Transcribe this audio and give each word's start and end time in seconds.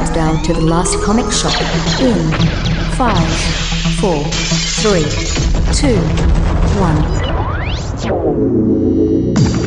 countdown 0.00 0.42
to 0.42 0.54
the 0.54 0.60
last 0.62 0.98
comic 1.02 1.30
shop 1.30 1.52
in 2.00 2.32
five, 2.92 3.20
four, 4.00 4.24
three, 4.80 5.04
two, 5.74 6.00
one. 6.80 6.96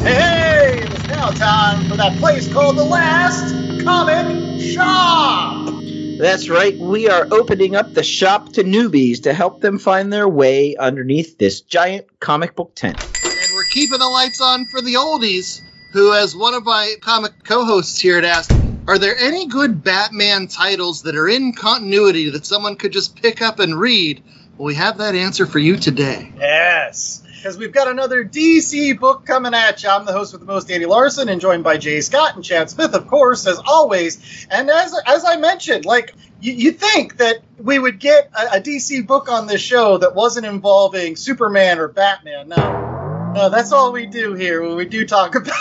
Hey, 0.01 0.79
it's 0.81 1.07
now 1.07 1.29
time 1.29 1.87
for 1.87 1.97
that 1.97 2.17
place 2.17 2.51
called 2.51 2.77
the 2.77 2.83
Last 2.83 3.53
Comic 3.83 4.59
Shop. 4.59 5.69
That's 6.17 6.49
right. 6.49 6.75
We 6.79 7.07
are 7.07 7.27
opening 7.29 7.75
up 7.75 7.93
the 7.93 8.03
shop 8.03 8.53
to 8.53 8.63
newbies 8.63 9.21
to 9.23 9.33
help 9.33 9.61
them 9.61 9.77
find 9.77 10.11
their 10.11 10.27
way 10.27 10.75
underneath 10.77 11.37
this 11.37 11.61
giant 11.61 12.07
comic 12.19 12.55
book 12.55 12.73
tent. 12.73 12.99
And 13.23 13.55
we're 13.55 13.65
keeping 13.65 13.99
the 13.99 14.09
lights 14.09 14.41
on 14.41 14.65
for 14.65 14.81
the 14.81 14.95
oldies, 14.95 15.61
who, 15.91 16.11
as 16.11 16.35
one 16.35 16.55
of 16.55 16.65
my 16.65 16.95
comic 17.01 17.33
co 17.43 17.65
hosts 17.65 17.99
here 17.99 18.15
had 18.15 18.25
asked, 18.25 18.51
are 18.87 18.99
there 18.99 19.17
any 19.17 19.47
good 19.47 19.83
Batman 19.83 20.47
titles 20.47 21.03
that 21.03 21.15
are 21.15 21.27
in 21.27 21.53
continuity 21.53 22.31
that 22.31 22.45
someone 22.45 22.75
could 22.75 22.91
just 22.91 23.21
pick 23.21 23.41
up 23.41 23.59
and 23.59 23.79
read? 23.79 24.21
Well, 24.57 24.65
we 24.65 24.75
have 24.75 24.97
that 24.97 25.15
answer 25.15 25.45
for 25.45 25.59
you 25.59 25.77
today. 25.77 26.31
Yes. 26.37 27.23
Because 27.35 27.57
we've 27.57 27.71
got 27.71 27.89
another 27.89 28.23
DC 28.23 28.99
book 28.99 29.25
coming 29.25 29.53
at 29.53 29.83
you. 29.83 29.89
I'm 29.89 30.05
the 30.05 30.13
host 30.13 30.31
with 30.31 30.41
the 30.41 30.47
most, 30.47 30.71
Andy 30.71 30.85
Larson, 30.85 31.27
and 31.27 31.41
joined 31.41 31.63
by 31.63 31.77
Jay 31.77 32.01
Scott 32.01 32.35
and 32.35 32.43
Chad 32.43 32.69
Smith, 32.69 32.93
of 32.93 33.07
course, 33.07 33.47
as 33.47 33.59
always. 33.65 34.47
And 34.49 34.69
as 34.69 34.97
as 35.05 35.25
I 35.25 35.35
mentioned, 35.37 35.85
like 35.85 36.13
you, 36.39 36.53
you 36.53 36.71
think 36.71 37.17
that 37.17 37.37
we 37.57 37.79
would 37.79 37.99
get 37.99 38.31
a, 38.33 38.57
a 38.57 38.61
DC 38.61 39.05
book 39.05 39.29
on 39.29 39.47
this 39.47 39.61
show 39.61 39.97
that 39.97 40.15
wasn't 40.15 40.45
involving 40.45 41.17
Superman 41.17 41.79
or 41.79 41.89
Batman. 41.89 42.47
No, 42.49 43.33
no, 43.35 43.49
that's 43.49 43.73
all 43.73 43.91
we 43.91 44.05
do 44.05 44.33
here 44.33 44.61
when 44.61 44.77
we 44.77 44.85
do 44.85 45.05
talk 45.05 45.35
about. 45.35 45.53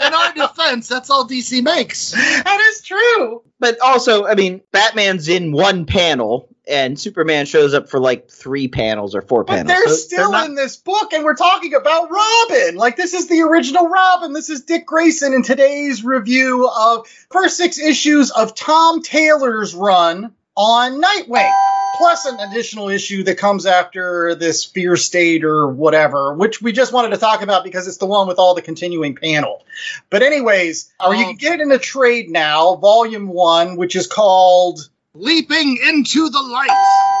In 0.00 0.14
our 0.14 0.32
defense, 0.34 0.88
that's 0.88 1.10
all 1.10 1.26
DC 1.28 1.62
makes. 1.62 2.12
That 2.12 2.60
is 2.72 2.82
true. 2.82 3.42
But 3.60 3.80
also, 3.80 4.24
I 4.26 4.34
mean, 4.34 4.60
Batman's 4.72 5.28
in 5.28 5.52
one 5.52 5.84
panel, 5.86 6.48
and 6.68 6.98
Superman 6.98 7.46
shows 7.46 7.74
up 7.74 7.88
for 7.88 7.98
like 7.98 8.30
three 8.30 8.68
panels 8.68 9.14
or 9.14 9.22
four 9.22 9.42
But 9.44 9.66
panels. 9.66 9.68
they're 9.68 9.88
So 9.88 9.94
still 9.94 10.32
not- 10.32 10.46
in 10.46 10.54
this 10.54 10.76
book, 10.76 11.12
and 11.12 11.24
we're 11.24 11.34
talking 11.34 11.74
about 11.74 12.10
Robin. 12.10 12.76
Like 12.76 12.96
this 12.96 13.14
is 13.14 13.26
the 13.28 13.40
original 13.42 13.88
Robin. 13.88 14.32
This 14.32 14.50
is 14.50 14.62
Dick 14.62 14.86
Grayson 14.86 15.32
in 15.32 15.42
today's 15.42 16.04
review 16.04 16.68
of 16.68 17.06
first 17.30 17.56
six 17.56 17.78
issues 17.78 18.30
of 18.30 18.54
Tom 18.54 19.02
Taylor's 19.02 19.74
run 19.74 20.34
on 20.58 21.00
Nightwing, 21.00 21.54
plus 21.94 22.26
an 22.26 22.40
additional 22.40 22.88
issue 22.88 23.22
that 23.22 23.38
comes 23.38 23.64
after 23.64 24.34
this 24.34 24.64
Fear 24.64 24.96
State 24.96 25.44
or 25.44 25.68
whatever, 25.68 26.34
which 26.34 26.60
we 26.60 26.72
just 26.72 26.92
wanted 26.92 27.10
to 27.10 27.16
talk 27.16 27.42
about 27.42 27.62
because 27.62 27.86
it's 27.86 27.98
the 27.98 28.06
one 28.06 28.26
with 28.26 28.40
all 28.40 28.54
the 28.54 28.62
continuing 28.62 29.14
panel. 29.14 29.64
But 30.10 30.22
anyways, 30.22 30.92
or 31.04 31.14
you 31.14 31.24
can 31.24 31.36
get 31.36 31.60
it 31.60 31.62
in 31.62 31.70
a 31.70 31.78
trade 31.78 32.28
now, 32.28 32.74
Volume 32.74 33.28
One, 33.28 33.76
which 33.76 33.94
is 33.94 34.08
called 34.08 34.80
Leaping 35.14 35.78
into 35.80 36.28
the 36.28 36.42
Light. 36.42 36.68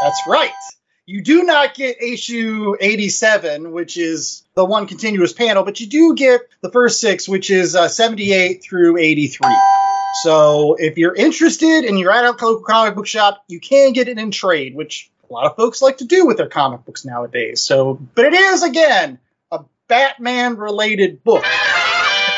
That's 0.00 0.26
right. 0.26 0.52
You 1.06 1.22
do 1.22 1.44
not 1.44 1.74
get 1.74 2.02
issue 2.02 2.76
87, 2.78 3.70
which 3.70 3.96
is 3.96 4.44
the 4.54 4.64
one 4.64 4.86
continuous 4.86 5.32
panel, 5.32 5.62
but 5.62 5.80
you 5.80 5.86
do 5.86 6.14
get 6.14 6.42
the 6.60 6.70
first 6.70 7.00
six, 7.00 7.28
which 7.28 7.50
is 7.50 7.74
uh, 7.74 7.88
78 7.88 8.62
through 8.62 8.98
83. 8.98 9.48
So 10.10 10.74
if 10.78 10.98
you're 10.98 11.14
interested 11.14 11.84
and 11.84 11.98
you're 11.98 12.12
at 12.12 12.24
a 12.24 12.30
local 12.30 12.60
comic 12.60 12.94
book 12.94 13.06
shop, 13.06 13.44
you 13.48 13.60
can 13.60 13.92
get 13.92 14.08
it 14.08 14.18
in 14.18 14.30
trade, 14.30 14.74
which 14.74 15.10
a 15.28 15.32
lot 15.32 15.44
of 15.44 15.56
folks 15.56 15.82
like 15.82 15.98
to 15.98 16.04
do 16.04 16.26
with 16.26 16.36
their 16.36 16.48
comic 16.48 16.84
books 16.84 17.04
nowadays. 17.04 17.60
So, 17.60 17.94
but 18.14 18.24
it 18.24 18.34
is 18.34 18.62
again 18.62 19.18
a 19.52 19.60
Batman 19.86 20.56
related 20.56 21.22
book. 21.22 21.44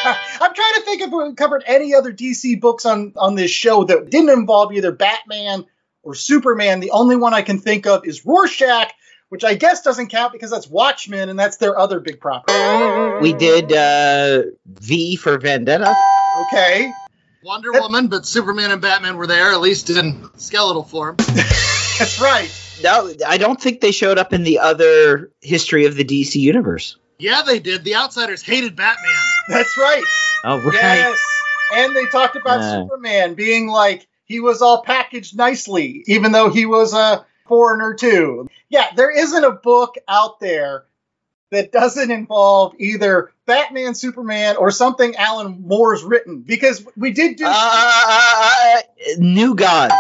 I'm 0.05 0.55
trying 0.55 0.75
to 0.75 0.83
think 0.85 1.03
if 1.03 1.11
we 1.11 1.35
covered 1.35 1.63
any 1.67 1.95
other 1.95 2.13
DC 2.13 2.61
books 2.61 2.87
on 2.87 3.13
on 3.17 3.35
this 3.35 3.51
show 3.51 3.85
that 3.85 4.11
didn't 4.11 4.31
involve 4.31 4.73
either 4.73 4.93
Batman 4.93 5.67
or 6.03 6.15
Superman. 6.15 6.81
The 6.81 6.91
only 6.91 7.17
one 7.17 7.35
I 7.35 7.43
can 7.43 7.59
think 7.59 7.87
of 7.87 8.07
is 8.07 8.25
Rorschach, 8.25 8.93
which 9.29 9.45
I 9.45 9.55
guess 9.55 9.83
doesn't 9.83 10.09
count 10.09 10.33
because 10.33 10.51
that's 10.51 10.69
Watchmen 10.69 11.29
and 11.29 11.39
that's 11.39 11.59
their 11.59 11.79
other 11.79 12.01
big 12.01 12.21
property. 12.21 12.53
we 13.21 13.33
did 13.35 13.73
uh, 13.73 14.43
V 14.67 15.17
for 15.17 15.39
Vendetta. 15.39 15.95
Okay. 16.37 16.95
Wonder 17.43 17.73
Woman, 17.73 18.09
but 18.09 18.27
Superman 18.27 18.71
and 18.71 18.83
Batman 18.83 19.17
were 19.17 19.27
there, 19.27 19.53
at 19.53 19.61
least 19.61 19.89
in 19.91 20.29
skeletal 20.37 20.83
form. 20.83 21.17
That's 21.99 22.21
right. 22.21 22.51
No, 22.83 23.13
I 23.27 23.39
don't 23.39 23.61
think 23.61 23.81
they 23.81 23.93
showed 23.93 24.19
up 24.19 24.33
in 24.33 24.43
the 24.43 24.59
other 24.59 25.31
history 25.41 25.87
of 25.87 25.97
the 25.97 26.05
DC 26.05 26.37
universe. 26.37 26.97
Yeah, 27.19 27.43
they 27.43 27.59
did. 27.59 27.85
The 27.85 27.97
Outsiders 27.97 28.43
hated 28.43 28.77
Batman. 28.77 29.13
That's 29.49 29.77
right. 29.77 30.03
Oh, 30.45 30.59
right. 30.61 30.75
Yes. 30.75 31.19
And 31.75 31.95
they 31.95 32.07
talked 32.07 32.37
about 32.37 32.61
Yeah. 32.61 32.83
Superman 32.83 33.35
being 33.35 33.69
like 33.69 34.07
he 34.25 34.41
was 34.41 34.63
all 34.63 34.83
packaged 34.83 35.37
nicely, 35.37 36.03
even 36.07 36.33
though 36.33 36.49
he 36.51 36.65
was 36.67 36.95
a 36.95 37.27
foreigner 37.47 37.95
too. 37.95 38.49
Yeah, 38.69 38.87
there 38.97 39.11
isn't 39.11 39.45
a 39.45 39.51
book 39.51 39.97
out 40.09 40.41
there 40.41 40.85
that 41.51 41.73
doesn't 41.73 42.11
involve 42.11 42.75
either 42.79 43.33
Batman, 43.47 43.95
Superman, 43.95 44.57
or 44.57 44.71
something 44.71 45.17
Alan 45.17 45.63
Moore's 45.67 46.03
written. 46.03 46.41
Because 46.41 46.87
we 46.97 47.11
did 47.13 47.37
do 47.37 47.45
Uh, 47.47 47.51
uh, 47.53 48.77
uh, 48.77 48.83
New 49.19 49.55
Gods. 49.55 49.95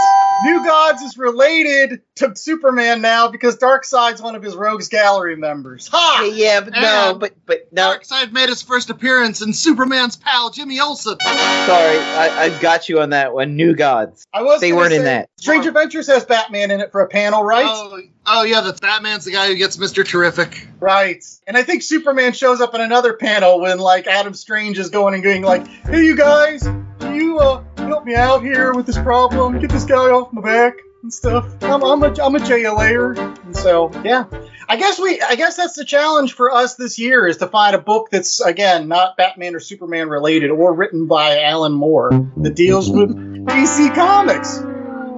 New 0.45 0.65
Gods 0.65 1.03
is 1.03 1.19
related 1.19 2.01
to 2.17 2.35
Superman 2.35 3.03
now 3.03 3.29
because 3.29 3.57
Darkseid's 3.59 4.23
one 4.23 4.35
of 4.35 4.43
his 4.43 4.57
Rogues 4.57 4.89
Gallery 4.89 5.37
members. 5.37 5.89
Ha! 5.89 6.31
Yeah, 6.35 6.61
but 6.61 6.73
no, 6.73 7.11
And 7.11 7.21
but 7.21 7.35
but 7.45 7.73
no. 7.73 7.95
Darkseid 7.95 8.33
made 8.33 8.49
his 8.49 8.63
first 8.63 8.89
appearance 8.91 9.43
in 9.43 9.53
Superman's 9.53 10.17
pal, 10.17 10.51
Jimmy 10.51 10.81
Olsen. 10.81 11.19
Sorry, 11.21 11.99
I, 11.99 12.45
I've 12.45 12.61
got 12.61 12.89
you 12.89 13.01
on 13.01 13.11
that 13.11 13.35
one. 13.35 13.57
New 13.57 13.75
Gods. 13.75 14.27
I 14.33 14.43
was 14.43 14.61
They 14.61 14.73
weren't 14.73 14.95
in 14.95 15.05
that. 15.05 15.29
Strange 15.37 15.67
Adventures 15.67 16.07
has 16.07 16.25
Batman 16.25 16.71
in 16.71 16.81
it 16.81 16.91
for 16.93 17.01
a 17.03 17.09
panel, 17.09 17.45
right? 17.45 17.67
Oh, 17.67 18.01
oh, 18.27 18.43
yeah, 18.45 18.61
the 18.63 18.73
Batman's 18.81 19.25
the 19.25 19.33
guy 19.33 19.49
who 19.49 19.57
gets 19.57 19.77
Mr. 19.77 20.07
Terrific. 20.07 20.69
Right. 20.79 21.23
And 21.47 21.57
I 21.57 21.63
think 21.63 21.83
Superman 21.83 22.33
shows 22.33 22.61
up 22.61 22.75
in 22.75 22.81
another 22.81 23.15
panel 23.15 23.61
when 23.61 23.79
like 23.79 24.07
Adam 24.07 24.35
Strange 24.35 24.79
is 24.79 24.89
going 24.91 25.15
and 25.15 25.23
going 25.23 25.43
like, 25.43 25.67
"Hey, 25.67 26.05
you 26.05 26.17
guys, 26.17 26.63
can 26.63 27.15
you 27.15 27.39
uh, 27.39 27.63
help 27.91 28.05
me 28.05 28.15
out 28.15 28.43
here 28.43 28.73
with 28.73 28.87
this 28.87 28.99
problem? 28.99 29.59
Get 29.59 29.71
this 29.71 29.85
guy 29.85 29.97
off 29.97 30.33
my 30.33 30.41
back 30.41 30.75
and 31.03 31.13
stuff. 31.13 31.45
I'm, 31.63 31.83
I'm 31.83 32.03
a 32.05 32.07
I'm 32.23 32.37
a 32.37 32.39
JLAer." 32.39 33.19
And 33.45 33.57
so 33.57 33.91
yeah, 34.05 34.27
I 34.69 34.77
guess 34.77 35.01
we 35.01 35.21
I 35.21 35.35
guess 35.35 35.57
that's 35.57 35.75
the 35.75 35.85
challenge 35.85 36.35
for 36.35 36.53
us 36.53 36.77
this 36.77 37.01
year 37.01 37.27
is 37.27 37.39
to 37.39 37.49
find 37.49 37.75
a 37.75 37.81
book 37.81 38.09
that's 38.11 38.41
again 38.41 38.87
not 38.87 39.17
Batman 39.17 39.57
or 39.57 39.61
Superman 39.61 40.09
related 40.09 40.51
or 40.51 40.73
written 40.73 41.09
by 41.09 41.43
Alan 41.43 41.73
Moore 41.73 42.11
that 42.37 42.55
deals 42.55 42.89
with 42.89 43.11
DC 43.11 43.93
Comics. 43.95 44.63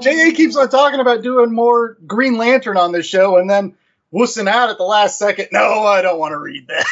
JA 0.03 0.35
keeps 0.35 0.57
on 0.57 0.69
talking 0.71 1.01
about 1.01 1.23
doing 1.23 1.53
more 1.53 1.99
Green 2.07 2.39
Lantern 2.39 2.79
on 2.79 2.93
this 2.93 3.07
show 3.07 3.37
and 3.37 3.49
then 3.49 3.77
wussing 4.13 4.49
out 4.49 4.71
at 4.71 4.79
the 4.79 4.85
last 4.85 5.19
second. 5.19 5.49
No, 5.53 5.85
I 5.85 6.03
don't 6.03 6.19
want 6.19 6.33
to 6.33 6.39
read 6.39 6.69
that. 6.69 6.87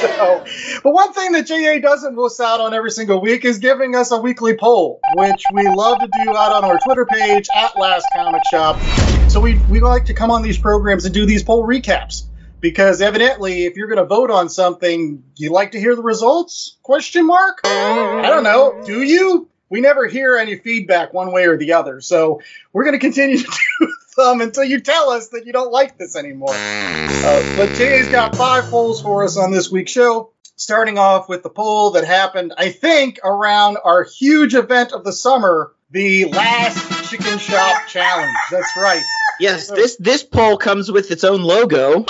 so, 0.16 0.80
but 0.82 0.92
one 0.92 1.12
thing 1.12 1.32
that 1.32 1.46
JA 1.46 1.78
doesn't 1.80 2.16
wuss 2.16 2.40
out 2.40 2.60
on 2.60 2.74
every 2.74 2.90
single 2.90 3.20
week 3.20 3.44
is 3.44 3.58
giving 3.58 3.94
us 3.94 4.10
a 4.10 4.18
weekly 4.18 4.56
poll, 4.56 5.00
which 5.14 5.42
we 5.52 5.68
love 5.68 5.98
to 6.00 6.08
do 6.24 6.30
out 6.30 6.52
on 6.52 6.64
our 6.64 6.78
Twitter 6.84 7.06
page 7.06 7.46
at 7.54 7.78
Last 7.78 8.06
Comic 8.14 8.42
Shop. 8.50 8.80
So 9.28 9.40
we 9.40 9.58
we 9.70 9.80
like 9.80 10.06
to 10.06 10.14
come 10.14 10.30
on 10.30 10.42
these 10.42 10.58
programs 10.58 11.04
and 11.04 11.14
do 11.14 11.26
these 11.26 11.42
poll 11.42 11.66
recaps 11.66 12.24
because 12.60 13.00
evidently, 13.00 13.64
if 13.64 13.76
you're 13.76 13.88
going 13.88 13.98
to 13.98 14.04
vote 14.04 14.30
on 14.30 14.48
something, 14.48 15.22
you 15.36 15.50
like 15.50 15.72
to 15.72 15.80
hear 15.80 15.96
the 15.96 16.02
results? 16.02 16.76
Question 16.82 17.26
mark? 17.26 17.60
I 17.64 18.22
don't 18.22 18.42
know. 18.42 18.82
Do 18.84 19.02
you? 19.02 19.48
We 19.68 19.80
never 19.80 20.06
hear 20.08 20.36
any 20.36 20.56
feedback 20.56 21.12
one 21.12 21.32
way 21.32 21.46
or 21.46 21.56
the 21.56 21.74
other. 21.74 22.00
So 22.00 22.40
we're 22.72 22.84
going 22.84 22.94
to 22.94 22.98
continue 22.98 23.38
to 23.38 23.44
do 23.80 23.94
them 24.16 24.40
until 24.40 24.64
you 24.64 24.80
tell 24.80 25.10
us 25.10 25.28
that 25.28 25.46
you 25.46 25.52
don't 25.52 25.72
like 25.72 25.98
this 25.98 26.16
anymore. 26.16 26.54
Uh, 26.54 27.56
but 27.56 27.74
Jay's 27.76 28.08
got 28.08 28.36
five 28.36 28.64
polls 28.64 29.02
for 29.02 29.24
us 29.24 29.36
on 29.36 29.50
this 29.50 29.70
week's 29.70 29.92
show. 29.92 30.30
Starting 30.56 30.98
off 30.98 31.28
with 31.28 31.42
the 31.42 31.48
poll 31.48 31.92
that 31.92 32.04
happened, 32.04 32.52
I 32.58 32.70
think, 32.70 33.18
around 33.24 33.78
our 33.82 34.04
huge 34.04 34.54
event 34.54 34.92
of 34.92 35.04
the 35.04 35.12
summer, 35.12 35.72
the 35.90 36.26
last 36.26 37.10
Chicken 37.10 37.38
Shop 37.38 37.86
Challenge. 37.88 38.36
That's 38.50 38.76
right. 38.76 39.02
Yes, 39.40 39.70
this 39.70 39.96
this 39.96 40.22
poll 40.22 40.58
comes 40.58 40.92
with 40.92 41.10
its 41.10 41.24
own 41.24 41.42
logo, 41.42 42.00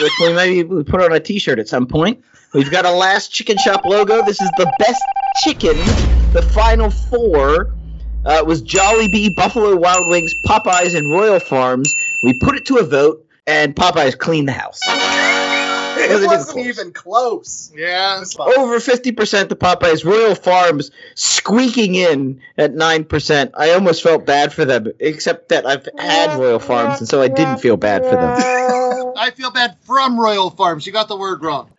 which 0.00 0.12
we 0.20 0.32
maybe 0.32 0.82
put 0.84 1.02
on 1.02 1.12
a 1.12 1.20
T-shirt 1.20 1.58
at 1.58 1.68
some 1.68 1.86
point. 1.86 2.24
We've 2.54 2.70
got 2.70 2.86
a 2.86 2.90
last 2.90 3.32
chicken 3.32 3.58
shop 3.58 3.84
logo. 3.84 4.24
This 4.24 4.40
is 4.40 4.50
the 4.56 4.72
best 4.78 5.02
chicken. 5.42 5.76
The 6.32 6.42
final 6.42 6.90
four 6.90 7.70
uh, 8.24 8.44
was 8.46 8.62
Jollibee, 8.62 9.34
Buffalo 9.34 9.76
Wild 9.76 10.08
Wings, 10.08 10.34
Popeyes, 10.34 10.94
and 10.96 11.10
Royal 11.10 11.40
Farms. 11.40 11.94
We 12.22 12.32
put 12.34 12.56
it 12.56 12.66
to 12.66 12.76
a 12.76 12.84
vote, 12.84 13.26
and 13.46 13.74
Popeyes 13.74 14.18
cleaned 14.18 14.48
the 14.48 14.52
house. 14.52 14.80
It 14.86 16.08
Wasn't 16.08 16.24
even 16.24 16.26
wasn't 16.38 16.54
close. 16.54 16.66
even 16.66 16.92
close. 16.92 17.72
Yeah. 17.76 18.24
Over 18.38 18.78
50% 18.78 19.48
to 19.48 19.56
Popeyes. 19.56 20.04
Royal 20.04 20.34
Farms 20.34 20.90
squeaking 21.14 21.94
in 21.94 22.40
at 22.56 22.72
9%. 22.72 23.50
I 23.56 23.70
almost 23.72 24.02
felt 24.02 24.24
bad 24.24 24.52
for 24.52 24.64
them, 24.64 24.92
except 24.98 25.50
that 25.50 25.66
I've 25.66 25.86
had 25.98 26.38
Royal 26.38 26.58
Farms, 26.58 27.00
and 27.00 27.08
so 27.08 27.20
I 27.20 27.28
didn't 27.28 27.58
feel 27.58 27.76
bad 27.76 28.02
for 28.04 28.12
them. 28.12 29.12
I 29.16 29.30
feel 29.32 29.50
bad 29.50 29.76
from 29.82 30.18
Royal 30.18 30.48
Farms. 30.50 30.86
You 30.86 30.92
got 30.92 31.08
the 31.08 31.16
word 31.16 31.42
wrong. 31.42 31.68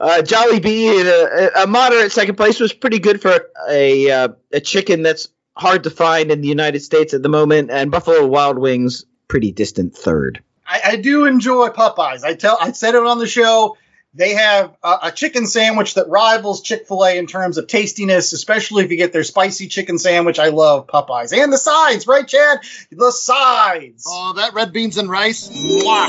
Uh, 0.00 0.22
Jollibee 0.22 1.00
in 1.00 1.06
a, 1.06 1.64
a 1.64 1.66
moderate 1.66 2.12
second 2.12 2.36
place 2.36 2.60
was 2.60 2.72
pretty 2.72 3.00
good 3.00 3.20
for 3.20 3.50
a 3.68 4.10
uh, 4.10 4.28
a 4.52 4.60
chicken 4.60 5.02
that's 5.02 5.28
hard 5.56 5.82
to 5.84 5.90
find 5.90 6.30
in 6.30 6.40
the 6.40 6.48
United 6.48 6.80
States 6.80 7.14
at 7.14 7.22
the 7.22 7.28
moment, 7.28 7.70
and 7.70 7.90
Buffalo 7.90 8.26
Wild 8.26 8.58
Wings 8.58 9.04
pretty 9.26 9.50
distant 9.50 9.96
third. 9.96 10.42
I, 10.66 10.80
I 10.84 10.96
do 10.96 11.24
enjoy 11.26 11.68
Popeyes. 11.70 12.22
I 12.22 12.34
tell 12.34 12.56
I 12.60 12.72
said 12.72 12.94
it 12.94 13.04
on 13.04 13.18
the 13.18 13.26
show. 13.26 13.76
They 14.14 14.34
have 14.34 14.74
a, 14.82 14.98
a 15.04 15.12
chicken 15.12 15.46
sandwich 15.46 15.94
that 15.94 16.08
rivals 16.08 16.62
Chick 16.62 16.86
Fil 16.88 17.04
A 17.04 17.18
in 17.18 17.26
terms 17.26 17.58
of 17.58 17.66
tastiness, 17.66 18.32
especially 18.32 18.84
if 18.84 18.90
you 18.90 18.96
get 18.96 19.12
their 19.12 19.24
spicy 19.24 19.68
chicken 19.68 19.98
sandwich. 19.98 20.38
I 20.38 20.48
love 20.48 20.86
Popeyes 20.86 21.36
and 21.36 21.52
the 21.52 21.58
sides, 21.58 22.06
right, 22.06 22.26
Chad? 22.26 22.60
The 22.90 23.12
sides. 23.12 24.04
Oh, 24.08 24.32
that 24.36 24.54
red 24.54 24.72
beans 24.72 24.96
and 24.96 25.10
rice. 25.10 25.48
Mwah. 25.50 26.08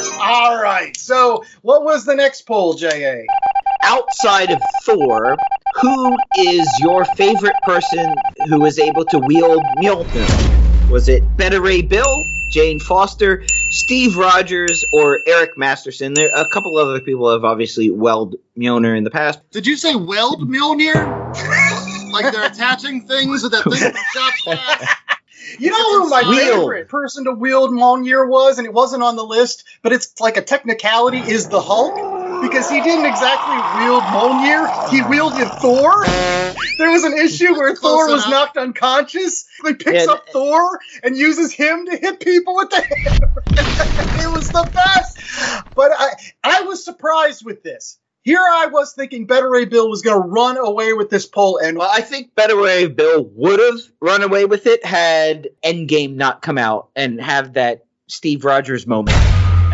All 0.26 0.62
right. 0.62 0.96
So, 0.96 1.44
what 1.60 1.84
was 1.84 2.06
the 2.06 2.14
next 2.14 2.42
poll, 2.42 2.74
Ja? 2.78 2.90
Outside 3.82 4.50
of 4.50 4.62
Thor, 4.84 5.36
who 5.82 6.16
is 6.38 6.66
your 6.80 7.04
favorite 7.04 7.56
person 7.64 8.14
who 8.48 8.60
was 8.60 8.78
able 8.78 9.04
to 9.04 9.18
wield 9.18 9.62
Mjolnir? 9.76 10.90
Was 10.90 11.10
it 11.10 11.22
Beta 11.36 11.60
Ray 11.60 11.82
Bill, 11.82 12.24
Jane 12.50 12.80
Foster, 12.80 13.44
Steve 13.68 14.16
Rogers, 14.16 14.82
or 14.92 15.20
Eric 15.26 15.58
Masterson? 15.58 16.14
There 16.14 16.30
a 16.34 16.48
couple 16.48 16.78
other 16.78 17.00
people 17.00 17.30
have 17.30 17.44
obviously 17.44 17.90
weld 17.90 18.36
Mjolnir 18.56 18.96
in 18.96 19.04
the 19.04 19.10
past. 19.10 19.40
Did 19.50 19.66
you 19.66 19.76
say 19.76 19.94
weld 19.94 20.48
Mjolnir? 20.48 21.24
like 22.14 22.32
they're 22.32 22.46
attaching 22.46 23.02
things 23.02 23.42
with 23.42 23.52
that 23.52 23.64
thing 23.64 23.92
from 23.92 23.92
shop 24.14 24.34
class? 24.42 24.96
You 25.58 25.70
know 25.70 26.02
who 26.02 26.08
my 26.08 26.22
Wield. 26.22 26.60
favorite 26.60 26.88
person 26.88 27.24
to 27.24 27.32
wield 27.32 27.70
Mjolnir 27.70 28.28
was, 28.28 28.58
and 28.58 28.66
it 28.66 28.72
wasn't 28.72 29.02
on 29.02 29.16
the 29.16 29.24
list, 29.24 29.64
but 29.82 29.92
it's 29.92 30.20
like 30.20 30.36
a 30.36 30.42
technicality, 30.42 31.18
is 31.18 31.48
the 31.48 31.60
Hulk. 31.60 31.94
Because 32.42 32.68
he 32.68 32.80
didn't 32.80 33.06
exactly 33.06 33.56
wield 33.78 34.02
Mjolnir, 34.02 34.90
he 34.90 35.02
wielded 35.02 35.48
Thor. 35.60 36.04
There 36.78 36.90
was 36.90 37.04
an 37.04 37.16
issue 37.16 37.54
where 37.54 37.74
Thor 37.74 38.10
was 38.10 38.28
knocked 38.28 38.56
unconscious. 38.56 39.46
He 39.64 39.74
picks 39.74 40.06
Yeah, 40.06 40.12
up 40.12 40.28
Thor 40.28 40.80
and 41.02 41.16
uses 41.16 41.52
him 41.52 41.86
to 41.86 41.96
hit 41.96 42.20
people 42.20 42.56
with 42.56 42.70
the 42.70 42.82
hammer. 42.82 43.32
it 44.28 44.34
was 44.34 44.50
the 44.50 44.68
best. 44.74 45.64
But 45.74 45.92
I, 45.96 46.08
I 46.42 46.60
was 46.62 46.84
surprised 46.84 47.44
with 47.44 47.62
this. 47.62 47.98
Here 48.24 48.40
I 48.40 48.68
was 48.68 48.94
thinking 48.94 49.26
Beta 49.26 49.46
Ray 49.46 49.66
Bill 49.66 49.90
was 49.90 50.00
going 50.00 50.20
to 50.20 50.26
run 50.26 50.56
away 50.56 50.94
with 50.94 51.10
this 51.10 51.26
poll, 51.26 51.58
and 51.58 51.76
Well, 51.76 51.90
I 51.92 52.00
think 52.00 52.34
Beta 52.34 52.56
Ray 52.56 52.86
Bill 52.86 53.24
would 53.34 53.60
have 53.60 53.80
run 54.00 54.22
away 54.22 54.46
with 54.46 54.66
it 54.66 54.82
had 54.82 55.50
Endgame 55.62 56.14
not 56.14 56.40
come 56.40 56.56
out 56.56 56.88
and 56.96 57.20
have 57.20 57.52
that 57.52 57.84
Steve 58.06 58.46
Rogers 58.46 58.86
moment. 58.86 59.18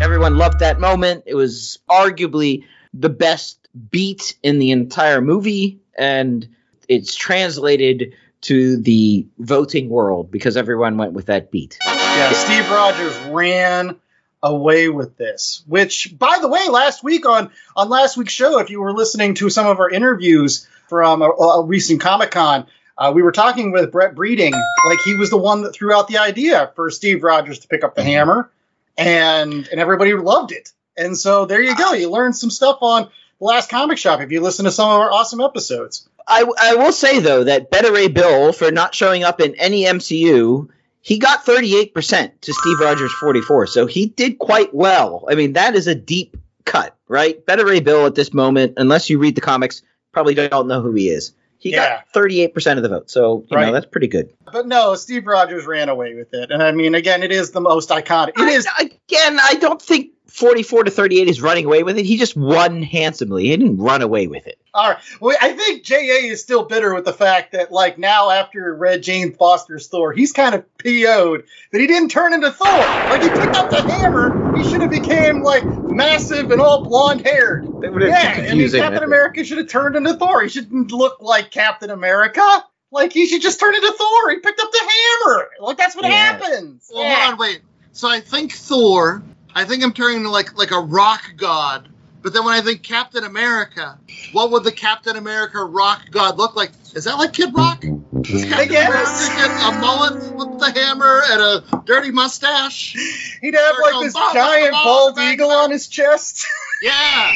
Everyone 0.01 0.35
loved 0.37 0.59
that 0.59 0.81
moment. 0.81 1.23
It 1.27 1.35
was 1.35 1.79
arguably 1.89 2.65
the 2.93 3.07
best 3.07 3.69
beat 3.89 4.35
in 4.43 4.59
the 4.59 4.71
entire 4.71 5.21
movie, 5.21 5.79
and 5.97 6.45
it's 6.89 7.15
translated 7.15 8.13
to 8.41 8.75
the 8.75 9.25
voting 9.39 9.87
world 9.87 10.29
because 10.29 10.57
everyone 10.57 10.97
went 10.97 11.13
with 11.13 11.27
that 11.27 11.51
beat. 11.51 11.77
Yeah, 11.85 12.33
Steve 12.33 12.69
Rogers 12.69 13.17
ran 13.29 13.95
away 14.43 14.89
with 14.89 15.17
this. 15.17 15.63
Which, 15.67 16.13
by 16.17 16.39
the 16.41 16.47
way, 16.47 16.67
last 16.69 17.03
week 17.03 17.25
on 17.25 17.51
on 17.75 17.89
last 17.89 18.17
week's 18.17 18.33
show, 18.33 18.59
if 18.59 18.69
you 18.69 18.81
were 18.81 18.93
listening 18.93 19.35
to 19.35 19.49
some 19.49 19.67
of 19.67 19.79
our 19.79 19.89
interviews 19.89 20.67
from 20.87 21.21
a, 21.21 21.29
a 21.29 21.65
recent 21.65 22.01
Comic 22.01 22.31
Con, 22.31 22.67
uh, 22.97 23.11
we 23.13 23.21
were 23.21 23.31
talking 23.31 23.71
with 23.71 23.91
Brett 23.91 24.15
Breeding. 24.15 24.53
Like 24.85 24.99
he 25.05 25.15
was 25.15 25.29
the 25.29 25.37
one 25.37 25.63
that 25.63 25.73
threw 25.73 25.93
out 25.93 26.07
the 26.07 26.17
idea 26.17 26.71
for 26.75 26.89
Steve 26.89 27.23
Rogers 27.23 27.59
to 27.59 27.67
pick 27.67 27.83
up 27.83 27.95
the 27.95 28.03
hammer, 28.03 28.51
and 28.97 29.67
and 29.67 29.79
everybody 29.79 30.13
loved 30.13 30.51
it. 30.51 30.71
And 30.97 31.17
so 31.17 31.45
there 31.45 31.61
you 31.61 31.75
go. 31.75 31.93
You 31.93 32.09
learned 32.09 32.35
some 32.35 32.49
stuff 32.49 32.79
on 32.81 33.09
the 33.39 33.45
last 33.45 33.69
comic 33.69 33.97
shop 33.97 34.21
if 34.21 34.31
you 34.31 34.41
listen 34.41 34.65
to 34.65 34.71
some 34.71 34.89
of 34.89 34.99
our 34.99 35.11
awesome 35.11 35.41
episodes. 35.41 36.07
I, 36.27 36.45
I 36.59 36.75
will 36.75 36.91
say 36.91 37.19
though 37.19 37.43
that 37.45 37.71
Beta 37.71 37.91
Ray 37.91 38.07
Bill 38.07 38.53
for 38.53 38.71
not 38.71 38.93
showing 38.93 39.23
up 39.23 39.41
in 39.41 39.55
any 39.55 39.85
MCU, 39.85 40.69
he 41.01 41.17
got 41.17 41.45
38% 41.45 42.41
to 42.41 42.53
Steve 42.53 42.79
Rogers 42.79 43.13
44. 43.13 43.67
So 43.67 43.85
he 43.85 44.07
did 44.07 44.39
quite 44.39 44.73
well. 44.73 45.25
I 45.29 45.35
mean, 45.35 45.53
that 45.53 45.75
is 45.75 45.87
a 45.87 45.95
deep 45.95 46.37
cut, 46.65 46.95
right? 47.07 47.43
Beta 47.45 47.65
Ray 47.65 47.79
Bill 47.79 48.05
at 48.05 48.15
this 48.15 48.33
moment, 48.33 48.73
unless 48.77 49.09
you 49.09 49.17
read 49.19 49.35
the 49.35 49.41
comics, 49.41 49.81
probably 50.11 50.35
don't 50.35 50.67
know 50.67 50.81
who 50.81 50.93
he 50.93 51.09
is. 51.09 51.33
He 51.57 51.71
Yeah. 51.71 51.97
got 51.97 52.13
38% 52.13 52.77
of 52.77 52.83
the 52.83 52.89
vote. 52.89 53.09
So, 53.11 53.45
you 53.49 53.55
Right. 53.55 53.67
know, 53.67 53.73
that's 53.73 53.85
pretty 53.85 54.07
good. 54.07 54.29
But 54.51 54.67
no, 54.67 54.95
Steve 54.95 55.27
Rogers 55.27 55.65
ran 55.65 55.89
away 55.89 56.15
with 56.15 56.33
it. 56.33 56.49
And 56.51 56.61
I 56.63 56.71
mean, 56.71 56.95
again, 56.95 57.21
it 57.23 57.31
is 57.31 57.51
the 57.51 57.61
most 57.61 57.89
iconic. 57.89 58.29
It 58.29 58.39
I- 58.39 58.49
is 58.51 58.67
again, 58.79 59.39
I 59.41 59.55
don't 59.55 59.81
think 59.81 60.09
44 60.31 60.85
to 60.85 60.91
38 60.91 61.27
is 61.27 61.41
running 61.41 61.65
away 61.65 61.83
with 61.83 61.97
it. 61.97 62.05
He 62.05 62.17
just 62.17 62.35
won 62.35 62.81
handsomely. 62.81 63.43
He 63.47 63.57
didn't 63.57 63.77
run 63.77 64.01
away 64.01 64.27
with 64.27 64.47
it. 64.47 64.57
All 64.73 64.91
right. 64.91 64.99
Well, 65.19 65.35
I 65.41 65.51
think 65.51 65.83
JA 65.83 65.97
is 66.31 66.41
still 66.41 66.63
bitter 66.63 66.93
with 66.93 67.03
the 67.03 67.11
fact 67.13 67.51
that, 67.51 67.71
like, 67.73 67.97
now 67.97 68.29
after 68.29 68.73
Red 68.73 69.03
Jane 69.03 69.33
Foster's 69.33 69.87
Thor, 69.87 70.13
he's 70.13 70.31
kind 70.31 70.55
of 70.55 70.65
PO'd 70.77 71.43
that 71.71 71.81
he 71.81 71.87
didn't 71.87 72.09
turn 72.09 72.33
into 72.33 72.51
Thor. 72.51 73.01
Like, 73.05 73.21
he 73.21 73.29
picked 73.31 73.55
up 73.55 73.69
the 73.69 73.81
hammer, 73.81 74.39
he 74.53 74.63
should 74.63 74.79
have 74.81 74.89
became, 74.89 75.43
like, 75.43 75.67
massive 75.89 76.51
and 76.51 76.61
all 76.61 76.83
blonde 76.85 77.21
haired. 77.21 77.67
That 77.81 77.91
would 77.91 78.01
have 78.03 78.11
Yeah, 78.11 78.41
been 78.41 78.51
I 78.51 78.55
mean, 78.55 78.71
Captain. 78.71 79.03
America 79.03 79.43
should 79.43 79.57
have 79.57 79.67
turned 79.67 79.97
into 79.97 80.13
Thor. 80.13 80.43
He 80.43 80.49
shouldn't 80.49 80.91
look 80.93 81.21
like 81.21 81.51
Captain 81.51 81.89
America. 81.89 82.65
Like, 82.91 83.11
he 83.11 83.25
should 83.25 83.41
just 83.41 83.59
turn 83.59 83.75
into 83.75 83.91
Thor. 83.91 84.29
He 84.31 84.37
picked 84.37 84.59
up 84.61 84.71
the 84.71 84.79
hammer. 84.79 85.49
Like, 85.59 85.77
that's 85.77 85.95
what 85.95 86.05
Yeah. 86.05 86.11
happens. 86.11 86.89
Well, 86.93 87.03
Yeah. 87.03 87.15
hold 87.15 87.33
on, 87.33 87.39
wait. 87.39 87.61
So 87.91 88.07
I 88.09 88.21
think 88.21 88.53
Thor. 88.53 89.21
I 89.55 89.65
think 89.65 89.83
I'm 89.83 89.93
turning 89.93 90.17
into 90.17 90.29
like 90.29 90.57
like 90.57 90.71
a 90.71 90.79
rock 90.79 91.33
god. 91.37 91.89
But 92.21 92.33
then 92.33 92.45
when 92.45 92.53
I 92.53 92.61
think 92.61 92.83
Captain 92.83 93.23
America, 93.23 93.97
what 94.31 94.51
would 94.51 94.63
the 94.63 94.71
Captain 94.71 95.15
America 95.15 95.63
rock 95.63 96.11
god 96.11 96.37
look 96.37 96.55
like? 96.55 96.71
Is 96.93 97.05
that 97.05 97.17
like 97.17 97.33
Kid 97.33 97.51
Rock? 97.55 97.81
Captain 97.81 98.67
guess. 98.67 99.29
A 99.29 99.71
mullet 99.79 100.35
with 100.35 100.59
the 100.59 100.71
hammer 100.79 101.23
and 101.29 101.41
a 101.41 101.83
dirty 101.85 102.11
mustache? 102.11 102.95
He'd 103.41 103.55
have, 103.55 103.75
like, 103.81 104.03
this 104.03 104.13
ball, 104.13 104.33
giant 104.33 104.73
bald 104.73 105.17
eagle 105.17 105.49
bang. 105.49 105.57
on 105.57 105.71
his 105.71 105.87
chest. 105.87 106.45
Yeah. 106.83 107.31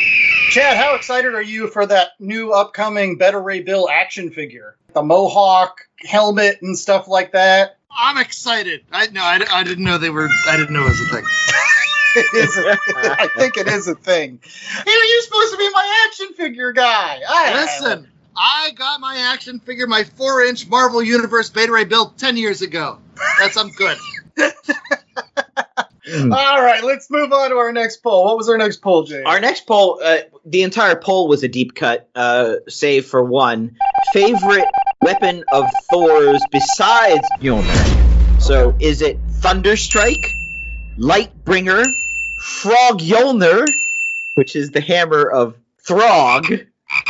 Chad, 0.49 0.75
how 0.75 0.95
excited 0.95 1.35
are 1.35 1.41
you 1.41 1.67
for 1.67 1.85
that 1.85 2.13
new 2.19 2.51
upcoming 2.51 3.19
Beta 3.19 3.37
Ray 3.39 3.61
Bill 3.61 3.87
action 3.87 4.31
figure? 4.31 4.75
The 4.95 5.03
mohawk 5.03 5.81
helmet 5.99 6.63
and 6.63 6.75
stuff 6.75 7.07
like 7.07 7.33
that. 7.33 7.77
I'm 7.95 8.17
excited. 8.17 8.85
I 8.91 9.05
no, 9.07 9.21
I, 9.21 9.39
I 9.51 9.63
didn't 9.63 9.83
know 9.83 9.99
they 9.99 10.09
were. 10.09 10.29
I 10.47 10.57
didn't 10.57 10.73
know 10.73 10.81
it 10.81 10.89
was 10.89 11.01
a 11.01 11.13
thing. 11.13 11.25
It 12.15 12.33
is 12.33 12.57
a, 12.57 12.77
I 12.95 13.27
think 13.37 13.57
it 13.57 13.67
is 13.67 13.87
a 13.87 13.95
thing. 13.95 14.39
Hey, 14.43 14.91
are 14.91 15.03
you 15.03 15.21
supposed 15.23 15.51
to 15.51 15.57
be 15.57 15.69
my 15.69 16.05
action 16.07 16.33
figure 16.33 16.71
guy? 16.71 17.19
I, 17.27 17.53
Listen, 17.53 18.07
I 18.35 18.71
got 18.75 18.99
my 19.01 19.17
action 19.17 19.59
figure, 19.59 19.87
my 19.87 20.03
four-inch 20.03 20.67
Marvel 20.67 21.03
Universe 21.03 21.49
Beta 21.49 21.71
Ray 21.71 21.85
Bill 21.85 22.13
ten 22.17 22.37
years 22.37 22.61
ago. 22.61 22.99
That's 23.39 23.57
I'm 23.57 23.69
good. 23.71 23.97
All 26.07 26.61
right, 26.61 26.83
let's 26.83 27.09
move 27.09 27.33
on 27.33 27.49
to 27.49 27.55
our 27.55 27.73
next 27.73 27.97
poll. 27.97 28.25
What 28.25 28.37
was 28.37 28.47
our 28.47 28.57
next 28.57 28.81
poll, 28.81 29.03
Jay? 29.03 29.23
Our 29.23 29.39
next 29.39 29.65
poll, 29.65 29.99
uh, 30.03 30.17
the 30.45 30.61
entire 30.61 30.95
poll 30.95 31.27
was 31.27 31.43
a 31.43 31.47
deep 31.47 31.73
cut, 31.73 32.07
uh, 32.13 32.57
save 32.69 33.07
for 33.07 33.23
one. 33.23 33.75
Favorite 34.13 34.67
weapon 35.01 35.43
of 35.51 35.65
Thor's 35.89 36.41
besides 36.51 37.27
Mjolnir? 37.39 38.41
So 38.41 38.75
is 38.79 39.01
it 39.01 39.17
Thunderstrike, 39.27 40.27
Lightbringer, 40.97 41.85
Frog 42.37 42.99
Mjolnir, 42.99 43.67
which 44.35 44.55
is 44.55 44.71
the 44.71 44.81
hammer 44.81 45.29
of 45.29 45.55
Throg, 45.79 46.47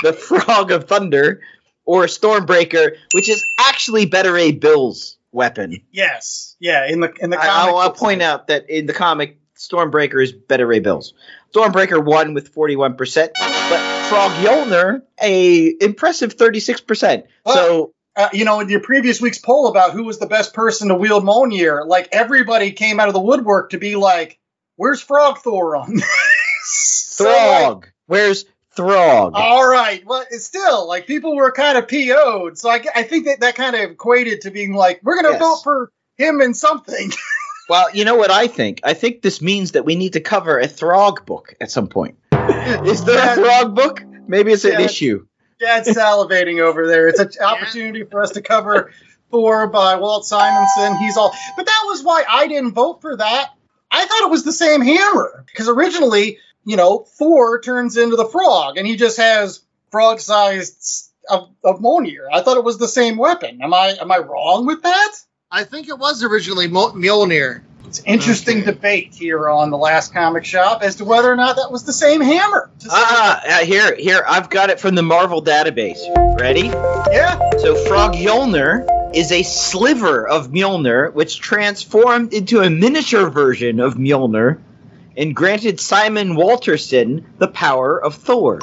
the 0.04 0.14
Frog 0.28 0.72
of 0.72 0.86
Thunder, 0.86 1.42
or 1.86 2.06
Stormbreaker, 2.06 2.96
which 3.14 3.30
is 3.30 3.46
actually 3.60 4.06
Beta 4.06 4.32
Ray 4.32 4.52
Bill's 4.52 5.18
weapon? 5.32 5.82
yes, 5.92 6.56
yeah. 6.60 6.88
In 6.88 7.00
the 7.02 7.12
in 7.20 7.30
the 7.30 7.38
comic 7.38 7.52
I'll, 7.52 7.78
I'll 7.78 7.92
point 7.92 8.22
out 8.22 8.48
that 8.48 8.70
in 8.70 8.86
the 8.86 8.94
comic, 8.94 9.38
Stormbreaker 9.58 10.24
is 10.24 10.32
Beta 10.32 10.66
Ray 10.66 10.80
Bills. 10.80 11.14
Stormbreaker 11.54 12.04
won 12.04 12.34
with 12.34 12.54
41%, 12.54 12.98
but 13.34 14.08
Frog 14.10 14.32
Mjolnir, 14.34 15.02
a 15.22 15.74
impressive 15.82 16.36
36%. 16.36 17.24
so, 17.46 17.94
Uh, 18.18 18.30
you 18.34 18.46
know, 18.46 18.60
in 18.62 18.70
your 18.70 18.80
previous 18.82 19.22
week's 19.22 19.38
poll 19.40 19.68
about 19.68 19.92
who 19.92 20.04
was 20.04 20.20
the 20.20 20.26
best 20.26 20.54
person 20.54 20.88
to 20.90 20.96
wield 20.96 21.24
Mjolnir, 21.24 21.86
like 21.88 22.10
everybody 22.12 22.72
came 22.72 23.00
out 23.00 23.08
of 23.08 23.14
the 23.14 23.22
woodwork 23.22 23.70
to 23.72 23.78
be 23.78 23.96
like, 23.96 24.38
"Where's 24.76 25.02
Frog 25.02 25.40
Thor 25.40 25.76
on 25.76 25.96
this?" 25.96 26.06
So, 27.16 27.24
like, 27.26 27.34
Throg. 27.62 27.88
Where's 28.08 28.46
Throg? 28.76 29.34
All 29.36 29.66
right. 29.68 30.06
Well, 30.06 30.26
it's 30.32 30.46
still 30.46 30.86
like 30.88 31.08
people 31.08 31.36
were 31.36 31.52
kind 31.52 31.78
of 31.78 31.88
PO'd. 31.88 32.58
So 32.58 32.70
I, 32.70 32.84
I 32.94 33.04
think 33.04 33.26
that 33.26 33.40
that 33.40 33.56
kind 33.56 33.74
of 33.76 33.92
equated 33.92 34.42
to 34.42 34.52
being 34.52 34.74
like, 34.74 35.00
we're 35.02 35.22
going 35.22 35.26
to 35.34 35.40
Yes. 35.40 35.40
vote 35.40 35.64
for 35.64 35.92
him 36.18 36.42
in 36.42 36.54
something. 36.54 37.12
well, 37.70 37.88
you 37.94 38.04
know 38.04 38.16
what 38.16 38.32
I 38.32 38.48
think? 38.48 38.82
I 38.84 38.94
think 38.96 39.22
this 39.22 39.42
means 39.42 39.72
that 39.74 39.86
we 39.86 39.96
need 39.96 40.14
to 40.14 40.20
cover 40.20 40.60
a 40.60 40.68
Throg 40.68 41.26
book 41.26 41.54
at 41.62 41.72
some 41.72 41.88
point. 41.88 42.18
Is 42.34 43.06
there 43.06 43.32
a 43.32 43.36
Throg 43.36 43.76
book? 43.76 44.04
Maybe 44.28 44.52
it's 44.52 44.66
an 44.66 44.82
issue. 44.82 45.26
Chad's 45.62 45.88
salivating 45.88 46.60
over 46.60 46.86
there. 46.88 47.08
It's 47.08 47.20
an 47.20 47.32
opportunity 47.42 48.04
for 48.04 48.22
us 48.22 48.32
to 48.32 48.42
cover 48.42 48.92
Thor 49.32 49.68
by 49.68 49.96
Walt 49.96 50.26
Simonson. 50.26 50.98
He's 50.98 51.16
all, 51.16 51.34
but 51.56 51.66
that 51.66 51.84
was 51.86 52.04
why 52.04 52.24
I 52.30 52.48
didn't 52.48 52.74
vote 52.74 53.02
for 53.02 53.16
that. 53.18 53.52
I 53.96 54.06
thought 54.06 54.24
it 54.24 54.32
was 54.32 54.44
the 54.44 54.52
same 54.52 54.82
hammer 54.82 55.46
because 55.48 55.70
originally 55.70 56.40
you 56.66 56.76
know, 56.76 57.06
Thor 57.18 57.62
turns 57.62 57.96
into 57.96 58.16
the 58.16 58.26
frog 58.26 58.78
and 58.78 58.86
he 58.86 58.96
just 58.96 59.18
has 59.18 59.62
frog 59.92 60.20
sized 60.20 61.12
of, 61.30 61.50
of 61.64 61.80
Mjolnir. 61.80 62.28
I 62.32 62.42
thought 62.42 62.58
it 62.58 62.64
was 62.64 62.78
the 62.78 62.88
same 62.88 63.18
weapon. 63.18 63.62
Am 63.62 63.74
I 63.74 63.96
am 64.02 64.12
I 64.12 64.18
wrong 64.18 64.66
with 64.66 64.82
that? 64.82 65.16
I 65.50 65.64
think 65.64 65.88
it 65.88 65.98
was 65.98 66.24
originally 66.24 66.68
Mo- 66.68 66.92
Mjolnir. 66.92 67.62
It's 67.86 68.00
an 68.00 68.06
interesting 68.08 68.64
debate 68.64 69.14
here 69.14 69.48
on 69.48 69.70
the 69.70 69.78
last 69.78 70.12
comic 70.12 70.44
shop 70.44 70.82
as 70.82 70.96
to 70.98 71.06
whether 71.06 71.32
or 71.32 71.36
not 71.36 71.58
that 71.58 71.72
was 71.72 71.84
the 71.84 71.94
same 71.94 72.20
hammer. 72.20 72.72
Ah, 72.90 73.42
uh, 73.46 73.64
here, 73.64 73.96
here, 73.96 74.26
I've 74.28 74.50
got 74.50 74.72
it 74.72 74.80
from 74.80 74.96
the 74.96 75.04
Marvel 75.04 75.42
database. 75.42 76.00
Ready? 76.40 76.66
yeah. 77.12 77.38
So 77.60 77.76
Frog 77.86 78.14
Mjolnir 78.14 79.05
is 79.16 79.32
a 79.32 79.44
sliver 79.44 80.28
of 80.28 80.50
Mjolnir, 80.50 81.14
which 81.14 81.40
transformed 81.40 82.34
into 82.34 82.60
a 82.60 82.70
miniature 82.70 83.30
version 83.30 83.80
of 83.80 83.96
Mjolnir, 83.96 84.60
and 85.16 85.34
granted 85.34 85.80
Simon 85.80 86.36
Walterson 86.36 87.24
the 87.38 87.48
power 87.48 87.98
of 88.04 88.16
Thor. 88.16 88.60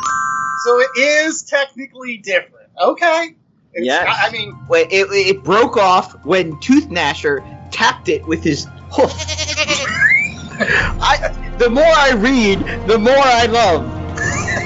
So 0.59 0.81
it 0.81 0.91
is 0.99 1.43
technically 1.43 2.19
different. 2.19 2.69
Okay. 2.81 3.35
It's, 3.73 3.87
Yes. 3.87 4.07
I 4.07 4.29
I 4.29 4.31
mean, 4.31 4.59
Wait, 4.69 4.89
It, 4.93 5.07
it 5.11 5.43
broke 5.43 5.79
off 5.79 6.23
when 6.27 6.61
Tooth 6.61 6.91
Gnasher 6.91 7.41
tapped 7.71 8.11
it 8.11 8.27
with 8.27 8.45
his 8.45 8.67
hoof. 8.91 9.13
I, 10.61 11.55
the 11.59 11.71
more 11.71 11.83
I 11.83 12.13
read, 12.13 12.59
the 12.87 12.99
more 12.99 13.17
I 13.17 13.47
love. 13.47 13.89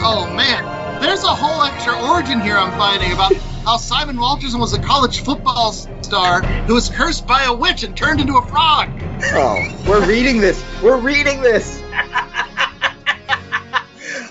Oh 0.02 0.28
man, 0.34 1.00
there's 1.00 1.22
a 1.22 1.28
whole 1.28 1.62
extra 1.62 1.96
origin 2.10 2.40
here 2.40 2.56
I'm 2.56 2.76
finding 2.76 3.12
about 3.12 3.32
how 3.66 3.76
Simon 3.78 4.16
Walterson 4.16 4.60
was 4.60 4.72
a 4.74 4.80
college 4.80 5.24
football 5.24 5.72
star 5.72 6.40
who 6.40 6.74
was 6.74 6.88
cursed 6.88 7.26
by 7.26 7.42
a 7.42 7.52
witch 7.52 7.82
and 7.82 7.96
turned 7.96 8.20
into 8.20 8.36
a 8.36 8.46
frog. 8.46 8.88
Oh, 9.24 9.84
we're 9.88 10.06
reading 10.06 10.40
this. 10.40 10.64
We're 10.80 11.00
reading 11.00 11.42
this. 11.42 11.82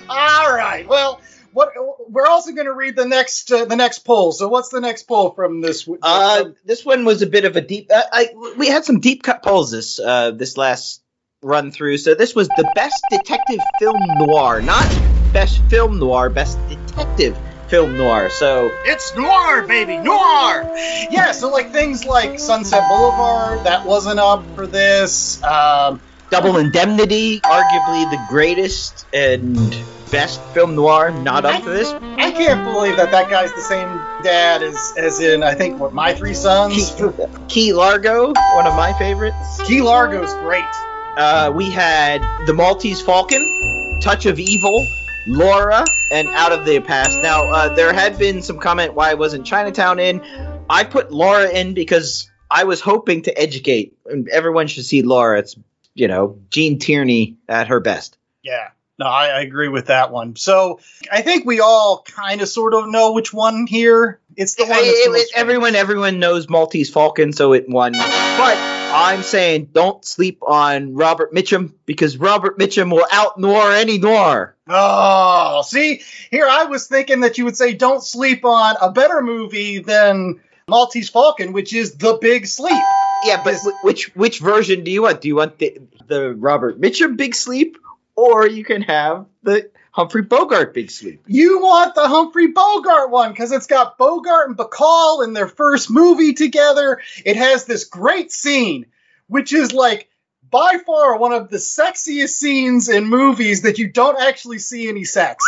all 0.09 0.55
right. 0.55 0.85
Well, 0.87 1.19
what 1.51 1.71
we're 2.07 2.27
also 2.27 2.53
going 2.53 2.67
to 2.67 2.73
read 2.73 2.95
the 2.95 3.03
next 3.03 3.51
uh, 3.51 3.65
the 3.65 3.75
next 3.75 3.99
poll. 3.99 4.31
So 4.31 4.47
what's 4.47 4.69
the 4.69 4.79
next 4.79 5.03
poll 5.03 5.31
from 5.31 5.59
this? 5.59 5.85
Uh, 6.01 6.51
this 6.63 6.85
one 6.85 7.03
was 7.03 7.21
a 7.21 7.27
bit 7.27 7.43
of 7.43 7.57
a 7.57 7.61
deep. 7.61 7.91
Uh, 7.93 8.03
I 8.09 8.29
we 8.57 8.69
had 8.69 8.85
some 8.85 9.01
deep 9.01 9.21
cut 9.21 9.43
polls 9.43 9.69
this 9.69 9.99
uh, 9.99 10.31
this 10.31 10.55
last 10.55 11.03
run 11.41 11.71
through. 11.71 11.97
So 11.97 12.15
this 12.15 12.35
was 12.35 12.47
the 12.47 12.71
best 12.73 13.03
detective 13.11 13.59
film 13.79 13.97
noir, 14.17 14.61
not 14.61 14.87
best 15.33 15.61
film 15.65 15.99
noir, 15.99 16.29
best 16.29 16.57
detective 16.69 17.37
film 17.67 17.98
noir. 17.98 18.29
So 18.29 18.72
It's 18.86 19.15
noir, 19.15 19.65
baby, 19.67 19.98
noir. 19.98 20.63
yeah. 21.12 21.31
So 21.31 21.50
like 21.50 21.72
things 21.72 22.05
like 22.05 22.39
Sunset 22.39 22.84
Boulevard 22.89 23.65
that 23.65 23.86
wasn't 23.86 24.19
up 24.19 24.43
for 24.55 24.67
this. 24.67 25.41
Um, 25.43 26.00
Double 26.31 26.57
Indemnity, 26.57 27.39
arguably 27.41 28.10
the 28.10 28.19
greatest 28.29 29.05
and 29.13 29.55
best 30.12 30.41
film 30.53 30.75
noir, 30.75 31.12
not 31.12 31.45
up 31.45 31.62
for 31.63 31.69
this. 31.69 31.88
I 31.91 32.31
can't 32.31 32.63
believe 32.65 32.98
that 32.98 33.12
that 33.12 33.29
guy's 33.29 33.53
the 33.53 33.62
same 33.62 33.88
dad 34.24 34.63
as 34.63 34.93
as 34.98 35.19
in 35.19 35.43
I 35.43 35.53
think 35.53 35.79
what 35.79 35.93
my 35.93 36.13
three 36.13 36.34
sons. 36.34 36.93
Key, 36.95 37.10
Key 37.48 37.74
Largo, 37.74 38.34
one 38.55 38.65
of 38.67 38.75
my 38.75 38.91
favorites. 38.98 39.62
Key 39.65 39.81
Largo's 39.81 40.34
great. 40.36 40.65
Uh, 41.15 41.51
we 41.55 41.69
had 41.72 42.22
The 42.48 42.53
Maltese 42.53 43.01
Falcon, 43.01 44.00
Touch 44.01 44.25
of 44.25 44.39
Evil, 44.39 44.88
Laura, 45.27 45.86
and 46.12 46.27
Out 46.29 46.51
of 46.51 46.65
the 46.65 46.79
Past. 46.79 47.20
Now, 47.22 47.46
uh, 47.46 47.74
there 47.75 47.94
had 47.94 48.17
been 48.20 48.41
some 48.41 48.60
comment 48.60 48.94
why 48.94 49.12
I 49.12 49.13
wasn't 49.15 49.46
Chinatown 49.46 50.00
in. 50.00 50.22
I 50.70 50.84
put 50.84 51.12
Laura 51.12 51.50
in 51.50 51.74
because 51.74 52.29
I 52.50 52.63
was 52.65 52.79
hoping 52.82 53.24
to 53.24 53.38
educate. 53.38 53.98
Everyone 54.32 54.67
should 54.67 54.86
see 54.86 55.01
Laura. 55.01 55.39
It's, 55.39 55.55
you 55.94 56.08
know, 56.08 56.39
Gene 56.50 56.79
Tierney 56.79 57.38
at 57.50 57.67
her 57.67 57.79
best. 57.79 58.17
Yeah. 58.44 58.70
No, 58.98 59.08
I, 59.08 59.27
I 59.27 59.41
agree 59.41 59.67
with 59.67 59.88
that 59.88 60.12
one. 60.12 60.36
So 60.38 60.79
I 61.12 61.22
think 61.22 61.46
we 61.46 61.60
all 61.60 62.01
kind 62.03 62.41
of 62.41 62.48
sort 62.48 62.74
of 62.74 62.88
know 62.88 63.12
which 63.12 63.34
one 63.34 63.67
here. 63.67 64.20
It's 64.38 64.55
the 64.55 64.63
one. 64.65 64.79
It- 64.79 64.84
it- 64.84 65.32
everyone, 65.36 65.75
everyone 65.75 66.20
knows 66.20 66.48
Maltese 66.50 66.89
Falcon, 66.89 67.34
so 67.34 67.51
it 67.53 67.67
won. 67.67 67.91
But 67.91 68.58
I'm 68.95 69.23
saying 69.23 69.69
don't 69.73 70.05
sleep 70.05 70.39
on 70.41 70.93
Robert 70.95 71.33
Mitchum 71.33 71.73
because 71.85 72.17
Robert 72.17 72.57
Mitchum 72.57 72.91
will 72.91 73.05
out 73.11 73.37
noir 73.37 73.71
any 73.73 73.97
noir. 73.97 74.55
Oh, 74.69 75.63
see, 75.67 76.01
here 76.31 76.47
I 76.49 76.65
was 76.65 76.87
thinking 76.87 77.19
that 77.19 77.37
you 77.37 77.45
would 77.45 77.57
say 77.57 77.73
don't 77.73 78.01
sleep 78.01 78.45
on 78.45 78.75
a 78.81 78.91
better 78.91 79.21
movie 79.21 79.79
than 79.79 80.39
Maltese 80.67 81.09
Falcon, 81.09 81.53
which 81.53 81.73
is 81.73 81.95
The 81.95 82.17
Big 82.21 82.47
Sleep. 82.47 82.79
Yeah, 83.21 83.41
but 83.43 83.55
which 83.81 84.15
which 84.15 84.39
version 84.39 84.83
do 84.83 84.91
you 84.91 85.03
want? 85.03 85.21
Do 85.21 85.27
you 85.27 85.35
want 85.35 85.59
the 85.59 85.79
the 86.07 86.33
Robert 86.33 86.79
Mitchum 86.79 87.17
Big 87.17 87.35
Sleep, 87.35 87.77
or 88.15 88.47
you 88.47 88.63
can 88.63 88.81
have 88.83 89.25
the 89.43 89.69
Humphrey 89.95 90.23
Bogart 90.23 90.73
Big 90.73 90.91
Sleep? 90.91 91.23
You 91.25 91.61
want 91.61 91.95
the 91.95 92.05
Humphrey 92.05 92.47
Bogart 92.47 93.11
one 93.11 93.31
because 93.31 93.53
it's 93.53 93.65
got 93.65 93.97
Bogart 93.97 94.49
and 94.49 94.57
Bacall 94.57 95.23
in 95.23 95.31
their 95.31 95.47
first 95.47 95.89
movie 95.89 96.33
together. 96.33 96.99
It 97.23 97.37
has 97.37 97.63
this 97.63 97.85
great 97.85 98.29
scene, 98.29 98.87
which 99.27 99.53
is 99.53 99.71
like 99.71 100.09
by 100.51 100.79
far 100.85 101.17
one 101.17 101.31
of 101.31 101.49
the 101.49 101.59
sexiest 101.59 102.31
scenes 102.31 102.89
in 102.89 103.07
movies 103.07 103.61
that 103.61 103.77
you 103.77 103.89
don't 103.89 104.21
actually 104.21 104.59
see 104.59 104.89
any 104.89 105.05
sex. 105.05 105.45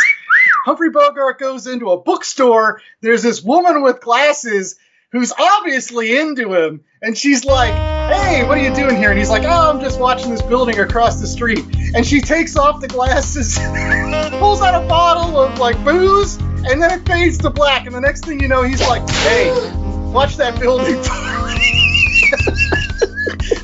Humphrey 0.65 0.91
Bogart 0.91 1.39
goes 1.39 1.67
into 1.67 1.91
a 1.91 2.01
bookstore. 2.01 2.81
There's 3.01 3.23
this 3.23 3.43
woman 3.43 3.81
with 3.81 3.99
glasses 3.99 4.77
who's 5.11 5.33
obviously 5.37 6.17
into 6.17 6.53
him, 6.53 6.81
and 7.01 7.17
she's 7.17 7.45
like, 7.45 7.73
Hey, 7.73 8.45
what 8.47 8.57
are 8.57 8.61
you 8.61 8.73
doing 8.73 8.95
here? 8.95 9.09
And 9.09 9.19
he's 9.19 9.29
like, 9.29 9.43
Oh, 9.43 9.69
I'm 9.69 9.79
just 9.79 9.99
watching 9.99 10.31
this 10.31 10.41
building 10.41 10.79
across 10.79 11.21
the 11.21 11.27
street. 11.27 11.65
And 11.95 12.05
she 12.05 12.21
takes 12.21 12.57
off 12.57 12.81
the 12.81 12.87
glasses, 12.87 13.57
pulls 14.39 14.61
out 14.61 14.83
a 14.83 14.87
bottle 14.87 15.39
of 15.39 15.59
like 15.59 15.81
booze, 15.83 16.37
and 16.37 16.81
then 16.81 16.99
it 16.99 17.07
fades 17.07 17.37
to 17.39 17.49
black. 17.49 17.85
And 17.85 17.95
the 17.95 18.01
next 18.01 18.25
thing 18.25 18.39
you 18.39 18.47
know, 18.47 18.63
he's 18.63 18.81
like, 18.81 19.07
Hey, 19.09 19.49
watch 20.11 20.37
that 20.37 20.59
building. 20.59 20.95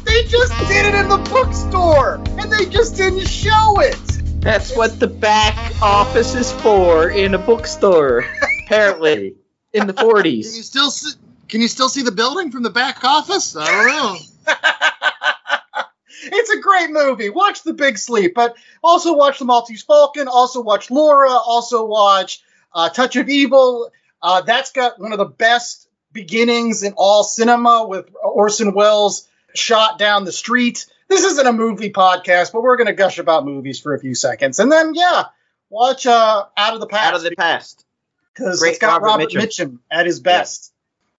they 0.06 0.24
just 0.24 0.58
did 0.68 0.86
it 0.86 0.96
in 0.96 1.10
the 1.10 1.18
bookstore, 1.30 2.16
and 2.40 2.52
they 2.52 2.66
just 2.66 2.96
didn't 2.96 3.28
show 3.28 3.80
it. 3.80 4.00
That's 4.42 4.76
what 4.76 5.00
the 5.00 5.08
back 5.08 5.56
office 5.82 6.36
is 6.36 6.52
for 6.52 7.10
in 7.10 7.34
a 7.34 7.38
bookstore, 7.38 8.26
apparently, 8.66 9.36
in 9.72 9.88
the 9.88 9.94
Can 10.48 10.58
you 10.58 10.64
still 10.64 10.92
see, 10.92 11.18
can 11.54 11.62
you 11.62 11.68
still 11.68 11.88
see 11.88 12.02
the 12.02 12.12
building 12.12 12.50
from 12.50 12.64
the 12.64 12.72
back 12.72 13.04
office? 13.04 13.56
I 13.56 13.68
don't 13.68 13.88
know. 13.88 14.18
it's 16.24 16.50
a 16.50 16.60
great 16.60 16.90
movie. 16.90 17.30
Watch 17.30 17.62
The 17.62 17.76
Big 17.76 18.00
Sleep, 18.00 18.34
but 18.34 18.56
also 18.84 19.14
watch 19.14 19.38
The 19.38 19.46
Maltese 19.46 19.84
Falcon. 19.84 20.28
Also 20.28 20.64
watch 20.64 20.90
Laura. 20.90 21.30
Also 21.30 21.86
watch 21.86 22.42
uh, 22.74 22.90
Touch 22.90 23.18
of 23.18 23.30
Evil. 23.30 23.92
Uh, 24.20 24.42
that's 24.42 24.72
got 24.72 25.00
one 25.00 25.12
of 25.12 25.20
the 25.20 25.26
best 25.26 25.88
beginnings 26.12 26.82
in 26.82 26.94
all 26.98 27.24
cinema 27.24 27.86
with 27.88 28.10
Orson 28.24 28.74
Welles 28.74 29.30
shot 29.54 30.00
down 30.00 30.26
the 30.26 30.32
street. 30.32 30.88
This 31.08 31.24
isn't 31.24 31.46
a 31.46 31.54
movie 31.54 31.92
podcast, 31.92 32.52
but 32.52 32.64
we're 32.64 32.78
going 32.78 32.88
to 32.88 32.94
gush 32.94 33.20
about 33.20 33.46
movies 33.46 33.80
for 33.80 33.94
a 33.94 34.00
few 34.00 34.16
seconds, 34.16 34.58
and 34.58 34.72
then 34.72 34.94
yeah, 34.96 35.26
watch 35.70 36.08
uh, 36.08 36.46
Out 36.58 36.74
of 36.74 36.80
the 36.80 36.88
Past 36.88 37.10
Out 37.10 37.16
of 37.18 37.22
the 37.22 37.36
past. 37.36 37.86
because 38.34 38.60
Great 38.60 38.70
it's 38.72 38.80
got 38.80 39.04
Robert 39.04 39.26
Robert, 39.26 39.30
Mitchum. 39.30 39.66
Mitchum. 39.68 39.80
at 39.92 40.08
his 40.08 40.20
best. 40.20 40.73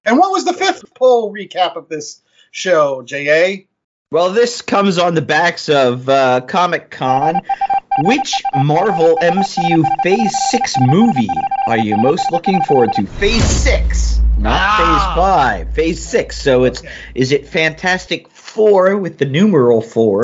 And 0.05 0.19
what 0.19 0.31
was 0.31 0.45
the 0.45 0.53
fifth 0.53 0.95
poll 0.95 1.33
recap 1.33 1.77
of 1.77 1.89
this 1.89 2.21
show, 2.51 3.03
J.A.? 3.03 3.67
Well, 4.11 4.31
this 4.31 4.63
comes 4.63 4.99
on 4.99 5.15
the 5.15 5.23
backs 5.23 5.69
of 5.69 6.09
uh, 6.09 6.43
Comic 6.43 6.91
Con. 6.91 7.41
Which 8.01 8.43
Marvel 8.57 9.17
MCU 9.23 9.85
Phase 10.03 10.35
6 10.51 10.75
movie 10.81 11.29
are 11.69 11.79
you 11.79 11.97
most 11.97 12.31
looking 12.33 12.61
forward 12.63 12.93
to? 12.95 13.07
Phase 13.07 13.45
6, 13.45 14.21
not 14.39 14.53
Ah. 14.61 15.15
Phase 15.15 15.65
5. 15.67 15.75
Phase 15.75 16.05
6. 16.05 16.37
So 16.43 16.65
it's 16.65 16.81
Okay. 16.81 16.91
is 17.15 17.31
it 17.31 17.47
Fantastic 17.47 18.29
4 18.31 18.97
with 18.97 19.19
the 19.19 19.27
numeral 19.27 19.81
4, 19.81 20.23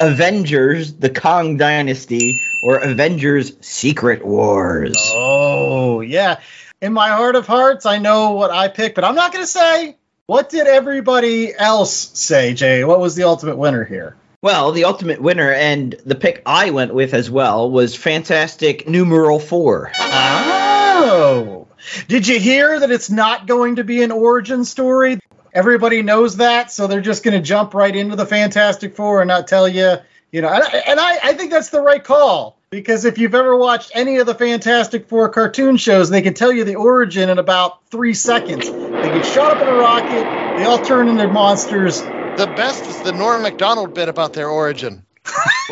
Avengers 0.00 0.92
The 0.92 1.08
Kang 1.08 1.56
Dynasty, 1.56 2.38
or 2.62 2.76
Avengers 2.76 3.52
Secret 3.62 4.24
Wars? 4.24 4.94
Oh, 5.14 6.00
yeah. 6.02 6.36
In 6.82 6.92
my 6.92 7.08
heart 7.08 7.36
of 7.36 7.46
hearts, 7.46 7.86
I 7.86 7.98
know 7.98 8.32
what 8.32 8.50
I 8.50 8.68
picked, 8.68 8.96
but 8.96 9.04
I'm 9.04 9.14
not 9.14 9.32
going 9.32 9.42
to 9.44 9.50
say. 9.50 9.96
What 10.26 10.50
did 10.50 10.66
everybody 10.66 11.54
else 11.56 11.92
say, 11.94 12.52
Jay? 12.52 12.84
What 12.84 13.00
was 13.00 13.14
the 13.14 13.22
ultimate 13.24 13.56
winner 13.56 13.84
here? 13.84 14.16
Well, 14.42 14.72
the 14.72 14.84
ultimate 14.84 15.22
winner 15.22 15.50
and 15.52 15.94
the 16.04 16.14
pick 16.16 16.42
I 16.44 16.70
went 16.70 16.92
with 16.92 17.14
as 17.14 17.30
well 17.30 17.70
was 17.70 17.96
Fantastic 17.96 18.88
numeral 18.88 19.38
4. 19.38 19.92
Oh. 19.98 21.66
Did 22.08 22.26
you 22.28 22.38
hear 22.38 22.80
that 22.80 22.90
it's 22.90 23.08
not 23.10 23.46
going 23.46 23.76
to 23.76 23.84
be 23.84 24.02
an 24.02 24.10
origin 24.12 24.64
story? 24.64 25.18
Everybody 25.54 26.02
knows 26.02 26.36
that, 26.38 26.70
so 26.70 26.86
they're 26.86 27.00
just 27.00 27.22
going 27.24 27.36
to 27.40 27.42
jump 27.42 27.72
right 27.72 27.94
into 27.94 28.16
the 28.16 28.26
Fantastic 28.26 28.94
Four 28.96 29.22
and 29.22 29.28
not 29.28 29.48
tell 29.48 29.66
you, 29.66 29.96
you 30.30 30.42
know. 30.42 30.48
And, 30.48 30.62
I- 30.62 30.82
and 30.86 31.00
I, 31.00 31.18
I 31.22 31.32
think 31.34 31.50
that's 31.50 31.70
the 31.70 31.80
right 31.80 32.02
call 32.04 32.58
because 32.76 33.06
if 33.06 33.16
you've 33.16 33.34
ever 33.34 33.56
watched 33.56 33.90
any 33.94 34.18
of 34.18 34.26
the 34.26 34.34
Fantastic 34.34 35.08
Four 35.08 35.30
cartoon 35.30 35.78
shows, 35.78 36.10
they 36.10 36.20
can 36.20 36.34
tell 36.34 36.52
you 36.52 36.62
the 36.62 36.74
origin 36.74 37.30
in 37.30 37.38
about 37.38 37.82
three 37.86 38.12
seconds. 38.12 38.68
They 39.00 39.08
get 39.08 39.24
shot 39.24 39.50
up 39.50 39.62
in 39.62 39.68
a 39.68 39.72
rocket, 39.72 40.26
they 40.58 40.64
all 40.66 40.78
turn 40.78 41.08
into 41.08 41.26
monsters. 41.26 42.02
The 42.36 42.46
best 42.46 42.86
is 42.86 43.00
the 43.00 43.12
Norm 43.12 43.40
Macdonald 43.40 43.94
bit 43.94 44.10
about 44.10 44.34
their 44.34 44.50
origin. 44.50 45.06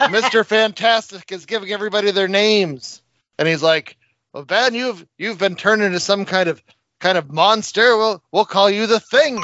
Mr. 0.00 0.46
Fantastic 0.46 1.30
is 1.30 1.44
giving 1.44 1.72
everybody 1.72 2.10
their 2.10 2.26
names. 2.26 3.02
And 3.38 3.46
he's 3.46 3.62
like, 3.62 3.98
Well, 4.32 4.46
Ben, 4.46 4.72
you've 4.72 5.06
you've 5.18 5.38
been 5.38 5.56
turned 5.56 5.82
into 5.82 6.00
some 6.00 6.24
kind 6.24 6.48
of 6.48 6.62
kind 7.00 7.18
of 7.18 7.30
monster. 7.30 7.98
We'll 7.98 8.22
we'll 8.32 8.46
call 8.46 8.70
you 8.70 8.86
the 8.86 8.98
thing. 8.98 9.38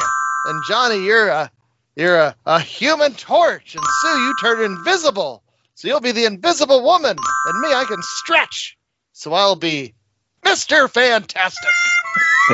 And 0.46 0.62
Johnny, 0.66 1.04
you're 1.04 1.28
a 1.28 1.50
you're 1.94 2.18
a, 2.18 2.36
a 2.46 2.58
human 2.58 3.12
torch. 3.12 3.74
And 3.74 3.84
Sue, 3.84 4.18
you 4.18 4.34
turn 4.40 4.64
invisible. 4.64 5.42
So 5.76 5.88
you'll 5.88 6.00
be 6.00 6.12
the 6.12 6.24
invisible 6.24 6.82
woman. 6.82 7.18
And 7.44 7.60
me, 7.60 7.68
I 7.68 7.84
can 7.84 8.02
stretch. 8.02 8.78
So 9.12 9.34
I'll 9.34 9.56
be 9.56 9.94
Mr. 10.42 10.90
Fantastic. 10.90 11.70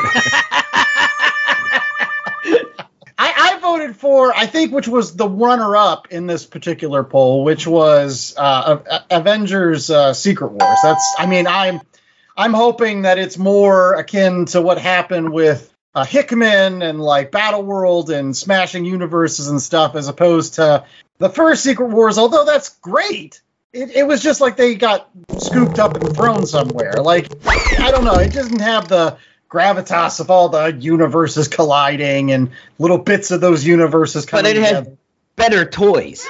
I, 3.17 3.33
I 3.37 3.59
voted 3.61 3.95
for, 3.95 4.37
I 4.37 4.47
think, 4.47 4.73
which 4.73 4.89
was 4.89 5.15
the 5.15 5.29
runner-up 5.29 6.09
in 6.11 6.27
this 6.27 6.45
particular 6.45 7.05
poll, 7.05 7.45
which 7.45 7.65
was 7.65 8.35
uh, 8.37 8.79
A- 8.91 9.05
Avengers: 9.19 9.89
uh, 9.89 10.15
Secret 10.15 10.51
Wars. 10.51 10.79
That's, 10.83 11.15
I 11.17 11.27
mean, 11.27 11.47
I'm, 11.47 11.81
I'm 12.37 12.53
hoping 12.53 13.03
that 13.03 13.19
it's 13.19 13.39
more 13.39 13.95
akin 13.95 14.47
to 14.47 14.61
what 14.61 14.79
happened 14.79 15.33
with 15.33 15.73
uh, 15.95 16.05
Hickman 16.05 16.83
and 16.83 17.01
like 17.01 17.31
Battle 17.31 17.63
World 17.63 18.11
and 18.11 18.37
smashing 18.37 18.85
universes 18.85 19.47
and 19.47 19.63
stuff, 19.63 19.95
as 19.95 20.09
opposed 20.09 20.55
to 20.55 20.85
the 21.23 21.29
first 21.31 21.63
Secret 21.63 21.87
Wars. 21.87 22.19
Although 22.19 22.45
that's 22.45 22.71
great, 22.81 23.41
it, 23.73 23.91
it 23.95 24.03
was 24.07 24.21
just 24.21 24.41
like 24.41 24.57
they 24.57 24.75
got 24.75 25.09
scooped 25.39 25.79
up 25.79 25.97
and 25.97 26.15
thrown 26.17 26.47
somewhere. 26.47 26.95
Like, 26.95 27.29
I 27.47 27.93
don't 27.93 28.05
know, 28.05 28.19
it 28.19 28.33
doesn't 28.33 28.61
have 28.61 28.89
the 28.89 29.17
gravitas 29.49 30.19
of 30.19 30.31
all 30.31 30.49
the 30.49 30.73
universes 30.73 31.47
colliding 31.47 32.33
and 32.33 32.51
little 32.79 32.99
bits 32.99 33.31
of 33.31 33.41
those 33.41 33.65
universes 33.65 34.27
coming 34.27 34.45
But 34.45 34.49
coming 34.55 34.63
it 34.65 34.67
had 34.67 34.85
together. 34.85 34.97
better 35.37 35.65
toys. 35.65 36.27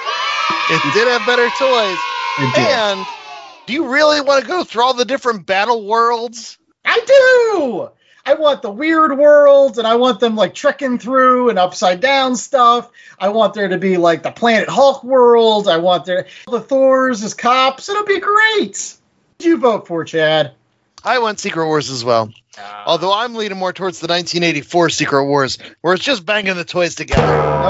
It 0.69 0.93
did 0.93 1.07
have 1.07 1.25
better 1.25 1.49
toys. 1.57 1.97
It 2.39 2.55
did. 2.55 2.67
And 2.67 3.05
do 3.65 3.73
you 3.73 3.91
really 3.91 4.21
want 4.21 4.43
to 4.43 4.47
go 4.47 4.63
through 4.63 4.83
all 4.83 4.93
the 4.93 5.05
different 5.05 5.47
battle 5.47 5.87
worlds? 5.87 6.57
I 6.85 6.99
do. 7.07 7.89
I 8.25 8.35
want 8.35 8.61
the 8.61 8.71
weird 8.71 9.17
worlds, 9.17 9.77
and 9.77 9.85
I 9.85 9.95
want 9.95 10.21
them 10.21 10.35
like 10.35 10.53
trekking 10.53 10.97
through 10.97 11.49
and 11.49 11.59
upside 11.59 11.99
down 11.99 12.37
stuff. 12.37 12.89
I 13.19 13.29
want 13.29 13.53
there 13.53 13.67
to 13.67 13.77
be 13.77 13.97
like 13.97 14.23
the 14.23 14.31
Planet 14.31 14.69
Hulk 14.69 15.03
world. 15.03 15.67
I 15.67 15.77
want 15.77 16.05
there 16.05 16.27
the 16.47 16.61
Thors 16.61 17.21
as 17.21 17.33
cops. 17.33 17.89
It'll 17.89 18.05
be 18.05 18.21
great. 18.21 18.95
What'd 19.37 19.45
you 19.45 19.57
vote 19.57 19.87
for, 19.87 20.05
Chad? 20.05 20.53
I 21.03 21.19
went 21.19 21.39
Secret 21.39 21.65
Wars 21.67 21.89
as 21.89 22.05
well. 22.05 22.31
Although 22.85 23.13
I'm 23.13 23.35
leaning 23.35 23.57
more 23.57 23.73
towards 23.73 23.99
the 23.99 24.07
1984 24.07 24.89
Secret 24.91 25.25
Wars, 25.25 25.57
where 25.81 25.93
it's 25.93 26.03
just 26.03 26.25
banging 26.25 26.55
the 26.55 26.63
toys 26.63 26.95
together. 26.95 27.23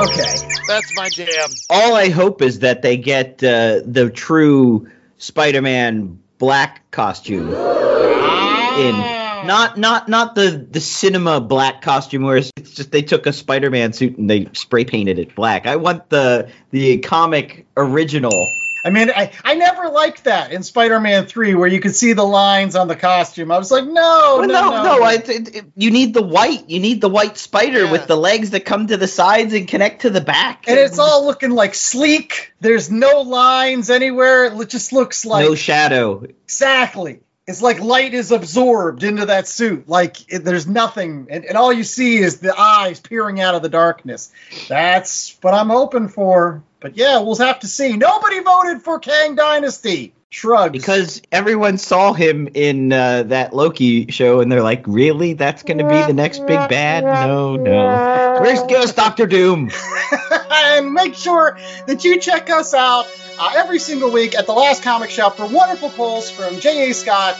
Okay. 0.07 0.35
That's 0.67 0.95
my 0.95 1.09
jam. 1.09 1.49
All 1.69 1.95
I 1.95 2.09
hope 2.09 2.43
is 2.43 2.59
that 2.59 2.83
they 2.83 2.97
get 2.97 3.43
uh, 3.43 3.81
the 3.85 4.11
true 4.13 4.87
Spider-Man 5.17 6.19
black 6.37 6.91
costume 6.91 7.49
in. 7.49 9.22
Not 9.47 9.77
not 9.77 10.09
not 10.09 10.35
the 10.35 10.65
the 10.69 10.79
cinema 10.81 11.39
black 11.41 11.81
costume 11.81 12.23
where 12.23 12.37
it's 12.37 12.51
just 12.73 12.91
they 12.91 13.01
took 13.01 13.25
a 13.27 13.33
Spider-Man 13.33 13.93
suit 13.93 14.17
and 14.17 14.29
they 14.29 14.47
spray 14.53 14.85
painted 14.85 15.19
it 15.19 15.35
black. 15.35 15.65
I 15.67 15.75
want 15.77 16.09
the 16.09 16.49
the 16.71 16.99
comic 16.99 17.65
original. 17.77 18.51
I 18.85 18.89
mean, 18.89 19.09
I, 19.15 19.31
I 19.45 19.55
never 19.55 19.87
liked 19.87 20.25
that 20.25 20.51
in 20.51 20.61
Spider-Man 20.61 21.25
3 21.27 21.55
where 21.55 21.69
you 21.69 21.79
could 21.79 21.95
see 21.95 22.11
the 22.11 22.25
lines 22.25 22.75
on 22.75 22.89
the 22.89 22.97
costume. 22.97 23.49
I 23.49 23.57
was 23.57 23.71
like, 23.71 23.85
no, 23.85 24.35
Well, 24.39 24.45
no, 24.49 24.69
no, 24.83 24.83
no. 24.99 25.07
it, 25.07 25.29
it- 25.29 25.65
you 25.77 25.89
need 25.89 26.13
the 26.13 26.21
white. 26.21 26.69
You 26.69 26.81
need 26.81 26.99
the 26.99 27.07
white 27.07 27.37
spider 27.37 27.85
Yeah. 27.85 27.91
with 27.93 28.07
the 28.07 28.17
legs 28.17 28.49
that 28.49 28.65
come 28.65 28.87
to 28.87 28.97
the 28.97 29.07
sides 29.07 29.53
and 29.53 29.69
connect 29.69 30.01
to 30.01 30.09
the 30.09 30.19
back. 30.19 30.65
and 30.67 30.77
it's 30.77 30.99
all 30.99 31.25
looking 31.25 31.51
like 31.51 31.75
sleek. 31.75 32.51
There's 32.59 32.91
no 32.91 33.21
lines 33.21 33.89
anywhere. 33.89 34.47
It 34.61 34.67
just 34.69 34.91
looks 34.91 35.25
like 35.25 35.45
no 35.45 35.55
shadow. 35.55 36.25
Exactly. 36.43 37.21
It's 37.45 37.61
like 37.61 37.81
light 37.81 38.13
is 38.13 38.31
absorbed 38.31 39.03
into 39.03 39.25
that 39.25 39.47
suit. 39.47 39.89
Like 39.89 40.31
it, 40.31 40.45
there's 40.45 40.65
nothing, 40.65 41.27
and, 41.29 41.43
and 41.43 41.57
all 41.57 41.73
you 41.73 41.83
see 41.83 42.17
is 42.17 42.39
the 42.39 42.57
eyes 42.57 43.01
peering 43.01 43.41
out 43.41 43.53
of 43.53 43.61
the 43.61 43.69
darkness. 43.69 44.31
That's 44.69 45.37
what 45.41 45.53
I'm 45.53 45.69
hoping 45.69 46.07
for. 46.07 46.63
But 46.79 46.95
yeah, 46.97 47.19
we'll 47.19 47.35
have 47.35 47.59
to 47.59 47.67
see. 47.67 47.97
Nobody 47.97 48.39
voted 48.39 48.81
for 48.81 48.99
Kang 48.99 49.35
Dynasty. 49.35 50.13
Shrugs. 50.29 50.71
Because 50.71 51.21
everyone 51.31 51.77
saw 51.77 52.11
him 52.11 52.49
in 52.55 52.91
uh, 52.91 53.23
that 53.23 53.53
Loki 53.53 54.09
show, 54.09 54.39
and 54.39 54.51
they're 54.51 54.63
like, 54.63 54.83
"Really? 54.87 55.33
That's 55.33 55.61
going 55.61 55.77
to 55.77 55.87
be 55.87 56.01
the 56.07 56.13
next 56.13 56.39
big 56.39 56.57
bad? 56.69 57.03
No, 57.03 57.55
no. 57.55 58.39
Where's 58.41 58.63
Ghost 58.63 58.95
Doctor 58.95 59.27
Doom?" 59.27 59.69
and 60.77 60.93
make 60.93 61.15
sure 61.15 61.57
that 61.87 62.03
you 62.03 62.19
check 62.19 62.49
us 62.49 62.73
out 62.73 63.05
uh, 63.39 63.53
every 63.55 63.79
single 63.79 64.11
week 64.11 64.35
at 64.35 64.45
the 64.45 64.53
Last 64.53 64.83
Comic 64.83 65.09
Shop 65.09 65.37
for 65.37 65.47
wonderful 65.47 65.89
polls 65.89 66.29
from 66.29 66.59
J.A. 66.59 66.93
Scott 66.93 67.39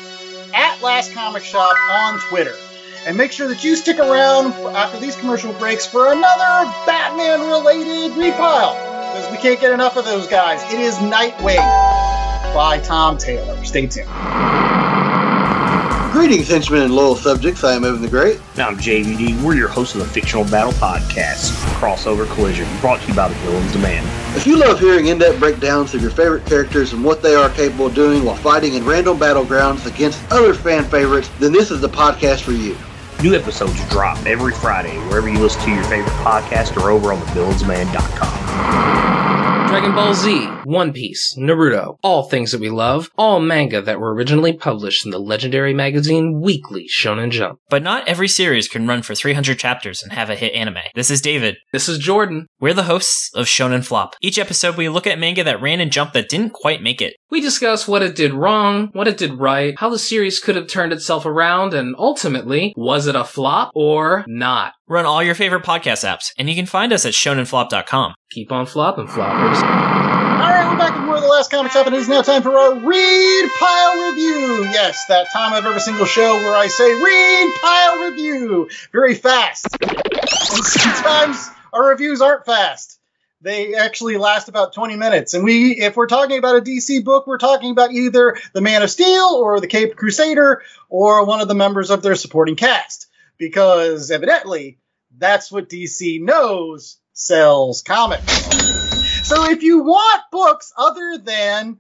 at 0.54 0.82
Last 0.82 1.14
Comic 1.14 1.44
Shop 1.44 1.76
on 1.90 2.20
Twitter. 2.30 2.56
And 3.06 3.18
make 3.18 3.32
sure 3.32 3.48
that 3.50 3.64
you 3.64 3.76
stick 3.76 4.00
around 4.00 4.54
after 4.76 5.00
these 5.00 5.16
commercial 5.18 5.52
breaks 5.54 5.86
for 5.86 6.12
another 6.12 6.72
Batman 6.86 7.42
related 7.50 8.18
repile. 8.18 8.74
Because 9.14 9.30
we 9.30 9.38
can't 9.38 9.60
get 9.60 9.72
enough 9.72 9.98
of 9.98 10.06
those 10.06 10.28
guys. 10.28 10.64
It 10.74 10.80
is 10.80 10.96
Nightwing 10.96 11.58
by 12.54 12.80
Tom 12.84 13.18
Taylor. 13.18 13.64
Stay 13.66 13.88
tuned. 13.88 14.63
Greetings, 16.14 16.48
henchmen 16.48 16.84
and 16.84 16.96
loyal 16.96 17.16
subjects. 17.16 17.64
I 17.64 17.74
am 17.74 17.84
Evan 17.84 18.04
the 18.04 18.08
Great. 18.08 18.40
I'm 18.58 18.78
JVD. 18.78 19.42
We're 19.42 19.56
your 19.56 19.68
hosts 19.68 19.96
of 19.96 20.02
the 20.02 20.08
Fictional 20.08 20.46
Battle 20.46 20.72
Podcast, 20.74 21.54
Crossover 21.74 22.32
Collision, 22.36 22.68
brought 22.82 23.02
to 23.02 23.08
you 23.08 23.16
by 23.16 23.30
the 23.30 23.36
Villains 23.38 23.72
Demand. 23.72 24.06
If 24.38 24.46
you 24.46 24.56
love 24.56 24.80
hearing 24.80 25.08
in-depth 25.08 25.40
breakdowns 25.40 25.96
of 25.96 26.04
your 26.04 26.12
favorite 26.12 26.46
characters 26.46 26.94
and 26.94 27.04
what 27.04 27.24
they 27.24 27.34
are 27.34 27.50
capable 27.50 27.88
of 27.88 27.96
doing 27.96 28.24
while 28.24 28.36
fighting 28.36 28.76
in 28.76 28.86
random 28.86 29.18
battlegrounds 29.18 29.88
against 29.88 30.22
other 30.32 30.54
fan 30.54 30.86
favorites, 30.86 31.32
then 31.40 31.52
this 31.52 31.72
is 31.72 31.82
the 31.82 31.90
podcast 31.90 32.42
for 32.42 32.52
you. 32.52 32.78
New 33.24 33.34
episodes 33.34 33.84
drop 33.90 34.24
every 34.28 34.54
Friday 34.54 34.96
wherever 35.08 35.28
you 35.28 35.40
listen 35.40 35.64
to 35.64 35.72
your 35.72 35.84
favorite 35.86 36.14
podcast 36.18 36.80
or 36.80 36.92
over 36.92 37.12
on 37.12 37.20
thevillainsdemand.com. 37.22 39.23
Dragon 39.74 39.96
Ball 39.96 40.14
Z, 40.14 40.46
One 40.66 40.94
Piece, 40.94 41.36
Naruto, 41.36 41.98
all 42.04 42.30
things 42.30 42.52
that 42.52 42.62
we 42.62 42.70
love, 42.70 43.10
all 43.18 43.40
manga 43.40 43.82
that 43.82 44.00
were 44.00 44.14
originally 44.14 44.54
published 44.54 45.04
in 45.04 45.10
the 45.10 45.18
legendary 45.18 45.74
magazine 45.74 46.42
Weekly 46.42 46.86
Shonen 46.88 47.32
Jump. 47.32 47.58
But 47.72 47.82
not 47.82 48.08
every 48.08 48.28
series 48.28 48.68
can 48.68 48.86
run 48.86 49.02
for 49.02 49.16
300 49.16 49.58
chapters 49.58 50.04
and 50.04 50.14
have 50.14 50.30
a 50.30 50.36
hit 50.36 50.54
anime. 50.54 50.78
This 50.94 51.10
is 51.10 51.22
David. 51.22 51.58
This 51.72 51.90
is 51.90 51.98
Jordan. 51.98 52.46
We're 52.60 52.76
the 52.76 52.84
hosts 52.84 53.32
of 53.34 53.48
Shonen 53.48 53.84
Flop. 53.84 54.16
Each 54.22 54.38
episode, 54.38 54.78
we 54.78 54.90
look 54.90 55.08
at 55.08 55.18
manga 55.18 55.44
that 55.44 55.60
ran 55.60 55.80
and 55.80 55.92
Jump 55.92 56.14
that 56.14 56.30
didn't 56.30 56.54
quite 56.54 56.84
make 56.84 57.02
it. 57.02 57.16
We 57.32 57.42
discuss 57.42 57.88
what 57.88 58.04
it 58.04 58.16
did 58.16 58.32
wrong, 58.32 58.92
what 58.94 59.08
it 59.08 59.18
did 59.18 59.40
right, 59.40 59.74
how 59.80 59.90
the 59.90 59.98
series 59.98 60.40
could 60.40 60.56
have 60.56 60.68
turned 60.68 60.94
itself 60.94 61.26
around, 61.26 61.74
and 61.74 61.96
ultimately, 61.98 62.76
was 62.78 63.08
it 63.08 63.16
a 63.16 63.24
flop 63.24 63.72
or 63.74 64.24
not? 64.28 64.74
Run 64.90 65.06
all 65.06 65.24
your 65.24 65.34
favorite 65.34 65.64
podcast 65.64 66.04
apps, 66.04 66.34
and 66.38 66.50
you 66.50 66.56
can 66.56 66.66
find 66.66 66.92
us 66.92 67.06
at 67.06 67.14
shonenflop.com. 67.14 68.16
Keep 68.32 68.52
on 68.52 68.66
flopping, 68.66 69.08
floppers. 69.08 69.56
All 69.56 70.50
right, 70.50 70.70
we're 70.70 70.78
back 70.78 70.94
with 70.96 71.06
more 71.06 71.16
of 71.16 71.22
the 71.22 71.30
last 71.30 71.50
comic 71.50 71.72
shop, 71.72 71.86
and 71.86 71.96
it 71.96 72.00
is 72.00 72.10
now 72.10 72.22
time 72.22 72.42
for 72.42 72.52
our 72.52 72.76
read 72.76 73.50
pile 73.58 74.10
review. 74.10 74.66
Yes, 74.66 75.06
that 75.08 75.28
time 75.32 75.54
of 75.54 75.66
every 75.66 75.80
single 75.80 76.06
show 76.06 76.36
where 76.36 76.58
I 76.58 76.68
say 76.68 76.94
read 76.94 77.56
pile 77.62 78.10
review 78.10 78.70
very 78.92 79.16
fast. 79.16 79.68
And 79.82 80.66
sometimes 80.66 81.50
our 81.72 81.88
reviews 81.88 82.20
aren't 82.20 82.46
fast. 82.46 83.00
They 83.40 83.76
actually 83.76 84.18
last 84.18 84.50
about 84.50 84.74
20 84.74 84.98
minutes. 84.98 85.34
And 85.34 85.46
we, 85.46 85.80
if 85.80 85.96
we're 85.96 86.08
talking 86.08 86.38
about 86.38 86.58
a 86.58 86.62
DC 86.62 87.06
book, 87.06 87.26
we're 87.26 87.38
talking 87.38 87.72
about 87.72 87.94
either 87.94 88.36
the 88.52 88.60
Man 88.62 88.84
of 88.84 88.92
Steel 88.92 89.40
or 89.42 89.62
the 89.62 89.68
Cape 89.68 89.96
Crusader 89.96 90.62
or 90.90 91.26
one 91.26 91.40
of 91.40 91.48
the 91.48 91.56
members 91.56 91.90
of 91.90 92.02
their 92.02 92.16
supporting 92.16 92.58
cast. 92.58 93.08
Because 93.38 94.12
evidently, 94.12 94.80
that's 95.18 95.52
what 95.52 95.70
DC 95.70 96.22
knows 96.22 96.98
sells 97.14 97.82
comics. 97.82 98.32
So 99.28 99.50
if 99.50 99.64
you 99.64 99.84
want 99.84 100.24
books 100.32 100.74
other 100.76 101.18
than 101.18 101.80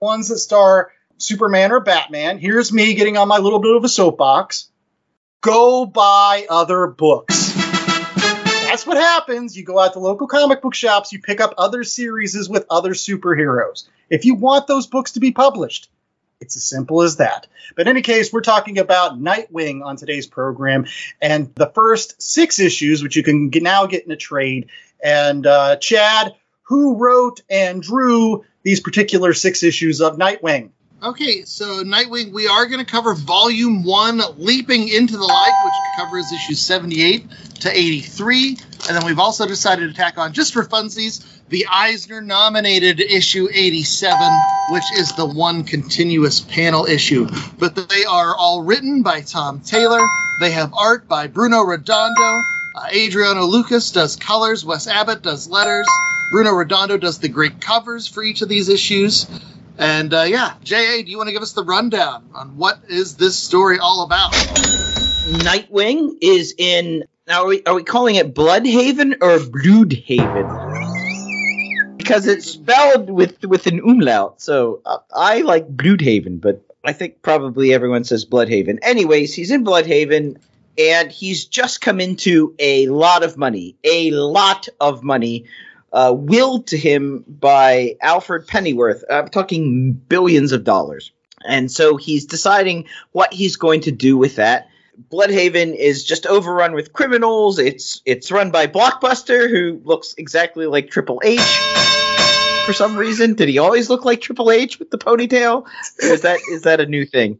ones 0.00 0.28
that 0.28 0.38
star 0.38 0.92
Superman 1.18 1.72
or 1.72 1.80
Batman, 1.80 2.38
here's 2.38 2.72
me 2.72 2.94
getting 2.94 3.16
on 3.16 3.28
my 3.28 3.38
little 3.38 3.60
bit 3.60 3.76
of 3.76 3.84
a 3.84 3.88
soapbox. 3.88 4.70
Go 5.40 5.86
buy 5.86 6.46
other 6.48 6.86
books. 6.86 7.54
That's 8.70 8.86
what 8.86 8.96
happens. 8.96 9.56
You 9.56 9.64
go 9.64 9.78
out 9.78 9.94
to 9.94 9.98
local 9.98 10.26
comic 10.26 10.62
book 10.62 10.74
shops, 10.74 11.12
you 11.12 11.20
pick 11.20 11.40
up 11.40 11.54
other 11.58 11.84
series 11.84 12.48
with 12.48 12.66
other 12.70 12.92
superheroes. 12.94 13.88
If 14.08 14.24
you 14.24 14.34
want 14.34 14.66
those 14.66 14.86
books 14.86 15.12
to 15.12 15.20
be 15.20 15.32
published, 15.32 15.90
it's 16.40 16.56
as 16.56 16.64
simple 16.64 17.02
as 17.02 17.16
that. 17.16 17.46
But 17.76 17.82
in 17.82 17.88
any 17.88 18.02
case, 18.02 18.32
we're 18.32 18.40
talking 18.40 18.78
about 18.78 19.20
Nightwing 19.20 19.84
on 19.84 19.96
today's 19.96 20.26
program, 20.26 20.86
and 21.20 21.54
the 21.54 21.70
first 21.74 22.20
six 22.20 22.58
issues, 22.58 23.02
which 23.02 23.16
you 23.16 23.22
can 23.22 23.50
get, 23.50 23.62
now 23.62 23.86
get 23.86 24.04
in 24.04 24.10
a 24.10 24.16
trade. 24.16 24.70
And 25.02 25.46
uh, 25.46 25.76
Chad, 25.76 26.34
who 26.62 26.96
wrote 26.96 27.42
and 27.50 27.82
drew 27.82 28.44
these 28.62 28.80
particular 28.80 29.34
six 29.34 29.62
issues 29.62 30.00
of 30.00 30.16
Nightwing? 30.16 30.70
Okay, 31.02 31.46
so 31.46 31.82
Nightwing, 31.82 32.30
we 32.30 32.46
are 32.46 32.66
going 32.66 32.84
to 32.84 32.90
cover 32.90 33.14
Volume 33.14 33.84
1, 33.84 34.20
Leaping 34.36 34.86
into 34.88 35.16
the 35.16 35.24
Light, 35.24 35.54
which 35.64 35.72
covers 35.96 36.30
issues 36.30 36.60
78 36.60 37.24
to 37.60 37.70
83. 37.74 38.58
And 38.86 38.96
then 38.96 39.06
we've 39.06 39.18
also 39.18 39.46
decided 39.46 39.88
to 39.88 39.96
tack 39.96 40.18
on, 40.18 40.34
just 40.34 40.52
for 40.52 40.62
funsies, 40.62 41.24
the 41.48 41.66
Eisner 41.70 42.20
nominated 42.20 43.00
issue 43.00 43.48
87, 43.50 44.28
which 44.68 44.92
is 44.92 45.10
the 45.16 45.24
one 45.24 45.64
continuous 45.64 46.40
panel 46.40 46.84
issue. 46.84 47.26
But 47.58 47.76
they 47.76 48.04
are 48.04 48.36
all 48.36 48.62
written 48.62 49.02
by 49.02 49.22
Tom 49.22 49.60
Taylor. 49.60 50.00
They 50.38 50.50
have 50.50 50.74
art 50.74 51.08
by 51.08 51.28
Bruno 51.28 51.62
Redondo. 51.62 52.42
Uh, 52.74 52.88
Adriano 52.92 53.46
Lucas 53.46 53.90
does 53.90 54.16
colors. 54.16 54.66
Wes 54.66 54.86
Abbott 54.86 55.22
does 55.22 55.48
letters. 55.48 55.88
Bruno 56.30 56.52
Redondo 56.52 56.98
does 56.98 57.20
the 57.20 57.28
great 57.30 57.58
covers 57.58 58.06
for 58.06 58.22
each 58.22 58.42
of 58.42 58.50
these 58.50 58.68
issues. 58.68 59.26
And 59.80 60.12
uh, 60.12 60.24
yeah, 60.24 60.54
J.A., 60.62 61.02
do 61.02 61.10
you 61.10 61.16
want 61.16 61.28
to 61.28 61.32
give 61.32 61.40
us 61.40 61.54
the 61.54 61.64
rundown 61.64 62.28
on 62.34 62.58
what 62.58 62.80
is 62.90 63.16
this 63.16 63.38
story 63.38 63.78
all 63.78 64.02
about? 64.02 64.30
Nightwing 64.30 66.18
is 66.20 66.54
in. 66.58 67.04
Now, 67.26 67.44
are 67.44 67.46
we, 67.46 67.62
are 67.64 67.74
we 67.74 67.82
calling 67.82 68.16
it 68.16 68.34
Bloodhaven 68.34 69.14
or 69.22 69.38
Bloodhaven? 69.38 70.68
Because 71.96 72.26
it's 72.26 72.44
spelled 72.44 73.08
with 73.08 73.42
with 73.46 73.66
an 73.66 73.80
umlaut. 73.80 74.42
So 74.42 74.82
uh, 74.84 74.98
I 75.14 75.40
like 75.40 75.74
Bloodhaven, 75.74 76.42
but 76.42 76.60
I 76.84 76.92
think 76.92 77.22
probably 77.22 77.72
everyone 77.72 78.04
says 78.04 78.26
Bloodhaven. 78.26 78.80
Anyways, 78.82 79.34
he's 79.34 79.50
in 79.50 79.64
Bloodhaven, 79.64 80.36
and 80.76 81.10
he's 81.10 81.46
just 81.46 81.80
come 81.80 82.00
into 82.00 82.54
a 82.58 82.86
lot 82.88 83.22
of 83.22 83.38
money, 83.38 83.76
a 83.82 84.10
lot 84.10 84.68
of 84.78 85.02
money, 85.02 85.46
uh, 85.92 86.14
willed 86.16 86.68
to 86.68 86.76
him 86.76 87.24
by 87.26 87.96
Alfred 88.00 88.46
Pennyworth. 88.46 89.04
I'm 89.10 89.28
talking 89.28 89.92
billions 89.92 90.52
of 90.52 90.64
dollars. 90.64 91.12
And 91.44 91.70
so 91.70 91.96
he's 91.96 92.26
deciding 92.26 92.86
what 93.12 93.32
he's 93.32 93.56
going 93.56 93.82
to 93.82 93.92
do 93.92 94.16
with 94.16 94.36
that. 94.36 94.68
Bloodhaven 95.10 95.74
is 95.74 96.04
just 96.04 96.26
overrun 96.26 96.74
with 96.74 96.92
criminals. 96.92 97.58
It's 97.58 98.02
it's 98.04 98.30
run 98.30 98.50
by 98.50 98.66
Blockbuster, 98.66 99.48
who 99.48 99.80
looks 99.84 100.14
exactly 100.18 100.66
like 100.66 100.90
Triple 100.90 101.22
H 101.24 101.40
for 102.66 102.74
some 102.74 102.96
reason. 102.96 103.34
Did 103.34 103.48
he 103.48 103.58
always 103.58 103.88
look 103.88 104.04
like 104.04 104.20
Triple 104.20 104.50
H 104.50 104.78
with 104.78 104.90
the 104.90 104.98
ponytail? 104.98 105.66
Or 106.02 106.06
is 106.06 106.20
that 106.22 106.40
is 106.50 106.62
that 106.62 106.80
a 106.80 106.86
new 106.86 107.06
thing? 107.06 107.38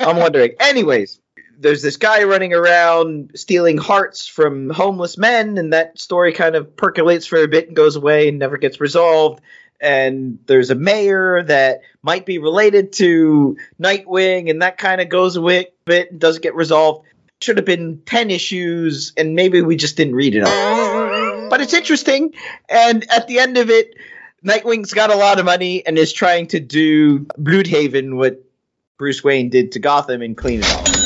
I'm 0.00 0.16
wondering. 0.18 0.52
Anyways, 0.60 1.18
there's 1.58 1.82
this 1.82 1.96
guy 1.96 2.24
running 2.24 2.52
around 2.52 3.32
stealing 3.34 3.78
hearts 3.78 4.26
from 4.26 4.70
homeless 4.70 5.16
men, 5.18 5.58
and 5.58 5.72
that 5.72 5.98
story 5.98 6.32
kind 6.32 6.54
of 6.54 6.76
percolates 6.76 7.26
for 7.26 7.42
a 7.42 7.48
bit 7.48 7.68
and 7.68 7.76
goes 7.76 7.96
away 7.96 8.28
and 8.28 8.38
never 8.38 8.56
gets 8.56 8.80
resolved. 8.80 9.40
And 9.80 10.38
there's 10.46 10.70
a 10.70 10.74
mayor 10.74 11.42
that 11.42 11.82
might 12.02 12.24
be 12.24 12.38
related 12.38 12.92
to 12.94 13.56
Nightwing, 13.80 14.50
and 14.50 14.62
that 14.62 14.78
kind 14.78 15.00
of 15.00 15.08
goes 15.08 15.36
away 15.36 15.60
a 15.60 15.66
bit 15.84 16.10
and 16.10 16.20
doesn't 16.20 16.42
get 16.42 16.54
resolved. 16.54 17.06
Should 17.40 17.58
have 17.58 17.66
been 17.66 18.00
10 18.06 18.30
issues, 18.30 19.12
and 19.16 19.34
maybe 19.34 19.60
we 19.60 19.76
just 19.76 19.96
didn't 19.96 20.14
read 20.14 20.34
enough. 20.34 21.50
But 21.50 21.60
it's 21.60 21.74
interesting, 21.74 22.34
and 22.68 23.04
at 23.10 23.26
the 23.26 23.38
end 23.38 23.58
of 23.58 23.70
it, 23.70 23.94
Nightwing's 24.44 24.92
got 24.92 25.10
a 25.10 25.16
lot 25.16 25.38
of 25.38 25.44
money 25.44 25.86
and 25.86 25.98
is 25.98 26.12
trying 26.12 26.46
to 26.48 26.60
do 26.60 27.20
Bloodhaven 27.20 28.16
what 28.16 28.42
Bruce 28.98 29.24
Wayne 29.24 29.50
did 29.50 29.72
to 29.72 29.78
Gotham 29.78 30.22
and 30.22 30.36
clean 30.36 30.60
it 30.62 30.70
up. 30.70 31.03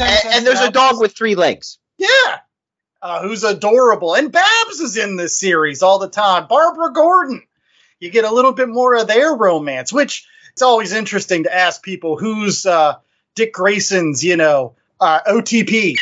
And, 0.00 0.34
and 0.34 0.46
there's 0.46 0.60
a 0.60 0.70
dog 0.70 1.00
with 1.00 1.16
three 1.16 1.34
legs. 1.34 1.78
Yeah. 1.98 2.38
Uh, 3.00 3.22
who's 3.22 3.44
adorable. 3.44 4.14
And 4.14 4.30
Babs 4.30 4.80
is 4.80 4.96
in 4.96 5.16
this 5.16 5.36
series 5.36 5.82
all 5.82 5.98
the 5.98 6.08
time. 6.08 6.46
Barbara 6.46 6.92
Gordon. 6.92 7.42
You 8.00 8.10
get 8.10 8.24
a 8.24 8.32
little 8.32 8.52
bit 8.52 8.68
more 8.68 8.96
of 8.96 9.06
their 9.06 9.34
romance, 9.34 9.92
which 9.92 10.26
it's 10.52 10.62
always 10.62 10.92
interesting 10.92 11.44
to 11.44 11.54
ask 11.54 11.82
people 11.82 12.16
who's 12.16 12.66
uh, 12.66 12.96
Dick 13.34 13.52
Grayson's, 13.52 14.24
you 14.24 14.36
know, 14.36 14.74
uh, 15.00 15.20
OTP, 15.26 15.96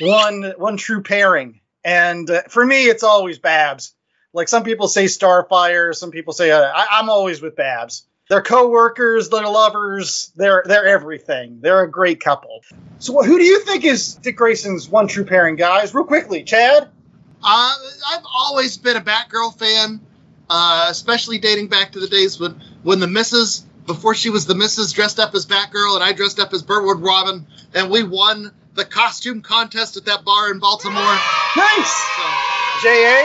one 0.00 0.54
one 0.56 0.76
true 0.76 1.02
pairing. 1.02 1.60
And 1.84 2.28
uh, 2.28 2.42
for 2.48 2.64
me, 2.64 2.84
it's 2.84 3.02
always 3.02 3.38
Babs. 3.38 3.94
Like 4.32 4.48
some 4.48 4.64
people 4.64 4.88
say 4.88 5.06
Starfire, 5.06 5.94
some 5.94 6.10
people 6.10 6.32
say 6.32 6.50
uh, 6.50 6.60
I, 6.60 6.86
I'm 6.98 7.08
always 7.08 7.40
with 7.40 7.56
Babs. 7.56 8.06
They're 8.28 8.42
co-workers, 8.42 9.28
they're 9.28 9.46
lovers, 9.46 10.32
they're 10.34 10.64
they're 10.66 10.86
everything. 10.86 11.60
They're 11.60 11.82
a 11.82 11.90
great 11.90 12.20
couple. 12.20 12.64
So 12.98 13.22
who 13.22 13.38
do 13.38 13.44
you 13.44 13.60
think 13.60 13.84
is 13.84 14.14
Dick 14.14 14.36
Grayson's 14.36 14.88
one 14.88 15.06
true 15.06 15.24
pairing, 15.24 15.54
guys? 15.54 15.94
Real 15.94 16.04
quickly, 16.04 16.42
Chad. 16.42 16.88
Uh, 17.42 17.74
I've 18.10 18.24
always 18.24 18.78
been 18.78 18.96
a 18.96 19.00
Batgirl 19.00 19.56
fan, 19.56 20.00
uh, 20.50 20.86
especially 20.90 21.38
dating 21.38 21.68
back 21.68 21.92
to 21.92 22.00
the 22.00 22.08
days 22.08 22.40
when 22.40 22.60
when 22.82 22.98
the 22.98 23.06
Missus, 23.06 23.60
before 23.86 24.14
she 24.14 24.30
was 24.30 24.46
the 24.46 24.56
Missus, 24.56 24.92
dressed 24.92 25.20
up 25.20 25.34
as 25.34 25.46
Batgirl, 25.46 25.94
and 25.94 26.02
I 26.02 26.12
dressed 26.12 26.40
up 26.40 26.52
as 26.52 26.62
Burt 26.62 26.82
Ward 26.82 27.00
Robin, 27.00 27.46
and 27.74 27.90
we 27.90 28.02
won 28.02 28.50
the 28.74 28.84
costume 28.84 29.40
contest 29.40 29.96
at 29.96 30.06
that 30.06 30.24
bar 30.24 30.50
in 30.50 30.58
Baltimore. 30.58 31.18
Nice. 31.56 32.06
So, 32.16 32.22
J.A. 32.82 33.22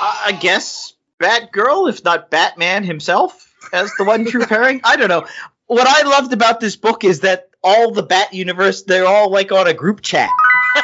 I 0.00 0.22
I 0.26 0.38
guess 0.40 0.94
Batgirl, 1.18 1.88
if 1.88 2.04
not 2.04 2.30
Batman 2.30 2.84
himself, 2.84 3.47
as 3.72 3.92
the 3.98 4.04
one 4.04 4.24
true 4.24 4.46
pairing. 4.46 4.80
I 4.84 4.96
don't 4.96 5.08
know. 5.08 5.26
What 5.66 5.86
I 5.86 6.08
loved 6.08 6.32
about 6.32 6.60
this 6.60 6.76
book 6.76 7.04
is 7.04 7.20
that 7.20 7.50
all 7.62 7.90
the 7.90 8.02
Bat 8.02 8.32
universe, 8.32 8.82
they're 8.84 9.06
all 9.06 9.30
like 9.30 9.52
on 9.52 9.66
a 9.66 9.74
group 9.74 10.00
chat. 10.00 10.30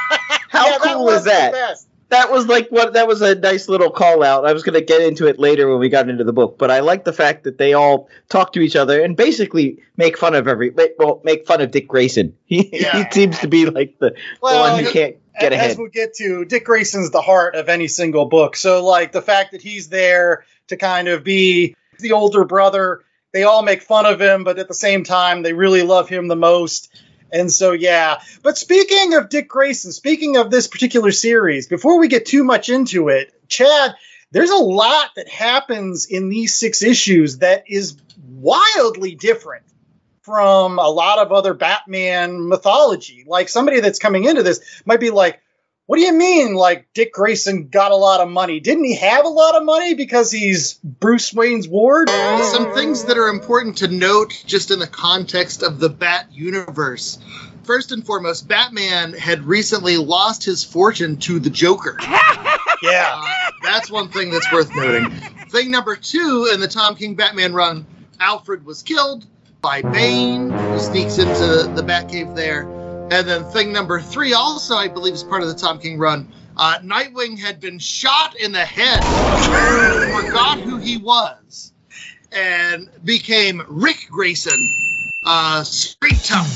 How 0.49 0.69
Yeah, 0.69 0.79
cool 0.83 1.05
was 1.05 1.19
is 1.21 1.25
that? 1.25 1.77
That 2.11 2.31
was 2.31 2.47
like 2.47 2.69
what 2.69 2.93
that 2.93 3.09
was 3.09 3.23
a 3.23 3.35
nice 3.35 3.69
little 3.69 3.91
call 3.91 4.23
out. 4.23 4.45
I 4.45 4.53
was 4.53 4.63
going 4.63 4.79
to 4.79 4.85
get 4.85 5.01
into 5.01 5.27
it 5.27 5.39
later 5.41 5.69
when 5.69 5.81
we 5.81 5.89
got 5.89 6.09
into 6.09 6.23
the 6.23 6.33
book, 6.33 6.59
but 6.59 6.71
I 6.71 6.81
like 6.81 7.05
the 7.05 7.13
fact 7.13 7.45
that 7.45 7.59
they 7.59 7.73
all 7.73 8.09
talk 8.29 8.53
to 8.53 8.61
each 8.61 8.77
other 8.77 9.03
and 9.03 9.17
basically 9.17 9.83
make 9.97 10.17
fun 10.19 10.35
of 10.35 10.47
every 10.47 10.73
well, 10.99 11.21
make 11.25 11.47
fun 11.47 11.61
of 11.61 11.71
Dick 11.71 11.89
Grayson. 11.89 12.37
He, 12.45 12.83
Yeah. 12.83 13.03
he 13.05 13.11
seems 13.11 13.39
to 13.41 13.49
be 13.49 13.67
like 13.67 13.99
the, 13.99 14.11
the 14.11 14.17
Well, 14.43 14.75
one 14.75 14.85
who 14.85 14.91
can't 14.91 15.17
get 15.41 15.53
as 15.53 15.57
ahead. 15.59 15.71
As 15.73 15.79
we'll 15.79 15.89
get 15.89 16.15
to, 16.17 16.45
Dick 16.45 16.67
Grayson's 16.67 17.11
the 17.11 17.23
heart 17.23 17.57
of 17.57 17.69
any 17.69 17.89
single 17.89 18.27
book. 18.27 18.55
So, 18.55 18.85
like, 18.85 19.11
the 19.11 19.23
fact 19.23 19.53
that 19.53 19.63
he's 19.63 19.89
there 19.89 20.45
to 20.69 20.77
kind 20.77 21.09
of 21.09 21.25
be 21.25 21.75
the 21.99 22.13
older 22.13 22.45
brother, 22.45 23.03
they 23.33 23.43
all 23.43 23.63
make 23.63 23.83
fun 23.83 24.07
of 24.07 24.21
him, 24.21 24.45
but 24.45 24.59
at 24.59 24.69
the 24.69 24.75
same 24.75 25.05
time, 25.05 25.43
they 25.43 25.53
really 25.53 25.83
love 25.83 26.09
him 26.09 26.29
the 26.29 26.37
most. 26.37 26.93
And 27.33 27.53
so, 27.53 27.73
yeah. 27.73 28.21
But 28.43 28.57
speaking 28.57 29.15
of 29.15 29.29
Dick 29.29 29.49
Grayson, 29.49 29.93
speaking 29.93 30.37
of 30.37 30.51
this 30.51 30.69
particular 30.69 31.11
series, 31.11 31.67
before 31.67 31.99
we 31.99 32.09
get 32.09 32.27
too 32.27 32.45
much 32.45 32.69
into 32.69 33.09
it, 33.09 33.33
Chad, 33.49 33.97
there's 34.31 34.51
a 34.51 34.57
lot 34.57 35.11
that 35.17 35.29
happens 35.29 36.07
in 36.07 36.29
these 36.29 36.55
six 36.55 36.83
issues 36.83 37.39
that 37.39 37.65
is 37.69 37.97
wildly 38.29 39.15
different 39.15 39.65
from 40.23 40.79
a 40.79 40.89
lot 40.89 41.19
of 41.19 41.33
other 41.33 41.55
Batman 41.55 42.49
mythology. 42.49 43.25
Like 43.27 43.49
somebody 43.49 43.81
that's 43.81 43.99
coming 43.99 44.25
into 44.25 44.43
this 44.43 44.83
might 44.85 45.01
be 45.01 45.11
like, 45.11 45.41
what 45.87 45.97
do 45.99 46.03
you 46.03 46.13
mean 46.13 46.55
like 46.55 46.89
Dick 46.95 47.13
Grayson 47.13 47.69
got 47.69 47.93
a 47.93 47.97
lot 47.97 48.21
of 48.21 48.29
money? 48.29 48.61
Didn't 48.61 48.85
he 48.85 48.97
have 48.97 49.25
a 49.25 49.29
lot 49.29 49.55
of 49.55 49.65
money 49.65 49.95
because 49.95 50.31
he's 50.31 50.75
Bruce 50.83 51.33
Wayne's 51.35 51.69
ward? 51.69 52.09
some 52.09 52.75
things 52.75 53.05
that 53.05 53.19
are 53.19 53.29
important 53.29 53.79
to 53.79 53.89
note 53.89 54.43
just 54.47 54.71
in 54.71 54.79
the 54.79 54.87
context 54.87 55.63
of 55.63 55.79
the 55.79 55.89
Bat 55.89 56.29
universe. 56.33 57.19
First 57.65 57.93
and 57.93 58.05
foremost, 58.05 58.47
Batman 58.47 59.13
had 59.13 59.45
recently 59.45 59.97
lost 59.97 60.45
his 60.45 60.65
fortune 60.65 61.17
to 61.19 61.39
the 61.39 61.51
Joker. 61.51 61.99
Yeah. 62.83 63.15
Uh, 63.17 63.51
that's 63.63 63.91
one 63.91 64.11
thing 64.11 64.31
that's 64.31 64.51
worth 64.53 64.75
noting. 64.75 65.11
Thing 65.49 65.71
number 65.71 65.97
two 65.97 66.51
in 66.53 66.61
the 66.61 66.69
Tom 66.69 66.97
King 66.97 67.15
Batman 67.15 67.55
run, 67.55 67.87
Alfred 68.21 68.67
was 68.67 68.83
killed 68.83 69.25
by 69.63 69.81
Bane, 69.81 70.51
who 70.51 70.79
sneaks 70.79 71.17
into 71.17 71.73
the 71.75 71.83
Batcave 71.83 72.37
there. 72.37 72.65
And 73.11 73.29
then 73.29 73.45
thing 73.45 73.73
number 73.73 74.01
three, 74.01 74.33
also 74.33 74.75
I 74.75 74.89
believe 74.89 75.15
is 75.15 75.23
part 75.23 75.43
of 75.43 75.49
the 75.49 75.55
Tom 75.55 75.79
King 75.79 75.99
run, 75.99 76.33
uh, 76.57 76.79
Nightwing 76.83 77.39
had 77.39 77.61
been 77.61 77.79
shot 77.79 78.35
in 78.37 78.53
the 78.53 78.65
head, 78.65 79.01
forgot 80.13 80.59
who 80.61 80.79
he 80.79 80.97
was, 80.97 81.73
and 82.33 82.89
became 83.05 83.63
Rick 83.69 84.07
Grayson, 84.11 84.75
uh, 85.25 85.65
street 85.65 86.21
tough. 86.25 86.49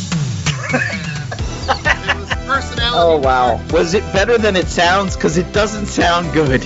it 1.68 2.16
was 2.16 2.28
personality. 2.46 2.94
Oh 2.94 3.18
wow, 3.18 3.60
was 3.70 3.94
it 3.94 4.02
better 4.12 4.38
than 4.38 4.56
it 4.56 4.68
sounds? 4.68 5.16
Because 5.16 5.36
it 5.36 5.52
doesn't 5.52 5.86
sound 5.86 6.32
good. 6.32 6.64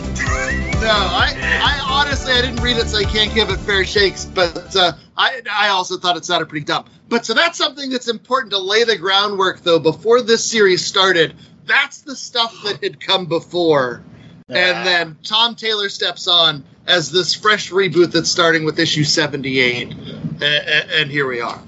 No, 0.82 0.90
I, 0.90 1.32
I 1.62 1.80
honestly 1.90 2.32
I 2.32 2.42
didn't 2.42 2.62
read 2.62 2.76
it, 2.76 2.88
so 2.88 2.98
I 2.98 3.04
can't 3.04 3.32
give 3.34 3.50
it 3.50 3.58
fair 3.60 3.84
shakes. 3.84 4.24
But 4.24 4.76
uh, 4.76 4.92
I, 5.16 5.42
I 5.50 5.68
also 5.68 5.98
thought 5.98 6.16
it 6.16 6.24
sounded 6.24 6.48
pretty 6.48 6.64
dumb. 6.64 6.86
But 7.08 7.26
so 7.26 7.34
that's 7.34 7.58
something 7.58 7.90
that's 7.90 8.08
important 8.08 8.52
to 8.52 8.58
lay 8.58 8.84
the 8.84 8.96
groundwork, 8.96 9.62
though, 9.62 9.78
before 9.78 10.22
this 10.22 10.44
series 10.44 10.84
started. 10.84 11.34
That's 11.66 12.00
the 12.02 12.16
stuff 12.16 12.56
that 12.64 12.82
had 12.82 13.00
come 13.00 13.26
before, 13.26 14.02
and 14.48 14.86
then 14.86 15.16
Tom 15.22 15.54
Taylor 15.54 15.88
steps 15.88 16.26
on 16.26 16.64
as 16.86 17.10
this 17.12 17.34
fresh 17.34 17.70
reboot 17.70 18.12
that's 18.12 18.30
starting 18.30 18.64
with 18.64 18.78
issue 18.78 19.04
seventy-eight, 19.04 19.92
and, 19.92 20.42
and 20.42 21.10
here 21.10 21.26
we 21.26 21.40
are. 21.40 21.62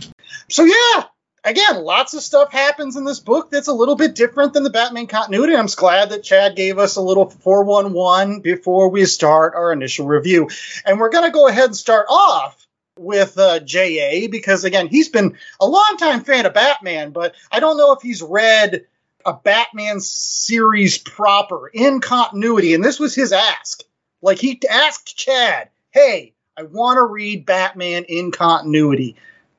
So 0.49 0.65
yeah, 0.65 1.05
again, 1.45 1.85
lots 1.85 2.15
of 2.15 2.23
stuff 2.23 2.51
happens 2.51 2.97
in 2.97 3.05
this 3.05 3.21
book 3.21 3.51
that's 3.51 3.69
a 3.69 3.73
little 3.73 3.97
bit 3.97 4.15
different 4.15 4.53
than 4.53 4.63
the 4.63 4.71
Batman 4.71 5.07
continuity. 5.07 5.55
I'm 5.55 5.67
just 5.67 5.79
glad 5.79 6.11
that 6.11 6.25
Chad 6.25 6.57
gave 6.57 6.79
us 6.79 6.97
a 6.97 7.03
little 7.03 7.31
411 7.31 8.41
before 8.41 8.89
we 8.89 9.05
start 9.05 9.55
our 9.55 9.73
initial 9.73 10.07
review. 10.07 10.49
And 10.85 10.99
we're 10.99 11.11
going 11.11 11.25
to 11.25 11.31
go 11.31 11.47
ahead 11.47 11.67
and 11.67 11.77
start 11.77 12.07
off 12.09 12.64
with 12.99 13.39
uh, 13.39 13.61
JA 13.61 14.29
because 14.31 14.65
again, 14.65 14.89
he's 14.89 15.09
been 15.09 15.37
a 15.61 15.67
longtime 15.67 16.25
fan 16.25 16.47
of 16.47 16.55
Batman, 16.55 17.11
but 17.11 17.35
I 17.51 17.61
don't 17.61 17.77
know 17.77 17.93
if 17.93 18.03
he's 18.03 18.23
read 18.23 18.87
a 19.27 19.33
Batman 19.33 20.01
series 20.01 20.99
proper 20.99 21.69
in 21.69 22.01
continuity, 22.01 22.75
and 22.75 22.85
this 22.85 23.01
was 23.01 23.15
his 23.15 23.33
ask. 23.33 23.83
Like 24.23 24.39
he 24.39 24.61
asked 24.69 25.17
Chad, 25.17 25.71
"Hey, 25.91 26.35
I 26.57 26.63
want 26.65 26.99
to 26.99 27.05
read 27.05 27.47
Batman 27.47 28.05
in 28.05 28.31
continuity. 28.31 29.17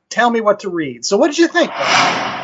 Tell 0.10 0.30
me 0.30 0.41
what 0.41 0.62
to 0.62 0.69
read." 0.69 1.04
So, 1.06 1.17
what 1.17 1.28
did 1.28 1.38
you 1.38 1.48
think? 1.48 1.71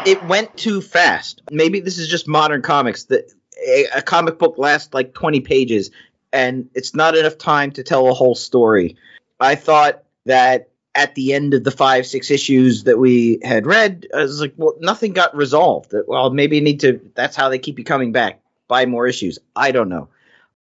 It 0.06 0.24
went 0.26 0.58
too 0.58 0.82
fast. 0.82 1.42
Maybe 1.52 1.80
this 1.80 1.98
is 1.98 2.08
just 2.08 2.28
modern 2.28 2.62
comics. 2.62 3.06
That 3.06 3.32
a, 3.66 3.86
a 3.98 4.02
comic 4.02 4.40
book 4.40 4.58
lasts 4.58 4.94
like 4.94 5.14
20 5.14 5.42
pages, 5.42 5.92
and 6.34 6.70
it's 6.74 6.96
not 6.96 7.16
enough 7.16 7.38
time 7.38 7.72
to 7.72 7.84
tell 7.84 8.08
a 8.08 8.14
whole 8.14 8.36
story. 8.36 8.98
I 9.40 9.56
thought 9.56 10.04
that 10.26 10.71
at 10.94 11.16
the 11.16 11.34
end 11.34 11.54
of 11.54 11.64
the 11.64 11.72
five, 11.72 12.06
six 12.06 12.32
issues 12.32 12.84
that 12.84 12.98
we 12.98 13.40
had 13.44 13.66
read, 13.66 14.08
I 14.14 14.24
was 14.24 14.42
like, 14.42 14.54
well, 14.58 14.76
nothing 14.80 15.14
got 15.14 15.36
resolved. 15.36 15.94
Well, 16.08 16.30
maybe 16.30 16.58
you 16.58 16.62
need 16.62 16.82
to. 16.82 17.00
That's 17.16 17.36
how 17.36 17.50
they 17.50 17.60
keep 17.60 17.80
you 17.80 17.86
coming 17.86 18.12
back. 18.12 18.42
Buy 18.68 18.86
more 18.86 19.08
issues. 19.08 19.40
I 19.56 19.72
don't 19.72 19.90
know. 19.90 20.10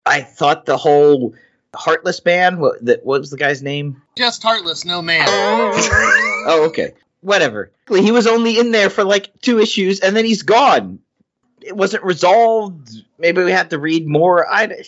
I 0.04 0.22
thought 0.22 0.66
the 0.66 0.76
whole 0.76 1.34
Heartless 1.74 2.20
band. 2.20 2.60
What, 2.60 2.84
that, 2.86 3.04
what 3.04 3.20
was 3.20 3.30
the 3.30 3.36
guy's 3.36 3.62
name? 3.62 4.02
Just 4.16 4.42
heartless, 4.42 4.84
no 4.84 5.02
man. 5.02 5.26
Oh, 6.50 6.66
okay. 6.68 6.94
Whatever. 7.20 7.72
He 7.90 8.10
was 8.10 8.26
only 8.26 8.58
in 8.58 8.70
there 8.70 8.88
for 8.88 9.04
like 9.04 9.38
two 9.42 9.58
issues, 9.58 10.00
and 10.00 10.16
then 10.16 10.24
he's 10.24 10.44
gone. 10.44 11.00
It 11.60 11.76
wasn't 11.76 12.04
resolved. 12.04 12.90
Maybe 13.18 13.42
we 13.42 13.50
had 13.50 13.70
to 13.70 13.78
read 13.78 14.06
more. 14.06 14.50
I, 14.50 14.82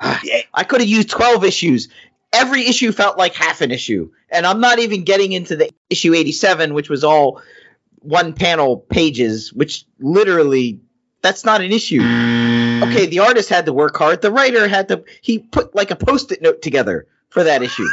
I 0.52 0.64
could 0.64 0.80
have 0.80 0.88
used 0.88 1.10
twelve 1.10 1.44
issues. 1.44 1.88
Every 2.34 2.66
issue 2.66 2.92
felt 2.92 3.16
like 3.16 3.34
half 3.34 3.60
an 3.60 3.70
issue, 3.70 4.10
and 4.30 4.46
I'm 4.46 4.60
not 4.60 4.78
even 4.78 5.04
getting 5.04 5.32
into 5.32 5.56
the 5.56 5.70
issue 5.88 6.14
87, 6.14 6.74
which 6.74 6.90
was 6.90 7.04
all 7.04 7.40
one 8.00 8.32
panel 8.32 8.76
pages, 8.76 9.52
which 9.52 9.84
literally 9.98 10.80
that's 11.22 11.44
not 11.44 11.62
an 11.62 11.72
issue. 11.72 12.00
Okay, 12.00 13.06
the 13.06 13.20
artist 13.20 13.48
had 13.48 13.66
to 13.66 13.72
work 13.72 13.96
hard. 13.96 14.20
The 14.20 14.30
writer 14.30 14.68
had 14.68 14.88
to. 14.88 15.04
He 15.22 15.38
put 15.38 15.74
like 15.74 15.90
a 15.90 15.96
post-it 15.96 16.42
note 16.42 16.60
together 16.60 17.06
for 17.30 17.44
that 17.44 17.62
issue. 17.62 17.86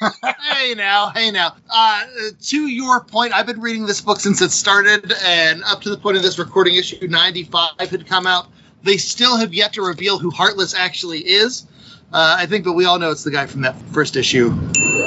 hey 0.40 0.74
now, 0.74 1.10
hey 1.10 1.30
now. 1.30 1.56
Uh, 1.68 2.04
to 2.42 2.66
your 2.68 3.02
point, 3.02 3.32
I've 3.32 3.46
been 3.46 3.60
reading 3.60 3.86
this 3.86 4.00
book 4.00 4.20
since 4.20 4.40
it 4.40 4.50
started, 4.50 5.12
and 5.24 5.64
up 5.64 5.82
to 5.82 5.90
the 5.90 5.96
point 5.96 6.16
of 6.16 6.22
this 6.22 6.38
recording, 6.38 6.76
issue 6.76 7.06
95 7.06 7.72
had 7.78 8.06
come 8.06 8.26
out. 8.26 8.46
They 8.82 8.98
still 8.98 9.36
have 9.36 9.54
yet 9.54 9.72
to 9.74 9.82
reveal 9.82 10.18
who 10.18 10.30
Heartless 10.30 10.74
actually 10.74 11.20
is. 11.20 11.66
Uh, 12.12 12.36
I 12.38 12.46
think, 12.46 12.64
but 12.64 12.74
we 12.74 12.84
all 12.84 12.98
know 12.98 13.10
it's 13.10 13.24
the 13.24 13.30
guy 13.30 13.46
from 13.46 13.62
that 13.62 13.76
first 13.92 14.16
issue, 14.16 14.54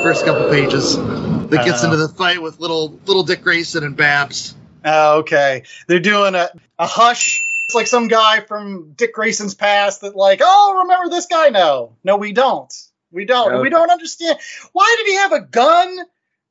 first 0.01 0.25
couple 0.25 0.49
pages, 0.49 0.97
that 0.97 1.63
gets 1.65 1.83
into 1.83 1.97
the 1.97 2.09
fight 2.09 2.41
with 2.41 2.59
little 2.59 2.99
little 3.05 3.23
Dick 3.23 3.41
Grayson 3.41 3.83
and 3.83 3.95
Babs. 3.95 4.55
Oh, 4.83 5.19
okay. 5.19 5.63
They're 5.87 5.99
doing 5.99 6.35
a, 6.35 6.49
a 6.79 6.87
hush. 6.87 7.43
It's 7.65 7.75
like 7.75 7.87
some 7.87 8.07
guy 8.07 8.41
from 8.41 8.93
Dick 8.95 9.13
Grayson's 9.13 9.53
past 9.53 10.01
that, 10.01 10.15
like, 10.15 10.39
oh, 10.41 10.79
remember 10.83 11.09
this 11.09 11.25
guy? 11.25 11.49
No, 11.49 11.97
no, 12.03 12.15
we 12.15 12.31
don't. 12.31 12.73
We 13.11 13.25
don't. 13.25 13.53
Okay. 13.53 13.61
We 13.61 13.69
don't 13.69 13.89
understand. 13.89 14.39
Why 14.71 14.95
did 14.97 15.07
he 15.07 15.15
have 15.15 15.33
a 15.33 15.41
gun 15.41 15.97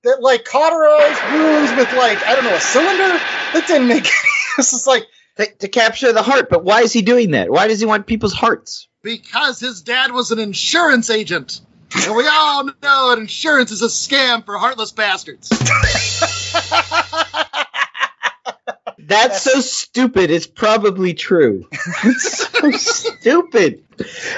that, 0.05 0.21
like, 0.21 0.45
cauterized 0.45 1.33
wounds 1.33 1.73
with, 1.73 1.93
like, 1.97 2.23
I 2.27 2.35
don't 2.35 2.45
know, 2.45 2.55
a 2.55 2.61
cylinder? 2.61 3.19
That 3.55 3.65
didn't 3.67 3.89
make. 3.89 4.09
this 4.59 4.75
is 4.75 4.87
like, 4.87 5.05
to, 5.37 5.47
to 5.61 5.69
capture 5.69 6.13
the 6.13 6.23
heart. 6.23 6.51
But 6.51 6.65
why 6.65 6.83
is 6.83 6.93
he 6.93 7.01
doing 7.01 7.31
that? 7.31 7.51
Why 7.51 7.69
does 7.69 7.81
he 7.81 7.87
want 7.87 8.07
people's 8.07 8.35
hearts? 8.35 8.89
Because 9.07 9.61
his 9.61 9.83
dad 9.83 10.11
was 10.11 10.33
an 10.33 10.41
insurance 10.41 11.11
agent. 11.11 11.61
And 11.95 12.17
we 12.17 12.27
all 12.27 12.65
know 12.65 13.13
an 13.13 13.21
insurance 13.21 13.71
is 13.71 13.81
a 13.81 13.87
scam 13.87 14.45
for 14.45 14.59
heartless 14.59 14.91
bastards. 14.91 15.49
That's 18.99 19.43
so 19.43 19.61
stupid. 19.61 20.33
It's 20.33 20.49
probably 20.49 21.15
true. 21.15 21.69
it's 22.03 22.49
so 22.49 22.71
stupid. 22.73 23.85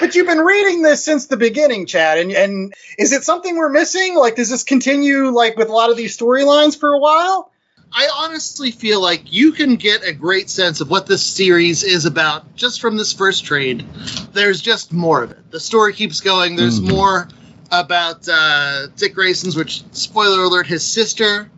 but 0.00 0.14
you've 0.14 0.26
been 0.26 0.36
reading 0.36 0.82
this 0.82 1.02
since 1.02 1.28
the 1.28 1.38
beginning, 1.38 1.86
Chad, 1.86 2.18
and 2.18 2.32
and 2.32 2.74
is 2.98 3.12
it 3.12 3.24
something 3.24 3.56
we're 3.56 3.70
missing? 3.70 4.16
Like, 4.16 4.36
does 4.36 4.50
this 4.50 4.64
continue 4.64 5.30
like 5.30 5.56
with 5.56 5.70
a 5.70 5.72
lot 5.72 5.88
of 5.88 5.96
these 5.96 6.14
storylines 6.14 6.78
for 6.78 6.92
a 6.92 6.98
while? 6.98 7.50
I 7.92 8.08
honestly 8.14 8.70
feel 8.70 9.00
like 9.00 9.32
you 9.32 9.52
can 9.52 9.76
get 9.76 10.04
a 10.04 10.12
great 10.12 10.50
sense 10.50 10.80
of 10.80 10.90
what 10.90 11.06
this 11.06 11.24
series 11.24 11.82
is 11.84 12.04
about 12.04 12.54
just 12.54 12.80
from 12.80 12.96
this 12.96 13.12
first 13.12 13.44
trade. 13.44 13.84
There's 14.32 14.60
just 14.60 14.92
more 14.92 15.22
of 15.22 15.30
it. 15.30 15.50
The 15.50 15.60
story 15.60 15.92
keeps 15.94 16.20
going. 16.20 16.56
There's 16.56 16.80
more 16.80 17.28
about 17.70 18.28
uh, 18.30 18.88
Dick 18.96 19.14
Grayson's, 19.14 19.56
which, 19.56 19.82
spoiler 19.92 20.42
alert, 20.42 20.66
his 20.66 20.84
sister 20.84 21.50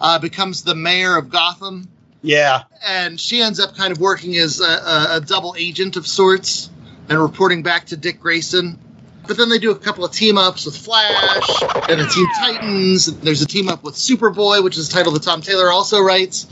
uh, 0.00 0.18
becomes 0.18 0.62
the 0.62 0.74
mayor 0.74 1.16
of 1.16 1.30
Gotham. 1.30 1.88
Yeah. 2.22 2.64
And 2.86 3.20
she 3.20 3.40
ends 3.40 3.60
up 3.60 3.76
kind 3.76 3.92
of 3.92 4.00
working 4.00 4.36
as 4.36 4.60
a, 4.60 4.64
a, 4.64 5.06
a 5.16 5.20
double 5.20 5.54
agent 5.58 5.96
of 5.96 6.06
sorts 6.06 6.70
and 7.08 7.18
reporting 7.18 7.62
back 7.62 7.86
to 7.86 7.96
Dick 7.96 8.20
Grayson. 8.20 8.78
But 9.28 9.36
then 9.36 9.50
they 9.50 9.58
do 9.58 9.70
a 9.70 9.78
couple 9.78 10.06
of 10.06 10.12
team 10.12 10.38
ups 10.38 10.64
with 10.64 10.74
Flash 10.74 11.62
and 11.90 12.00
the 12.00 12.06
Teen 12.06 12.26
Titans. 12.30 13.06
There's 13.20 13.42
a 13.42 13.46
team 13.46 13.68
up 13.68 13.84
with 13.84 13.94
Superboy, 13.94 14.64
which 14.64 14.78
is 14.78 14.88
a 14.88 14.90
title 14.90 15.12
that 15.12 15.22
Tom 15.22 15.42
Taylor 15.42 15.70
also 15.70 16.00
writes. 16.00 16.46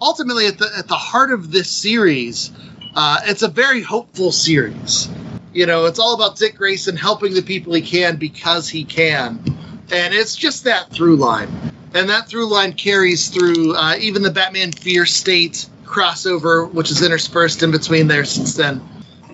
Ultimately, 0.00 0.46
at 0.46 0.56
the 0.56 0.68
at 0.76 0.88
the 0.88 0.96
heart 0.96 1.30
of 1.30 1.52
this 1.52 1.70
series, 1.70 2.50
uh, 2.94 3.20
it's 3.26 3.42
a 3.42 3.48
very 3.48 3.82
hopeful 3.82 4.32
series. 4.32 5.10
You 5.52 5.66
know, 5.66 5.84
it's 5.84 5.98
all 5.98 6.14
about 6.14 6.36
Dick 6.36 6.56
Grayson 6.56 6.96
helping 6.96 7.34
the 7.34 7.42
people 7.42 7.74
he 7.74 7.82
can 7.82 8.16
because 8.16 8.66
he 8.66 8.84
can, 8.84 9.44
and 9.92 10.14
it's 10.14 10.34
just 10.34 10.64
that 10.64 10.90
through 10.90 11.16
line. 11.16 11.50
And 11.92 12.08
that 12.08 12.28
through 12.28 12.46
line 12.46 12.72
carries 12.72 13.28
through 13.28 13.76
uh, 13.76 13.96
even 14.00 14.22
the 14.22 14.30
Batman 14.30 14.72
Fear 14.72 15.04
State 15.04 15.66
crossover, 15.84 16.72
which 16.72 16.90
is 16.90 17.02
interspersed 17.02 17.62
in 17.62 17.70
between 17.70 18.08
there 18.08 18.24
since 18.24 18.54
then. 18.54 18.82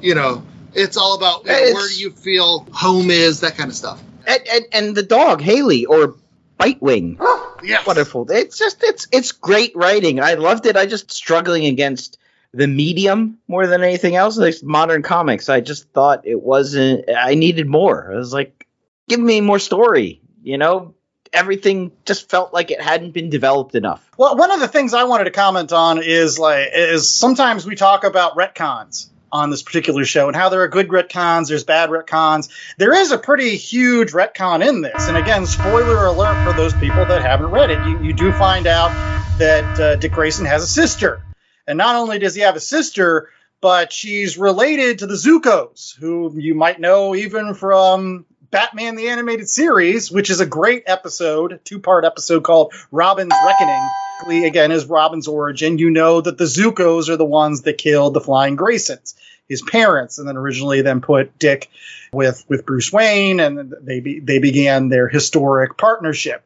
You 0.01 0.17
know, 0.17 0.43
it's 0.79 0.97
all 0.97 1.15
about 1.17 1.45
you 1.45 1.51
know, 1.51 1.57
It's- 1.59 1.75
where 1.75 1.89
do 1.89 2.01
you 2.01 2.11
feel 2.13 2.67
home 2.73 3.11
is, 3.11 3.41
that 3.41 3.57
kind 3.57 3.71
of 3.71 3.77
stuff. 3.77 4.01
And, 4.27 4.41
and, 4.53 4.65
and 4.73 4.95
the 4.97 5.03
dog 5.03 5.41
Haley 5.41 5.85
or 5.87 6.17
Bitewing, 6.59 7.19
Yes. 7.63 7.87
wonderful. 7.87 8.31
It's 8.31 8.59
just 8.59 8.83
it's 8.83 9.07
it's 9.13 9.33
great 9.33 9.73
writing. 9.77 10.21
I 10.21 10.35
loved 10.35 10.67
it. 10.67 10.77
I 10.77 10.87
just 10.87 11.11
struggling 11.13 11.67
against 11.67 12.19
the 12.53 12.67
medium 12.67 13.39
more 13.47 13.67
than 13.69 13.83
anything 13.85 14.17
else. 14.17 14.37
Like 14.37 14.57
modern 14.63 15.03
comics, 15.03 15.49
I 15.49 15.61
just 15.61 15.89
thought 15.91 16.27
it 16.27 16.41
wasn't. 16.43 17.05
I 17.17 17.35
needed 17.35 17.69
more. 17.69 18.13
I 18.13 18.17
was 18.17 18.33
like, 18.33 18.67
give 19.09 19.21
me 19.21 19.41
more 19.41 19.59
story. 19.61 20.21
You 20.43 20.59
know, 20.59 20.95
everything 21.33 21.93
just 22.05 22.29
felt 22.29 22.53
like 22.53 22.71
it 22.73 22.81
hadn't 22.81 23.13
been 23.13 23.31
developed 23.31 23.75
enough. 23.77 24.09
Well, 24.17 24.37
one 24.37 24.51
of 24.51 24.59
the 24.61 24.69
things 24.69 24.95
I 24.95 25.05
wanted 25.05 25.25
to 25.25 25.31
comment 25.31 25.73
on 25.73 26.03
is 26.03 26.39
like 26.41 26.71
is 26.75 27.09
sometimes 27.09 27.67
we 27.67 27.77
talk 27.77 28.03
about 28.05 28.35
retcons 28.37 29.09
on 29.33 29.51
this 29.51 29.63
particular 29.63 30.05
show 30.05 30.27
and 30.29 30.37
how 30.37 30.49
there 30.49 30.63
are 30.63 30.69
good 30.69 30.89
retcons, 30.89 31.49
there's 31.49 31.65
bad 31.65 31.91
retcons. 31.91 32.49
There 32.79 32.95
is 32.95 33.11
a 33.11 33.19
pretty 33.19 33.57
huge 33.57 34.13
retcon 34.13 34.67
in 34.67 34.81
this, 34.81 35.09
and 35.09 35.17
again, 35.17 35.47
spoiler 35.47 36.07
alert 36.07 36.43
for 36.43 36.53
those 36.53 36.75
people 36.75 37.07
that 37.07 37.23
haven't 37.23 37.51
read 37.51 37.71
it. 37.71 37.83
You 37.83 37.99
you 37.99 38.13
do 38.13 38.33
find 38.33 38.67
out 38.67 38.99
that 39.37 39.79
uh, 39.79 39.97
Dick 39.97 40.13
Grayson 40.13 40.47
has 40.47 40.63
a 40.63 40.67
sister, 40.67 41.25
and 41.67 41.79
not 41.79 41.97
only 41.97 42.19
does 42.19 42.35
he 42.35 42.43
have 42.43 42.57
a 42.57 42.61
sister, 42.61 43.31
but 43.61 43.93
she's 43.93 44.39
related 44.39 45.01
to 45.01 45.07
the 45.07 45.15
Zuccos, 45.15 45.97
who 45.97 46.33
you 46.39 46.55
might 46.55 46.81
know 46.81 47.15
even 47.15 47.55
from 47.55 48.25
Batman 48.51 48.97
the 48.97 49.09
Animated 49.09 49.49
Series, 49.49 50.11
which 50.11 50.31
is 50.31 50.41
a 50.41 50.47
great 50.47 50.85
episode, 50.87 51.61
two 51.65 51.81
part 51.81 52.05
episode 52.05 52.45
called 52.45 52.73
Robin's 52.91 53.41
Reckoning. 53.41 53.95
Again, 54.27 54.73
is 54.73 54.87
Robin's 54.87 55.29
origin. 55.29 55.79
You 55.79 55.91
know 55.91 56.21
that 56.21 56.39
the 56.39 56.45
Zuccos 56.45 57.09
are 57.09 57.17
the 57.17 57.25
ones 57.25 57.63
that 57.63 57.79
killed 57.79 58.15
the 58.15 58.21
Flying 58.21 58.57
Graysons, 58.57 59.15
his 59.49 59.63
parents, 59.63 60.19
and 60.19 60.27
then 60.27 60.37
originally 60.37 60.83
then 60.83 61.01
put 61.01 61.39
Dick 61.39 61.71
with 62.13 62.45
with 62.49 62.67
Bruce 62.67 62.93
Wayne, 62.93 63.39
and 63.39 63.73
they 63.81 64.01
be, 64.01 64.19
they 64.19 64.41
began 64.41 64.89
their 64.89 65.09
historic 65.09 65.77
partnership. 65.77 66.45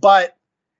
But 0.00 0.34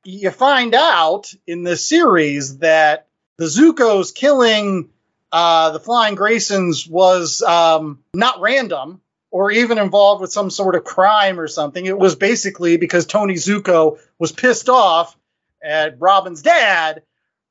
you 0.04 0.30
find 0.30 0.74
out 0.74 1.34
in 1.46 1.64
this 1.64 1.86
series 1.86 2.58
that 2.58 3.08
the 3.36 3.44
Zuccos 3.44 4.14
killing 4.14 4.88
uh, 5.30 5.72
the 5.72 5.80
Flying 5.80 6.16
Graysons 6.16 6.88
was 6.88 7.42
um, 7.42 8.02
not 8.14 8.40
random 8.40 9.01
or 9.32 9.50
even 9.50 9.78
involved 9.78 10.20
with 10.20 10.30
some 10.30 10.50
sort 10.50 10.76
of 10.76 10.84
crime 10.84 11.40
or 11.40 11.48
something. 11.48 11.84
It 11.84 11.98
was 11.98 12.14
basically 12.14 12.76
because 12.76 13.06
Tony 13.06 13.34
Zucco 13.34 13.98
was 14.18 14.30
pissed 14.30 14.68
off 14.68 15.16
at 15.64 16.00
Robin's 16.00 16.42
dad 16.42 17.02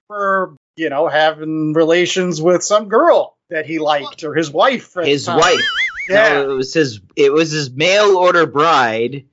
for, 0.07 0.55
you 0.77 0.89
know, 0.89 1.07
having 1.07 1.73
relations 1.73 2.39
with 2.39 2.63
some 2.63 2.87
girl 2.87 3.35
that 3.49 3.65
he 3.65 3.79
liked 3.79 4.23
or 4.23 4.35
his 4.35 4.51
wife. 4.51 4.93
His 4.93 5.27
wife. 5.27 5.59
Yeah. 6.07 6.33
No, 6.33 6.51
it 6.51 6.55
was 6.55 6.73
his. 6.73 7.01
It 7.15 7.33
was 7.33 7.51
his 7.51 7.71
mail 7.71 8.15
order 8.15 8.45
bride 8.45 9.25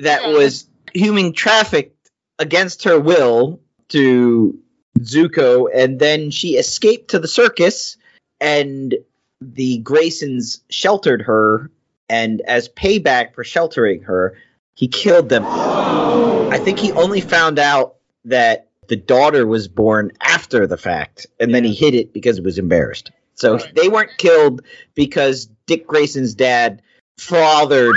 that 0.00 0.22
Yeah. 0.22 0.32
was 0.32 0.66
human 0.92 1.32
trafficked 1.32 2.10
against 2.38 2.84
her 2.84 2.98
will 2.98 3.60
to 3.90 4.58
Zuko, 4.98 5.68
and 5.72 5.98
then 6.00 6.30
she 6.30 6.56
escaped 6.56 7.10
to 7.10 7.18
the 7.18 7.28
circus, 7.28 7.96
and 8.40 8.94
the 9.40 9.82
Graysons 9.82 10.60
sheltered 10.70 11.22
her, 11.22 11.70
and 12.08 12.40
as 12.42 12.68
payback 12.68 13.34
for 13.34 13.44
sheltering 13.44 14.02
her, 14.02 14.36
he 14.74 14.88
killed 14.88 15.28
them. 15.28 15.44
I 15.46 16.58
think 16.58 16.78
he 16.78 16.92
only 16.92 17.20
found 17.20 17.58
out 17.58 17.96
that 18.24 18.68
the 18.88 18.96
daughter 18.96 19.46
was 19.46 19.68
born 19.68 20.12
after 20.20 20.66
the 20.66 20.76
fact, 20.76 21.26
and 21.40 21.54
then 21.54 21.64
he 21.64 21.74
hid 21.74 21.94
it 21.94 22.12
because 22.12 22.36
he 22.36 22.42
was 22.42 22.58
embarrassed. 22.58 23.10
So 23.34 23.54
Right. 23.54 23.74
they 23.74 23.88
weren't 23.88 24.16
killed 24.16 24.62
because 24.94 25.48
Dick 25.66 25.86
Grayson's 25.86 26.34
dad 26.34 26.82
fathered 27.18 27.96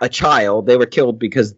a 0.00 0.08
child. 0.08 0.66
They 0.66 0.76
were 0.76 0.86
killed 0.86 1.18
because 1.18 1.54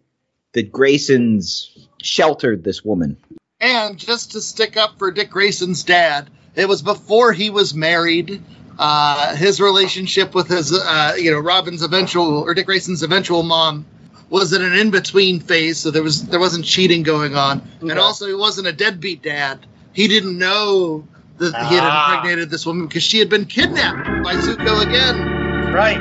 the 0.53 0.63
Graysons 0.63 1.69
sheltered 2.01 2.63
this 2.63 2.83
woman. 2.83 3.17
And 3.59 3.97
just 3.97 4.31
to 4.31 4.41
stick 4.41 4.77
up 4.77 4.97
for 4.97 5.11
Dick 5.11 5.29
Grayson's 5.29 5.83
dad, 5.83 6.29
it 6.55 6.67
was 6.67 6.81
before 6.81 7.33
he 7.33 7.49
was 7.49 7.73
married. 7.73 8.41
Uh, 8.77 9.35
his 9.35 9.61
relationship 9.61 10.35
with 10.35 10.49
his, 10.49 10.73
uh, 10.73 11.13
you 11.17 11.31
know, 11.31 11.39
Robin's 11.39 11.81
eventual 11.81 12.39
or 12.41 12.53
Dick 12.53 12.65
Grayson's 12.65 13.03
eventual 13.03 13.41
mom 13.43 13.85
was 14.29 14.51
in 14.53 14.61
an 14.61 14.73
in-between 14.73 15.39
phase, 15.39 15.77
so 15.77 15.91
there 15.91 16.03
was 16.03 16.25
there 16.27 16.39
wasn't 16.39 16.65
cheating 16.65 17.03
going 17.03 17.35
on, 17.35 17.59
Okay. 17.81 17.91
and 17.91 17.99
also 17.99 18.27
he 18.27 18.33
wasn't 18.33 18.67
a 18.67 18.73
deadbeat 18.73 19.21
dad. 19.21 19.59
He 19.93 20.07
didn't 20.07 20.37
know 20.37 21.07
that 21.37 21.55
he 21.67 21.75
had 21.75 21.83
Ah. 21.83 22.15
impregnated 22.15 22.49
this 22.49 22.65
woman 22.65 22.87
because 22.87 23.03
she 23.03 23.19
had 23.19 23.29
been 23.29 23.45
kidnapped 23.45 24.23
by 24.23 24.33
Zucco 24.35 24.81
again. 24.81 25.71
Right. 25.73 25.99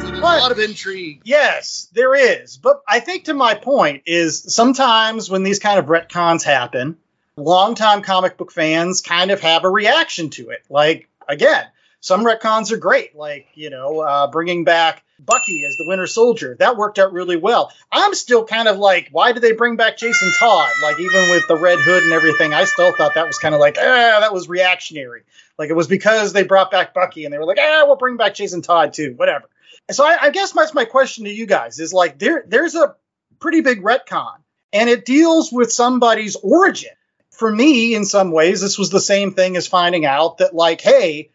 So 0.00 0.06
there's 0.06 0.20
But- 0.20 0.38
a 0.38 0.42
lot 0.42 0.52
of 0.52 0.58
intrigue. 0.60 1.20
Yes, 1.24 1.88
there 1.92 2.14
is. 2.14 2.56
But 2.56 2.80
I 2.88 3.00
think 3.00 3.24
to 3.24 3.34
my 3.34 3.54
point 3.54 4.02
is 4.06 4.44
sometimes 4.48 5.28
when 5.28 5.42
these 5.42 5.58
kind 5.58 5.78
of 5.78 5.86
retcons 5.86 6.42
happen, 6.42 6.96
longtime 7.36 8.02
comic 8.02 8.36
book 8.36 8.52
fans 8.52 9.00
kind 9.00 9.30
of 9.30 9.40
have 9.40 9.64
a 9.64 9.70
reaction 9.70 10.30
to 10.30 10.50
it. 10.50 10.62
Like, 10.70 11.08
again, 11.28 11.64
some 12.00 12.24
retcons 12.24 12.72
are 12.72 12.76
great, 12.76 13.16
like, 13.16 13.46
you 13.54 13.70
know, 13.70 14.00
uh, 14.00 14.26
bringing 14.28 14.64
back 14.64 15.02
Bucky 15.18 15.64
as 15.66 15.76
the 15.76 15.84
Winter 15.86 16.06
Soldier. 16.06 16.56
That 16.58 16.76
worked 16.76 16.98
out 16.98 17.12
really 17.12 17.36
well. 17.36 17.72
I'm 17.90 18.14
still 18.14 18.44
kind 18.44 18.68
of 18.68 18.78
like, 18.78 19.08
why 19.10 19.32
did 19.32 19.42
they 19.42 19.52
bring 19.52 19.76
back 19.76 19.96
Jason 19.96 20.32
Todd? 20.38 20.70
Like, 20.82 21.00
even 21.00 21.30
with 21.30 21.48
the 21.48 21.56
Red 21.56 21.78
Hood 21.80 22.04
and 22.04 22.12
everything, 22.12 22.54
I 22.54 22.64
still 22.64 22.94
thought 22.94 23.14
that 23.14 23.26
was 23.26 23.38
kind 23.38 23.54
of 23.54 23.60
like, 23.60 23.76
ah, 23.78 24.18
that 24.20 24.32
was 24.32 24.48
reactionary. 24.48 25.22
Like, 25.58 25.70
it 25.70 25.76
was 25.76 25.88
because 25.88 26.32
they 26.32 26.44
brought 26.44 26.70
back 26.70 26.94
Bucky 26.94 27.24
and 27.24 27.34
they 27.34 27.38
were 27.38 27.46
like, 27.46 27.58
ah, 27.60 27.84
we'll 27.86 27.96
bring 27.96 28.16
back 28.16 28.34
Jason 28.34 28.62
Todd 28.62 28.92
too, 28.92 29.14
whatever. 29.16 29.48
So 29.90 30.04
I, 30.04 30.18
I 30.22 30.30
guess 30.30 30.52
that's 30.52 30.74
my 30.74 30.84
question 30.84 31.24
to 31.24 31.30
you 31.32 31.46
guys 31.46 31.78
is 31.78 31.92
like 31.94 32.18
there 32.18 32.44
there's 32.46 32.74
a 32.74 32.94
pretty 33.40 33.62
big 33.62 33.82
retcon 33.82 34.36
and 34.72 34.90
it 34.90 35.04
deals 35.04 35.50
with 35.50 35.72
somebody's 35.72 36.36
origin. 36.36 36.90
For 37.30 37.50
me, 37.50 37.94
in 37.94 38.04
some 38.04 38.32
ways, 38.32 38.60
this 38.60 38.78
was 38.78 38.90
the 38.90 39.00
same 39.00 39.32
thing 39.32 39.56
as 39.56 39.66
finding 39.66 40.04
out 40.04 40.38
that 40.38 40.54
like, 40.54 40.80
hey, 40.80 41.30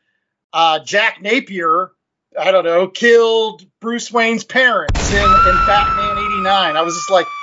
uh, 0.53 0.79
Jack 0.79 1.21
Napier, 1.21 1.91
I 2.39 2.51
don't 2.51 2.63
know, 2.63 2.87
killed 2.87 3.65
Bruce 3.79 4.11
Wayne's 4.11 4.43
parents 4.43 5.11
in, 5.11 5.35
in 5.45 5.59
Batman 5.59 6.17
'89. 6.17 6.77
I 6.77 6.81
was 6.81 6.95
just 6.95 7.09
like, 7.09 7.33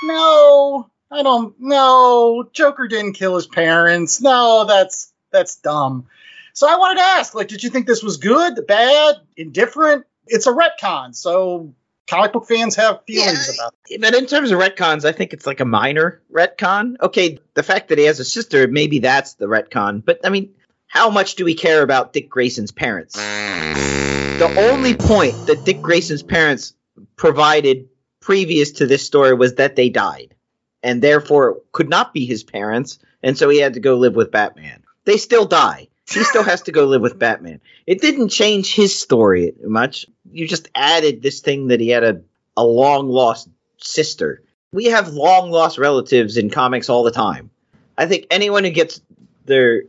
no, 0.00 0.90
I 1.10 1.22
don't. 1.22 1.54
No, 1.60 2.48
Joker 2.52 2.88
didn't 2.88 3.14
kill 3.14 3.34
his 3.34 3.46
parents. 3.46 4.20
No, 4.20 4.64
that's 4.64 5.12
that's 5.30 5.56
dumb. 5.56 6.06
So 6.54 6.68
I 6.68 6.76
wanted 6.76 7.00
to 7.00 7.06
ask, 7.06 7.34
like, 7.34 7.48
did 7.48 7.62
you 7.62 7.70
think 7.70 7.86
this 7.86 8.02
was 8.02 8.18
good, 8.18 8.66
bad, 8.66 9.16
indifferent? 9.36 10.04
It's 10.26 10.46
a 10.46 10.52
retcon, 10.52 11.14
so 11.14 11.74
comic 12.08 12.32
book 12.32 12.46
fans 12.46 12.76
have 12.76 13.02
feelings 13.06 13.48
Yeah. 13.48 13.54
about 13.54 13.74
it. 13.88 14.00
But 14.00 14.14
in 14.14 14.26
terms 14.26 14.50
of 14.50 14.60
retcons, 14.60 15.04
I 15.06 15.12
think 15.12 15.32
it's 15.32 15.46
like 15.46 15.60
a 15.60 15.64
minor 15.64 16.20
retcon. 16.30 16.96
Okay, 17.00 17.38
the 17.54 17.62
fact 17.62 17.88
that 17.88 17.98
he 17.98 18.04
has 18.04 18.20
a 18.20 18.24
sister, 18.24 18.68
maybe 18.68 18.98
that's 18.98 19.34
the 19.34 19.46
retcon. 19.46 20.04
But 20.04 20.20
I 20.24 20.28
mean, 20.28 20.54
how 20.92 21.08
much 21.08 21.36
do 21.36 21.46
we 21.46 21.54
care 21.54 21.80
about 21.80 22.12
Dick 22.12 22.28
Grayson's 22.28 22.70
parents? 22.70 23.14
The 23.14 24.54
only 24.70 24.94
point 24.94 25.32
that 25.46 25.64
Dick 25.64 25.80
Grayson's 25.80 26.22
parents 26.22 26.74
provided 27.16 27.88
previous 28.20 28.72
to 28.72 28.86
this 28.86 29.02
story 29.02 29.32
was 29.32 29.54
that 29.54 29.74
they 29.74 29.88
died, 29.88 30.34
and 30.82 31.00
therefore 31.00 31.62
could 31.72 31.88
not 31.88 32.12
be 32.12 32.26
his 32.26 32.44
parents, 32.44 32.98
and 33.22 33.38
so 33.38 33.48
he 33.48 33.56
had 33.56 33.72
to 33.72 33.80
go 33.80 33.96
live 33.96 34.14
with 34.14 34.30
Batman. 34.30 34.82
They 35.06 35.16
still 35.16 35.46
die. 35.46 35.88
He 36.10 36.24
still 36.24 36.42
has 36.42 36.60
to 36.62 36.72
go 36.72 36.84
live 36.84 37.00
with 37.00 37.18
Batman. 37.18 37.62
It 37.86 38.02
didn't 38.02 38.28
change 38.28 38.74
his 38.74 38.94
story 38.94 39.54
much. 39.64 40.04
You 40.30 40.46
just 40.46 40.68
added 40.74 41.22
this 41.22 41.40
thing 41.40 41.68
that 41.68 41.80
he 41.80 41.88
had 41.88 42.04
a, 42.04 42.20
a 42.54 42.64
long 42.64 43.08
lost 43.08 43.48
sister. 43.78 44.42
We 44.74 44.84
have 44.86 45.08
long 45.08 45.50
lost 45.50 45.78
relatives 45.78 46.36
in 46.36 46.50
comics 46.50 46.90
all 46.90 47.02
the 47.02 47.10
time. 47.12 47.48
I 47.96 48.04
think 48.04 48.26
anyone 48.30 48.64
who 48.64 48.70
gets 48.70 49.00
their 49.46 49.84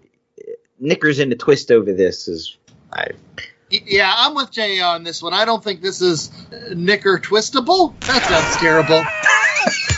knickers 0.83 1.19
in 1.19 1.31
a 1.31 1.35
twist 1.35 1.71
over 1.71 1.93
this 1.93 2.27
is 2.27 2.57
I. 2.91 3.07
Yeah, 3.71 4.13
I'm 4.15 4.35
with 4.35 4.51
Jay 4.51 4.81
on 4.81 5.03
this 5.03 5.23
one. 5.23 5.33
I 5.33 5.45
don't 5.45 5.63
think 5.63 5.81
this 5.81 6.01
is 6.01 6.31
knicker 6.75 7.17
twistable. 7.17 7.99
That 8.01 8.23
sounds 8.23 8.57
terrible. 8.57 9.03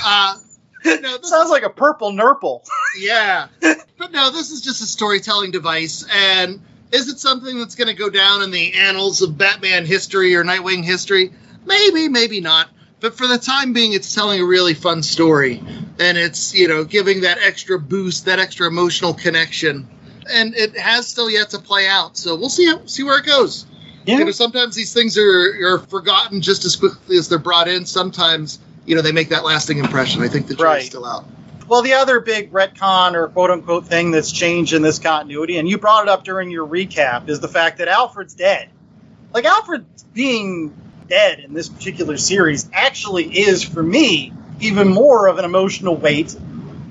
Uh, 0.08 0.38
no, 0.86 1.18
this 1.18 1.32
Sounds 1.32 1.50
like 1.50 1.64
a 1.64 1.70
purple 1.70 2.12
nurple. 2.12 2.64
yeah. 3.00 3.48
But 3.60 4.12
no, 4.12 4.30
this 4.30 4.52
is 4.52 4.62
just 4.62 4.84
a 4.84 4.86
storytelling 4.86 5.50
device. 5.50 6.06
And 6.14 6.62
is 6.92 7.10
it 7.10 7.18
something 7.18 7.58
that's 7.58 7.74
going 7.74 7.88
to 7.88 7.96
go 7.96 8.12
down 8.12 8.44
in 8.44 8.52
the 8.52 8.76
annals 8.76 9.24
of 9.24 9.36
Batman 9.36 9.86
history 9.86 10.36
or 10.36 10.44
Nightwing 10.44 10.84
history? 10.84 11.34
Maybe, 11.66 12.08
maybe 12.08 12.40
not. 12.40 12.70
But 13.00 13.18
for 13.18 13.26
the 13.26 13.40
time 13.40 13.74
being, 13.74 13.94
it's 13.94 14.14
telling 14.14 14.40
a 14.40 14.46
really 14.46 14.76
fun 14.76 15.02
story. 15.02 15.64
And 16.00 16.18
it's, 16.18 16.54
you 16.54 16.68
know, 16.68 16.84
giving 16.84 17.22
that 17.22 17.40
extra 17.40 17.80
boost, 17.80 18.26
that 18.26 18.40
extra 18.40 18.68
emotional 18.68 19.16
connection. 19.16 19.88
And 20.32 20.56
it 20.56 20.78
has 20.78 21.08
still 21.08 21.30
yet 21.30 21.52
to 21.52 21.60
play 21.60 21.88
out. 21.88 22.18
So 22.18 22.36
we'll 22.36 22.50
see 22.50 22.66
how, 22.68 22.86
see 22.86 23.04
where 23.04 23.20
it 23.20 23.26
goes. 23.26 23.66
Yeah. 24.06 24.20
You 24.20 24.26
know, 24.26 24.32
sometimes 24.32 24.76
these 24.76 24.94
things 24.94 25.18
are, 25.18 25.74
are 25.76 25.80
forgotten 25.80 26.42
just 26.42 26.66
as 26.66 26.76
quickly 26.76 27.18
as 27.18 27.30
they're 27.30 27.40
brought 27.40 27.68
in. 27.68 27.86
Sometimes, 27.86 28.60
you 28.86 28.96
know, 28.96 29.02
they 29.02 29.12
make 29.12 29.30
that 29.30 29.44
lasting 29.44 29.78
impression. 29.78 30.22
I 30.22 30.28
think 30.28 30.48
the 30.48 30.56
jury's 30.56 30.64
Right. 30.64 30.84
still 30.84 31.06
out. 31.06 31.26
Well, 31.68 31.82
the 31.82 31.94
other 31.94 32.20
big 32.20 32.52
retcon 32.52 33.14
or 33.16 33.28
quote 33.30 33.50
unquote 33.50 33.88
thing 33.88 34.12
that's 34.12 34.32
changed 34.32 34.74
in 34.74 34.84
this 34.84 35.00
continuity, 35.00 35.58
and 35.58 35.68
you 35.68 35.80
brought 35.80 36.04
it 36.04 36.10
up 36.10 36.24
during 36.24 36.52
your 36.52 36.68
recap, 36.68 37.28
is 37.28 37.40
the 37.40 37.48
fact 37.48 37.80
that 37.80 37.88
Alfred's 37.88 38.36
dead. 38.36 38.70
Like, 39.34 39.46
Alfred 39.46 39.86
being 40.14 40.74
dead 41.10 41.40
in 41.40 41.54
this 41.56 41.68
particular 41.68 42.18
series 42.18 42.70
actually 42.72 43.26
is, 43.40 43.64
for 43.64 43.82
me, 43.82 44.32
even 44.60 44.88
more 44.88 45.28
of 45.28 45.40
an 45.40 45.46
emotional 45.46 45.96
weight 45.96 46.36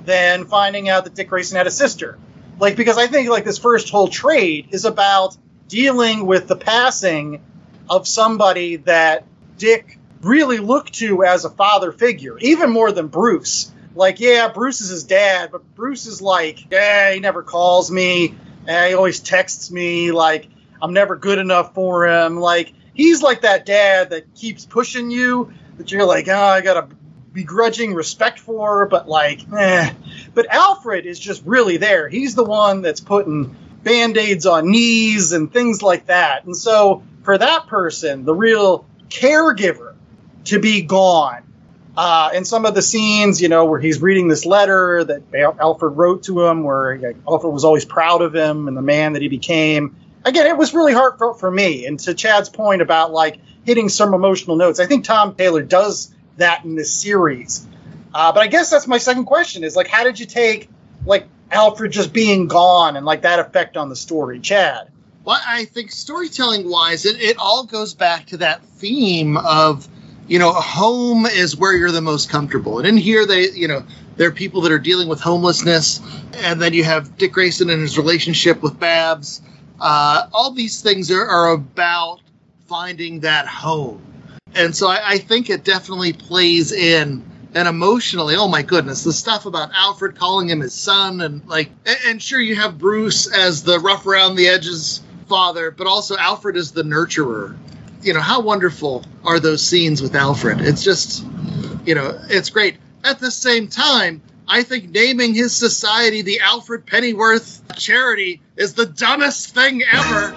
than 0.05 0.44
finding 0.44 0.88
out 0.88 1.05
that 1.05 1.14
Dick 1.14 1.29
Grayson 1.29 1.57
had 1.57 1.68
a 1.68 1.70
sister. 1.70 2.18
Like, 2.58 2.76
because 2.76 2.98
I 2.98 3.06
think, 3.06 3.28
like, 3.28 3.44
this 3.44 3.58
first 3.58 3.90
whole 3.90 4.08
trade 4.08 4.68
is 4.70 4.84
about 4.84 5.36
dealing 5.68 6.26
with 6.26 6.46
the 6.46 6.56
passing 6.56 7.42
of 7.88 8.06
somebody 8.06 8.76
that 8.76 9.24
Dick 9.58 9.98
really 10.22 10.58
looked 10.58 10.94
to 10.94 11.24
as 11.24 11.44
a 11.44 11.50
father 11.50 11.92
figure, 11.92 12.38
even 12.38 12.70
more 12.70 12.92
than 12.92 13.08
Bruce. 13.08 13.72
Like, 13.94 14.20
yeah, 14.20 14.48
Bruce 14.48 14.80
is 14.80 14.88
his 14.88 15.04
dad, 15.04 15.50
but 15.52 15.74
Bruce 15.74 16.06
is 16.06 16.20
like, 16.20 16.70
yeah, 16.70 17.12
he 17.12 17.20
never 17.20 17.42
calls 17.42 17.90
me. 17.90 18.34
he 18.66 18.94
always 18.94 19.20
texts 19.20 19.70
me. 19.70 20.10
Like, 20.12 20.48
I'm 20.82 20.92
never 20.92 21.16
good 21.16 21.38
enough 21.38 21.74
for 21.74 22.06
him. 22.06 22.38
Like, 22.38 22.72
he's 22.94 23.22
like 23.22 23.42
that 23.42 23.66
dad 23.66 24.10
that 24.10 24.34
keeps 24.34 24.64
pushing 24.64 25.10
you, 25.10 25.52
that 25.78 25.92
you're 25.92 26.06
like, 26.06 26.28
oh, 26.28 26.34
I 26.34 26.60
got 26.60 26.76
a 26.76 26.88
begrudging 27.35 27.92
respect 27.92 28.38
for, 28.38 28.87
but 28.87 29.09
like, 29.09 29.40
eh. 29.53 29.92
But 30.33 30.47
Alfred 30.47 31.05
is 31.05 31.18
just 31.18 31.42
really 31.44 31.77
there. 31.77 32.09
He's 32.09 32.35
the 32.35 32.44
one 32.44 32.81
that's 32.81 33.01
putting 33.01 33.57
band 33.83 34.16
aids 34.16 34.47
on 34.47 34.70
knees 34.70 35.33
and 35.33 35.53
things 35.53 35.83
like 35.83 36.07
that. 36.07 36.44
And 36.44 36.57
so, 36.57 37.03
for 37.25 37.37
that 37.37 37.66
person, 37.66 38.25
the 38.25 38.35
real 38.35 38.87
caregiver 39.09 39.94
to 40.44 40.59
be 40.59 40.83
gone. 40.83 41.42
Uh, 41.97 42.31
and 42.35 42.47
some 42.47 42.66
of 42.66 42.75
the 42.75 42.83
scenes, 42.83 43.40
you 43.40 43.49
know, 43.49 43.66
where 43.66 43.79
he's 43.79 44.01
reading 44.01 44.29
this 44.29 44.44
letter 44.47 45.05
that 45.05 45.23
Alfred 45.35 45.97
wrote 45.97 46.25
to 46.25 46.42
him, 46.42 46.64
where 46.64 46.99
like, 46.99 47.16
Alfred 47.29 47.53
was 47.53 47.64
always 47.64 47.85
proud 47.85 48.23
of 48.23 48.35
him 48.35 48.68
and 48.68 48.77
the 48.77 48.83
man 48.83 49.12
that 49.12 49.23
he 49.23 49.29
became. 49.29 49.97
Again, 50.25 50.47
it 50.47 50.57
was 50.57 50.73
really 50.75 50.92
heartfelt 50.92 51.38
for 51.38 51.51
me. 51.51 51.87
And 51.87 52.01
to 52.01 52.14
Chad's 52.14 52.49
point 52.49 52.83
about 52.83 53.12
like 53.12 53.38
hitting 53.64 53.88
some 53.88 54.14
emotional 54.14 54.57
notes, 54.57 54.81
I 54.81 54.87
think 54.87 55.05
Tom 55.05 55.35
Taylor 55.35 55.62
does 55.62 56.13
that 56.37 56.64
in 56.64 56.75
this 56.75 56.92
series. 56.92 57.66
Uh, 58.12 58.33
but 58.33 58.42
I 58.42 58.47
guess 58.47 58.70
that's 58.70 58.87
my 58.87 58.99
second 58.99 59.25
question: 59.25 59.64
is 59.64 59.77
like, 59.77 59.88
how 59.88 60.05
did 60.05 60.20
you 60.20 60.27
take 60.27 60.68
like 61.05 61.27
Alfred 61.51 61.92
just 61.92 62.12
being 62.12 62.49
gone 62.49 62.97
and 62.97 63.05
like 63.05 63.23
that 63.23 63.38
effect 63.38 63.77
on 63.77 63.88
the 63.88 63.97
story, 63.97 64.40
Chad? 64.40 64.90
Well, 65.25 65.40
I 65.47 65.64
think 65.64 65.90
storytelling 65.90 66.68
wise, 66.68 67.07
it, 67.07 67.18
it 67.20 67.38
all 67.38 67.64
goes 67.64 67.94
back 67.94 68.27
to 68.27 68.37
that 68.38 68.62
theme 68.62 69.38
of, 69.38 69.88
you 70.29 70.38
know, 70.38 70.53
home 70.53 71.25
is 71.25 71.57
where 71.57 71.73
you're 71.75 71.92
the 71.92 72.03
most 72.03 72.29
comfortable. 72.29 72.79
And 72.79 72.87
in 72.87 72.99
here, 72.99 73.24
they, 73.24 73.49
you 73.51 73.66
know, 73.66 73.85
there 74.16 74.28
are 74.28 74.32
people 74.32 74.61
that 74.62 74.72
are 74.72 74.78
dealing 74.78 75.09
with 75.09 75.20
homelessness. 75.20 76.01
And 76.35 76.61
then 76.61 76.74
you 76.74 76.85
have 76.85 77.16
Dick 77.16 77.32
Grayson 77.32 77.70
and 77.70 77.80
his 77.80 77.97
relationship 77.97 78.62
with 78.62 78.78
Babs. 78.78 79.41
Uh, 79.80 80.28
all 80.30 80.51
these 80.51 80.82
things 80.82 81.11
are, 81.11 81.26
are 81.26 81.53
about 81.53 82.20
finding 82.66 83.20
that 83.20 83.47
home. 83.47 84.03
And 84.55 84.74
so 84.74 84.88
I, 84.88 85.12
I 85.12 85.18
think 85.18 85.50
it 85.50 85.64
definitely 85.64 86.12
plays 86.12 86.72
in. 86.72 87.30
And 87.57 87.68
emotionally, 87.68 88.34
oh 88.34 88.48
my 88.48 88.62
goodness, 88.62 89.05
the 89.05 89.12
stuff 89.12 89.46
about 89.46 89.70
Alfred 89.72 90.16
calling 90.16 90.50
him 90.50 90.59
his 90.59 90.74
son, 90.74 91.20
and 91.20 91.46
like, 91.46 91.70
and, 92.05 92.20
sure, 92.20 92.40
you 92.40 92.57
have 92.57 92.78
Bruce 92.78 93.32
as 93.32 93.62
the 93.62 93.78
rough 93.78 94.07
around 94.07 94.34
the 94.34 94.48
edges 94.48 95.00
father, 95.28 95.70
but 95.70 95.86
also 95.86 96.16
Alfred 96.16 96.57
is 96.57 96.72
the 96.72 96.82
nurturer. 96.82 97.57
You 98.02 98.12
know, 98.12 98.20
how 98.20 98.40
wonderful 98.40 99.05
are 99.24 99.38
those 99.38 99.62
scenes 99.62 100.02
with 100.02 100.16
Alfred? 100.16 100.62
It's 100.62 100.82
just, 100.82 101.24
you 101.86 101.94
know, 101.94 102.18
it's 102.28 102.50
great. 102.50 102.78
At 103.05 103.20
the 103.20 103.30
same 103.30 103.68
time, 103.68 104.20
I 104.48 104.64
think 104.64 104.90
naming 104.90 105.32
his 105.32 105.55
society 105.55 106.22
the 106.22 106.40
Alfred 106.40 106.86
Pennyworth 106.86 107.62
Charity 107.76 108.40
is 108.57 108.74
the 108.74 108.86
dumbest 108.86 109.55
thing 109.55 109.84
ever. 109.92 110.30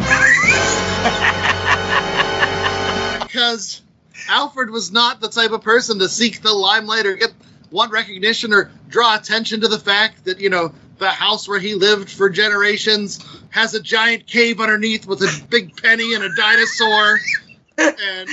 because 3.28 3.82
Alfred 4.28 4.70
was 4.70 4.92
not 4.92 5.22
the 5.22 5.30
type 5.30 5.52
of 5.52 5.62
person 5.62 6.00
to 6.00 6.10
seek 6.10 6.42
the 6.42 6.54
limelight 6.54 7.06
or 7.06 7.16
get 7.16 7.32
one 7.70 7.90
recognition 7.90 8.54
or 8.54 8.72
draw 8.90 9.16
attention 9.16 9.62
to 9.62 9.68
the 9.68 9.80
fact 9.80 10.26
that 10.26 10.40
you 10.40 10.50
know 10.50 10.74
the 10.98 11.10
house 11.10 11.48
where 11.48 11.60
he 11.60 11.76
lived 11.76 12.10
for 12.10 12.30
generations 12.30 13.24
has 13.50 13.74
a 13.74 13.82
giant 13.82 14.26
cave 14.26 14.60
underneath 14.60 15.06
with 15.06 15.22
a 15.22 15.46
big 15.50 15.82
penny 15.82 16.14
and 16.14 16.24
a 16.24 16.36
dinosaur. 16.36 17.20
And 17.78 18.30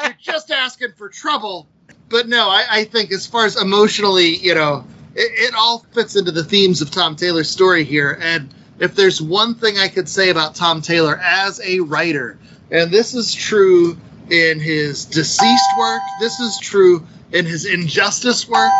you're 0.00 0.14
just 0.20 0.50
asking 0.50 0.92
for 0.92 1.08
trouble. 1.08 1.66
But 2.08 2.28
no 2.28 2.48
I, 2.48 2.66
I 2.70 2.84
think 2.84 3.12
as 3.12 3.26
far 3.26 3.46
as 3.46 3.60
emotionally 3.60 4.36
you 4.36 4.54
know 4.54 4.84
it, 5.14 5.50
it 5.50 5.54
all 5.54 5.78
fits 5.92 6.16
into 6.16 6.32
the 6.32 6.44
themes 6.44 6.82
of 6.82 6.90
tom 6.90 7.16
taylor's 7.16 7.50
story 7.50 7.84
here. 7.84 8.18
And 8.20 8.52
if 8.78 8.94
there's 8.94 9.22
one 9.22 9.54
thing 9.54 9.78
i 9.78 9.88
could 9.88 10.08
say 10.08 10.28
about 10.30 10.54
tom 10.54 10.82
taylor 10.82 11.16
as 11.16 11.60
a 11.60 11.80
writer 11.80 12.38
and 12.70 12.90
this 12.90 13.14
is 13.14 13.34
true 13.34 13.96
in 14.30 14.60
his 14.60 15.06
DCeased 15.06 15.74
work 15.74 16.10
this 16.18 16.40
is 16.40 16.58
true 16.58 17.06
in 17.32 17.44
his 17.44 17.64
injustice 17.64 18.48
work 18.48 18.76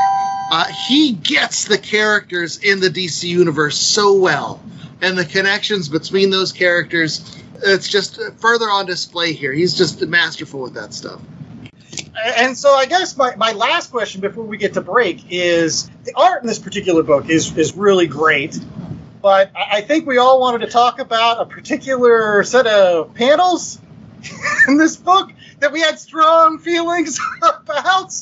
uh, 0.48 0.64
he 0.66 1.12
gets 1.12 1.64
the 1.64 1.78
characters 1.78 2.58
in 2.58 2.80
the 2.80 2.88
DC 2.88 3.24
universe 3.24 3.76
so 3.76 4.14
well, 4.14 4.62
and 5.02 5.18
the 5.18 5.24
connections 5.24 5.88
between 5.88 6.30
those 6.30 6.52
characters. 6.52 7.42
It's 7.62 7.88
just 7.88 8.20
further 8.38 8.66
on 8.66 8.86
display 8.86 9.32
here. 9.32 9.52
He's 9.52 9.74
just 9.74 10.06
masterful 10.06 10.60
with 10.60 10.74
that 10.74 10.94
stuff. 10.94 11.20
And 12.38 12.56
so 12.56 12.74
I 12.74 12.86
guess 12.86 13.16
my, 13.16 13.34
my 13.36 13.52
last 13.52 13.90
question 13.90 14.20
before 14.20 14.44
we 14.44 14.56
get 14.56 14.74
to 14.74 14.80
break 14.82 15.24
is 15.30 15.90
the 16.04 16.12
art 16.14 16.42
in 16.42 16.46
this 16.46 16.58
particular 16.58 17.02
book 17.02 17.28
is, 17.28 17.56
is 17.56 17.74
really 17.74 18.06
great. 18.06 18.58
But 19.22 19.50
I 19.56 19.78
I 19.78 19.80
think 19.80 20.06
we 20.06 20.18
all 20.18 20.38
wanted 20.38 20.60
to 20.60 20.68
talk 20.68 21.00
about 21.00 21.40
a 21.40 21.46
particular 21.46 22.44
set 22.44 22.66
of 22.66 23.14
panels 23.14 23.80
in 24.68 24.76
this 24.76 24.96
book 24.96 25.32
that 25.60 25.72
we 25.72 25.80
had 25.80 25.98
strong 25.98 26.58
feelings 26.58 27.18
about. 27.42 28.12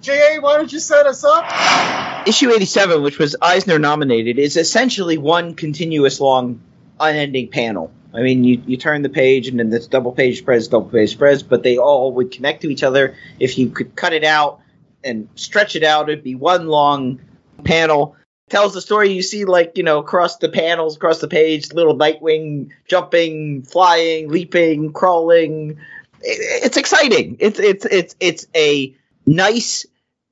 JA, 0.00 0.38
why 0.40 0.56
don't 0.56 0.70
you 0.70 0.80
set 0.80 1.06
us 1.06 1.24
up? 1.24 2.28
Issue 2.28 2.52
87, 2.52 3.02
which 3.02 3.18
was 3.18 3.36
Eisner 3.40 3.78
nominated, 3.78 4.38
is 4.38 4.56
essentially 4.58 5.16
one 5.16 5.54
continuous 5.54 6.20
long, 6.20 6.60
unending 7.00 7.48
panel. 7.48 7.90
I 8.12 8.20
mean, 8.20 8.44
you, 8.44 8.62
you 8.66 8.76
turn 8.76 9.02
the 9.02 9.08
page 9.08 9.48
and 9.48 9.58
then 9.58 9.70
this 9.70 9.86
double 9.86 10.12
page 10.12 10.38
spreads, 10.38 10.68
double 10.68 10.90
page 10.90 11.10
spreads, 11.12 11.42
but 11.42 11.62
they 11.62 11.78
all 11.78 12.12
would 12.12 12.30
connect 12.30 12.62
to 12.62 12.70
each 12.70 12.82
other. 12.82 13.16
If 13.40 13.58
you 13.58 13.70
could 13.70 13.96
cut 13.96 14.12
it 14.12 14.24
out 14.24 14.60
and 15.02 15.28
stretch 15.34 15.74
it 15.74 15.82
out, 15.82 16.08
it'd 16.08 16.22
be 16.22 16.34
one 16.34 16.68
long 16.68 17.20
panel. 17.64 18.16
Tells 18.50 18.74
the 18.74 18.80
story 18.80 19.10
you 19.10 19.22
see, 19.22 19.46
like, 19.46 19.76
you 19.76 19.82
know, 19.82 19.98
across 19.98 20.36
the 20.36 20.50
panels, 20.50 20.96
across 20.96 21.20
the 21.20 21.28
page, 21.28 21.72
little 21.72 21.96
Nightwing 21.96 22.70
jumping, 22.86 23.62
flying, 23.62 24.28
leaping, 24.28 24.92
crawling. 24.92 25.78
It, 26.20 26.64
it's 26.64 26.76
exciting. 26.76 27.36
It's, 27.40 27.58
it's, 27.58 27.86
it's, 27.86 28.16
it's 28.20 28.46
a 28.54 28.94
nice 29.26 29.86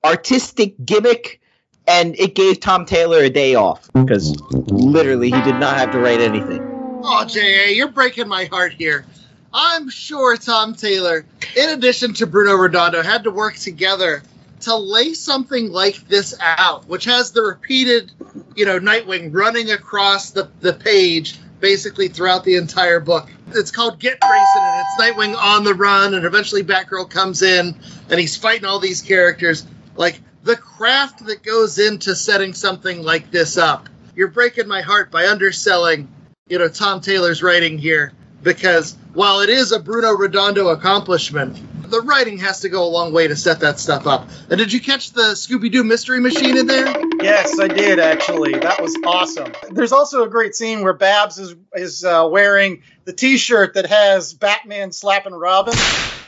artistic 0.05 0.75
gimmick 0.85 1.41
and 1.87 2.15
it 2.19 2.35
gave 2.35 2.61
Tom 2.61 2.85
Taylor 2.85 3.19
a 3.19 3.31
day 3.31 3.55
off 3.55 3.91
because 3.93 4.39
literally 4.51 5.31
he 5.31 5.43
did 5.43 5.57
not 5.57 5.77
have 5.77 5.91
to 5.93 5.99
write 5.99 6.21
anything. 6.21 6.61
Oh, 7.05 7.25
JA, 7.25 7.71
you're 7.73 7.89
breaking 7.89 8.29
my 8.29 8.45
heart 8.45 8.73
here. 8.73 9.05
I'm 9.53 9.91
sure 9.91 10.37
Tom 10.37 10.75
Taylor, 10.75 11.27
in 11.57 11.71
addition 11.71 12.15
to 12.15 12.27
Bruno 12.27 12.55
Redondo, 12.55 13.03
had 13.03 13.25
to 13.25 13.31
work 13.31 13.57
together 13.57 14.23
to 14.63 14.77
lay 14.77 15.15
something 15.15 15.71
like 15.71 16.09
this 16.09 16.35
out, 16.41 16.87
which 16.89 17.05
has 17.05 17.33
the 17.33 17.43
repeated, 17.43 18.13
you 18.55 18.65
know, 18.65 18.79
Nightwing 18.79 19.35
running 19.35 19.71
across 19.71 20.31
the, 20.31 20.51
the 20.61 20.73
page 20.73 21.39
basically 21.61 22.09
throughout 22.09 22.45
the 22.45 22.57
entire 22.57 23.01
book. 23.01 23.31
It's 23.55 23.71
called 23.71 23.99
Get 23.99 24.21
Grayson, 24.21 24.63
and 24.63 24.85
it's 24.85 25.01
Nightwing 25.01 25.37
on 25.37 25.65
the 25.65 25.75
run, 25.75 26.15
and 26.15 26.27
eventually 26.27 26.63
Batgirl 26.65 27.09
comes 27.09 27.43
in, 27.43 27.77
and 28.11 28.21
he's 28.21 28.37
fighting 28.37 28.65
all 28.65 28.81
these 28.81 29.01
characters. 29.01 29.65
Like, 29.95 30.21
the 30.43 30.57
craft 30.57 31.25
that 31.27 31.45
goes 31.45 31.79
into 31.79 32.17
setting 32.17 32.53
something 32.53 33.03
like 33.03 33.31
this 33.31 33.57
up. 33.57 33.89
You're 34.17 34.29
breaking 34.29 34.67
my 34.67 34.83
heart 34.83 35.11
by 35.11 35.29
underselling, 35.29 36.09
you 36.49 36.59
know, 36.59 36.69
Tom 36.69 37.01
Taylor's 37.01 37.43
writing 37.43 37.79
here, 37.79 38.13
because 38.43 38.97
while 39.15 39.41
it 39.41 39.49
is 39.49 39.71
a 39.71 39.79
Bruno 39.79 40.13
Redondo 40.13 40.69
accomplishment, 40.69 41.59
the 41.93 42.01
writing 42.01 42.39
has 42.39 42.61
to 42.61 42.71
go 42.71 42.85
a 42.85 42.89
long 42.89 43.13
way 43.13 43.29
to 43.29 43.37
set 43.37 43.61
that 43.61 43.79
stuff 43.79 44.07
up. 44.07 44.29
And 44.49 44.59
did 44.59 44.73
you 44.73 44.81
catch 44.81 45.13
the 45.13 45.35
Scooby 45.35 45.71
Doo 45.71 45.85
Mystery 45.85 46.21
Machine 46.21 46.57
in 46.57 46.67
there? 46.67 46.87
Yes, 47.23 47.61
I 47.61 47.69
did 47.69 48.01
actually. 48.01 48.53
That 48.53 48.81
was 48.81 48.97
awesome. 49.05 49.53
There's 49.71 49.93
also 49.93 50.25
a 50.25 50.29
great 50.29 50.55
scene 50.55 50.83
where 50.83 50.95
Babs 50.95 51.39
is 51.39 51.55
is 51.75 52.03
uh, 52.03 52.27
wearing 52.31 52.83
the 53.05 53.13
T-shirt 53.13 53.75
that 53.75 53.87
has 53.87 54.33
Batman 54.33 54.91
slapping 54.91 55.35
Robin. 55.35 55.75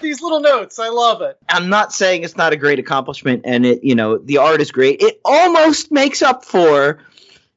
These 0.03 0.21
little 0.21 0.41
notes, 0.41 0.79
I 0.79 0.91
love 0.91 1.23
it. 1.23 1.39
I'm 1.49 1.71
not 1.71 1.93
saying 1.93 2.25
it's 2.25 2.37
not 2.37 2.53
a 2.53 2.57
great 2.57 2.79
accomplishment 2.79 3.43
and 3.47 3.65
it, 3.65 3.83
you 3.83 3.95
know, 3.95 4.19
the 4.19 4.39
art 4.39 4.61
is 4.61 4.71
great. 4.71 5.01
It 5.01 5.21
almost 5.25 5.91
makes 5.91 6.21
up 6.21 6.45
for 6.45 6.99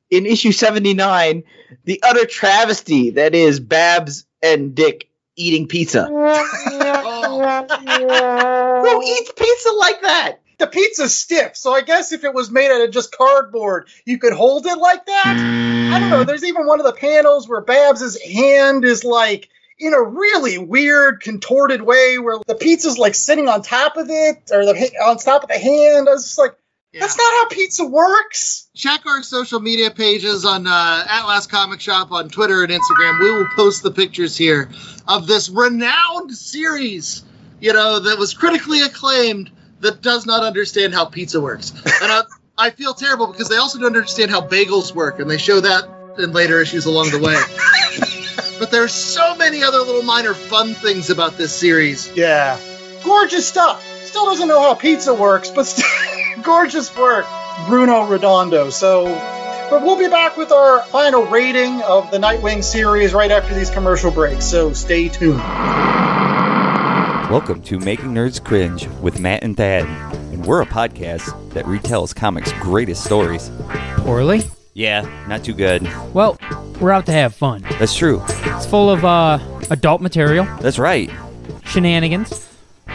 in 0.09 0.25
issue 0.25 0.53
79 0.53 1.43
the 1.83 2.01
utter 2.03 2.25
travesty 2.25 3.11
that 3.11 3.35
is 3.35 3.59
Babs 3.59 4.25
and 4.41 4.73
Dick 4.73 5.09
eating 5.37 5.67
pizza. 5.67 6.07
Oh. 7.39 8.83
Who 8.83 9.03
eats 9.03 9.31
pizza 9.31 9.71
like 9.71 10.01
that? 10.01 10.39
The 10.57 10.67
pizza's 10.67 11.15
stiff, 11.15 11.55
so 11.55 11.71
I 11.71 11.81
guess 11.81 12.11
if 12.11 12.23
it 12.23 12.33
was 12.33 12.49
made 12.49 12.71
out 12.71 12.81
of 12.81 12.91
just 12.91 13.15
cardboard, 13.15 13.87
you 14.05 14.17
could 14.17 14.33
hold 14.33 14.65
it 14.65 14.77
like 14.77 15.05
that. 15.05 15.37
I 15.37 15.99
don't 15.99 16.09
know. 16.09 16.23
There's 16.23 16.43
even 16.43 16.65
one 16.65 16.79
of 16.79 16.85
the 16.85 16.93
panels 16.93 17.47
where 17.47 17.61
Babs's 17.61 18.19
hand 18.21 18.83
is 18.83 19.03
like 19.03 19.49
in 19.79 19.93
a 19.93 20.01
really 20.01 20.57
weird, 20.57 21.21
contorted 21.21 21.83
way, 21.83 22.17
where 22.17 22.39
the 22.47 22.55
pizza's 22.55 22.97
like 22.97 23.13
sitting 23.13 23.47
on 23.47 23.61
top 23.61 23.97
of 23.97 24.09
it, 24.09 24.49
or 24.51 24.65
the 24.65 24.91
on 25.05 25.17
top 25.17 25.43
of 25.43 25.49
the 25.49 25.59
hand. 25.59 26.09
I 26.09 26.13
was 26.13 26.23
just 26.23 26.39
like, 26.39 26.55
that's 26.93 27.17
not 27.17 27.33
how 27.33 27.47
pizza 27.49 27.85
works. 27.85 28.69
Check 28.75 29.05
our 29.05 29.23
social 29.23 29.59
media 29.59 29.91
pages 29.91 30.45
on 30.45 30.67
uh, 30.67 31.05
at 31.07 31.25
Last 31.25 31.49
Comic 31.49 31.81
Shop 31.81 32.11
on 32.11 32.29
Twitter 32.29 32.63
and 32.63 32.71
Instagram. 32.71 33.19
We 33.19 33.31
will 33.31 33.47
post 33.55 33.83
the 33.83 33.91
pictures 33.91 34.37
here 34.37 34.69
of 35.07 35.27
this 35.27 35.49
renowned 35.49 36.35
series, 36.35 37.23
you 37.59 37.73
know, 37.73 37.99
that 37.99 38.17
was 38.17 38.33
critically 38.33 38.81
acclaimed 38.81 39.51
that 39.81 40.01
does 40.01 40.25
not 40.25 40.43
understand 40.43 40.93
how 40.93 41.05
pizza 41.05 41.39
works. 41.39 41.71
And 41.71 42.11
I, 42.11 42.21
I 42.57 42.69
feel 42.71 42.93
terrible 42.93 43.27
because 43.27 43.49
they 43.49 43.57
also 43.57 43.79
don't 43.79 43.95
understand 43.95 44.31
how 44.31 44.41
bagels 44.41 44.93
work, 44.93 45.19
and 45.19 45.29
they 45.29 45.37
show 45.37 45.59
that 45.59 45.87
in 46.17 46.31
later 46.31 46.59
issues 46.59 46.85
along 46.85 47.11
the 47.11 47.19
way. 47.19 47.35
but 48.59 48.71
there's 48.71 48.93
so 48.93 49.35
many 49.35 49.63
other 49.63 49.79
little 49.79 50.01
minor 50.01 50.33
fun 50.33 50.73
things 50.73 51.09
about 51.09 51.37
this 51.37 51.53
series. 51.53 52.11
Yeah, 52.15 52.59
gorgeous 53.03 53.47
stuff. 53.47 53.85
Still 54.05 54.25
doesn't 54.25 54.47
know 54.47 54.61
how 54.61 54.73
pizza 54.73 55.13
works, 55.13 55.51
but 55.51 55.65
still 55.65 55.85
gorgeous 56.43 56.95
work, 56.95 57.25
Bruno 57.67 58.05
Redondo. 58.07 58.69
So, 58.69 59.05
but 59.69 59.81
we'll 59.83 59.97
be 59.97 60.07
back 60.07 60.37
with 60.37 60.51
our 60.51 60.81
final 60.83 61.25
rating 61.25 61.81
of 61.81 62.09
the 62.11 62.17
Nightwing 62.17 62.63
series 62.63 63.13
right 63.13 63.31
after 63.31 63.53
these 63.53 63.69
commercial 63.69 64.11
breaks. 64.11 64.45
So 64.45 64.73
stay 64.73 65.09
tuned. 65.09 65.39
Welcome 67.29 67.61
to 67.63 67.79
Making 67.79 68.13
Nerds 68.13 68.41
Cringe 68.43 68.87
with 69.01 69.19
Matt 69.19 69.43
and 69.43 69.57
Thad, 69.57 69.83
and 70.31 70.45
we're 70.45 70.61
a 70.61 70.65
podcast 70.65 71.51
that 71.53 71.65
retells 71.65 72.15
comics' 72.15 72.53
greatest 72.53 73.03
stories. 73.03 73.51
Poorly? 73.97 74.43
Yeah, 74.73 75.01
not 75.27 75.43
too 75.43 75.53
good. 75.53 75.83
Well, 76.13 76.37
we're 76.79 76.91
out 76.91 77.05
to 77.07 77.11
have 77.11 77.35
fun. 77.35 77.63
That's 77.79 77.95
true. 77.95 78.21
It's 78.29 78.65
full 78.65 78.89
of 78.89 79.03
uh, 79.03 79.39
adult 79.71 80.01
material, 80.01 80.45
That's 80.61 80.79
right. 80.79 81.11
shenanigans, 81.65 82.47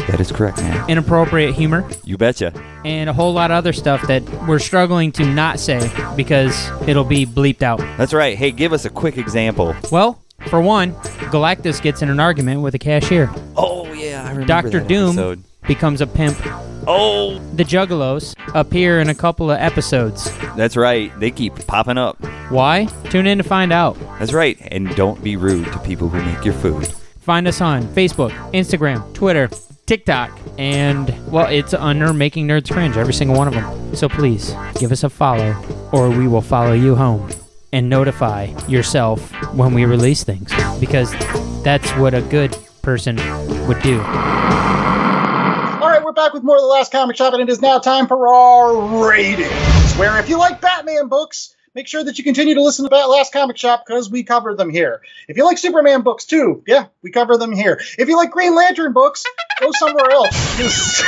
That 0.09 0.21
is 0.21 0.31
correct, 0.33 0.59
man. 0.59 0.89
inappropriate 0.91 1.55
humor, 1.55 1.89
You 2.05 2.17
betcha. 2.17 2.53
and 2.85 3.09
a 3.09 3.13
whole 3.13 3.33
lot 3.33 3.51
of 3.51 3.57
other 3.57 3.73
stuff 3.73 4.07
that 4.09 4.23
we're 4.49 4.59
struggling 4.59 5.13
to 5.13 5.25
not 5.25 5.59
say 5.61 5.91
because 6.17 6.69
it'll 6.89 7.05
be 7.05 7.25
bleeped 7.27 7.63
out. 7.63 7.79
That's 7.97 8.13
right. 8.13 8.37
Hey, 8.37 8.51
give 8.51 8.73
us 8.73 8.85
a 8.85 8.91
quick 8.91 9.17
example. 9.19 9.75
Well, 9.91 10.21
for 10.49 10.61
one, 10.61 10.93
Galactus 11.33 11.81
gets 11.81 12.03
in 12.03 12.09
an 12.11 12.19
argument 12.21 12.63
with 12.63 12.75
a 12.75 12.79
cashier. 12.79 13.31
Oh 13.57 13.91
yeah, 13.93 14.23
I 14.25 14.31
remember 14.31 14.47
Dr. 14.47 14.81
that 14.81 14.89
Doom 14.89 15.11
episode. 15.19 15.45
becomes 15.67 16.01
a 16.01 16.07
pimp. 16.07 16.37
Oh, 16.85 17.39
The 17.55 17.63
Juggalos 17.63 18.35
appear 18.57 18.99
in 19.01 19.09
a 19.09 19.15
couple 19.15 19.53
of 19.53 19.59
episodes. 19.61 20.29
that's 20.57 20.77
right. 20.77 21.13
They 21.21 21.31
keep 21.31 21.55
popping 21.69 21.97
up. 21.97 22.21
Why? 22.51 22.87
Tune 23.11 23.27
in 23.29 23.39
to 23.39 23.45
find 23.45 23.73
out. 23.73 23.97
That's 24.19 24.33
right. 24.33 24.59
And 24.73 24.95
don't 24.97 25.23
be 25.23 25.37
rude 25.37 25.71
to 25.73 25.79
people 25.79 26.09
who 26.09 26.21
make 26.25 26.45
your 26.45 26.55
food. 26.55 26.89
Find 27.21 27.47
us 27.47 27.61
on 27.61 27.85
Facebook, 27.95 28.31
Instagram, 28.53 29.15
Twitter, 29.15 29.49
TikTok, 29.87 30.39
and 30.59 31.15
well, 31.31 31.47
it's 31.49 31.75
under 31.75 32.13
Making 32.13 32.47
Nerds 32.49 32.71
Cringe, 32.71 32.97
every 32.97 33.15
single 33.15 33.37
one 33.37 33.49
of 33.49 33.55
them. 33.55 33.97
So 33.97 34.09
please 34.09 34.55
give 34.79 34.93
us 34.93 35.03
a 35.05 35.11
follow, 35.11 35.55
or 35.93 36.09
we 36.09 36.29
will 36.29 36.41
follow 36.41 36.73
you 36.73 36.95
home 36.95 37.29
and 37.73 37.89
notify 37.89 38.45
yourself 38.69 39.31
when 39.55 39.75
we 39.75 39.85
release 39.85 40.25
things, 40.25 40.53
because 40.79 41.11
that's 41.65 41.91
what 41.97 42.15
a 42.15 42.23
good 42.23 42.57
person 42.83 43.17
would 43.67 43.81
do. 43.83 44.01
All 44.01 45.89
right, 45.89 46.03
we're 46.05 46.13
back 46.13 46.33
with 46.33 46.43
more 46.43 46.57
of 46.57 46.63
the 46.63 46.69
last 46.69 46.93
comic 46.93 47.17
shop, 47.17 47.33
and 47.33 47.43
it 47.43 47.49
is 47.49 47.61
now 47.61 47.79
time 47.79 48.07
for 48.07 48.29
our 48.29 49.05
ratings. 49.09 49.51
where 49.97 50.19
if 50.19 50.29
you 50.29 50.39
like 50.39 50.61
Batman 50.61 51.09
books, 51.09 51.55
make 51.75 51.87
sure 51.87 52.05
that 52.05 52.19
you 52.19 52.25
continue 52.25 52.55
to 52.55 52.63
listen 52.63 52.85
to 52.85 52.91
Bat 52.91 53.09
Last 53.09 53.33
Comic 53.33 53.57
Shop 53.57 53.85
because 53.87 54.11
we 54.11 54.25
cover 54.25 54.55
them 54.55 54.71
here. 54.71 55.03
If 55.29 55.37
you 55.37 55.45
like 55.45 55.59
Superman 55.59 56.03
books 56.03 56.25
too, 56.25 56.63
yeah, 56.67 56.87
we 57.03 57.11
cover 57.11 57.37
them 57.37 57.53
here. 57.53 57.81
If 57.99 58.09
you 58.09 58.17
like 58.17 58.31
Green 58.31 58.55
Lantern 58.55 58.93
books, 58.93 59.25
go 59.61 59.71
somewhere 59.73 60.11
else. 60.11 60.59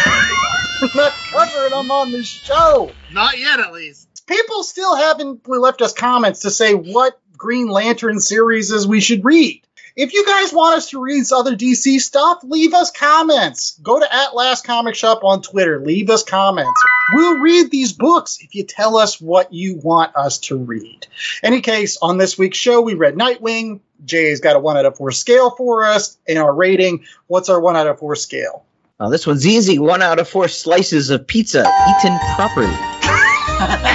We're 0.83 0.89
not 0.95 1.13
covering 1.13 1.71
them 1.71 1.91
on 1.91 2.13
the 2.13 2.23
show. 2.25 2.91
Not 3.13 3.39
yet, 3.39 3.61
at 3.61 3.73
least. 3.73 4.09
People 4.27 4.63
still 4.63 4.97
haven't 4.97 5.47
left 5.47 5.83
us 5.83 5.93
comments 5.93 6.41
to 6.41 6.51
say 6.51 6.75
what 6.75 7.21
Green 7.37 7.69
Lantern 7.69 8.21
series 8.21 8.71
is 8.71 8.87
we 8.87 9.01
should 9.01 9.25
read. 9.25 9.63
If 9.97 10.13
you 10.13 10.27
guys 10.27 10.53
want 10.53 10.77
us 10.77 10.91
to 10.91 11.01
read 11.01 11.25
other 11.33 11.55
DC 11.55 12.01
stuff, 12.01 12.41
leave 12.43 12.75
us 12.75 12.91
comments. 12.91 13.79
Go 13.81 14.01
to 14.01 14.13
at 14.13 14.35
Last 14.35 14.67
Comic 14.67 14.97
Shop 14.97 15.23
on 15.23 15.41
Twitter. 15.41 15.79
Leave 15.79 16.11
us 16.11 16.25
comments. 16.25 16.83
We'll 17.13 17.39
read 17.39 17.71
these 17.71 17.93
books 17.93 18.39
if 18.41 18.57
you 18.57 18.65
tell 18.65 18.97
us 18.97 19.21
what 19.21 19.53
you 19.53 19.77
want 19.77 20.17
us 20.17 20.39
to 20.39 20.59
read. 20.59 21.07
Any 21.45 21.61
case, 21.61 21.97
on 22.03 22.19
this 22.19 22.37
week's 22.37 22.59
show, 22.59 22.81
we 22.81 22.95
read 22.95 23.15
Nightwing. 23.15 23.79
Jay's 24.05 24.41
got 24.41 24.57
a 24.57 24.59
one 24.59 24.77
out 24.77 24.85
of 24.85 24.97
four 24.97 25.13
scale 25.13 25.51
for 25.51 25.85
us. 25.85 26.19
In 26.27 26.39
our 26.39 26.53
rating, 26.53 27.05
what's 27.29 27.49
our 27.49 27.61
one 27.61 27.77
out 27.77 27.87
of 27.87 28.01
four 28.01 28.17
scale? 28.17 28.65
Oh, 28.99 29.11
this 29.11 29.29
one's 29.29 29.47
easy. 29.47 29.79
One 29.79 30.03
out 30.03 30.19
of 30.19 30.29
four 30.29 30.49
slices 30.49 31.11
of 31.11 31.25
pizza 31.25 31.61
eaten 31.61 32.19
properly. 32.35 33.91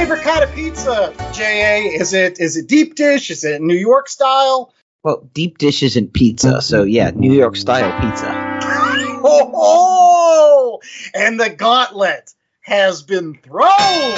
What's 0.00 0.08
your 0.08 0.16
favorite 0.16 0.32
kind 0.32 0.48
of 0.48 0.54
pizza, 0.54 1.14
JA? 1.34 2.00
Is 2.00 2.14
it 2.14 2.40
is 2.40 2.56
it 2.56 2.66
deep 2.66 2.94
dish? 2.94 3.30
Is 3.30 3.44
it 3.44 3.60
New 3.60 3.76
York 3.76 4.08
style? 4.08 4.72
Well, 5.02 5.28
deep 5.34 5.58
dish 5.58 5.82
isn't 5.82 6.14
pizza, 6.14 6.62
so 6.62 6.84
yeah, 6.84 7.10
New 7.10 7.34
York 7.34 7.54
style 7.54 7.92
pizza. 8.00 8.48
Oh, 9.22 9.50
oh! 9.54 10.80
and 11.14 11.38
the 11.38 11.50
gauntlet 11.50 12.32
has 12.62 13.02
been 13.02 13.34
thrown. 13.34 14.14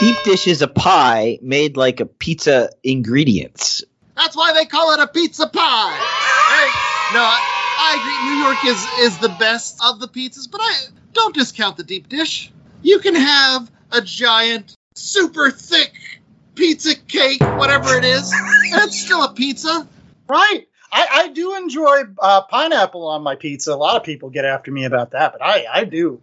Deep 0.00 0.16
dish 0.24 0.46
is 0.46 0.60
a 0.60 0.68
pie 0.68 1.38
made 1.40 1.78
like 1.78 2.00
a 2.00 2.06
pizza 2.06 2.68
ingredients. 2.82 3.84
That's 4.14 4.36
why 4.36 4.52
they 4.52 4.66
call 4.66 4.92
it 4.92 5.00
a 5.00 5.06
pizza 5.06 5.46
pie. 5.46 5.96
Hey, 5.96 7.14
no, 7.14 7.22
I, 7.22 7.40
I 7.78 7.90
agree. 7.96 8.30
New 8.30 8.44
York 8.44 8.64
is 8.66 9.12
is 9.14 9.18
the 9.18 9.34
best 9.38 9.80
of 9.82 10.00
the 10.00 10.08
pizzas, 10.08 10.50
but 10.50 10.60
I 10.60 10.76
don't 11.14 11.34
discount 11.34 11.78
the 11.78 11.84
deep 11.84 12.10
dish. 12.10 12.52
You 12.82 12.98
can 12.98 13.14
have 13.14 13.70
a 13.90 14.02
giant, 14.02 14.74
super 14.98 15.50
thick 15.50 15.94
pizza 16.54 16.94
cake, 16.94 17.40
whatever 17.40 17.96
it 17.96 18.04
is, 18.04 18.32
and 18.32 18.82
it's 18.82 19.00
still 19.00 19.22
a 19.22 19.32
pizza. 19.32 19.86
Right. 20.28 20.66
I, 20.90 21.06
I 21.10 21.28
do 21.28 21.56
enjoy 21.56 22.02
uh, 22.18 22.42
pineapple 22.42 23.06
on 23.06 23.22
my 23.22 23.36
pizza. 23.36 23.72
A 23.72 23.76
lot 23.76 23.96
of 23.96 24.04
people 24.04 24.30
get 24.30 24.44
after 24.44 24.70
me 24.70 24.84
about 24.84 25.12
that, 25.12 25.32
but 25.32 25.42
I, 25.42 25.66
I 25.70 25.84
do. 25.84 26.20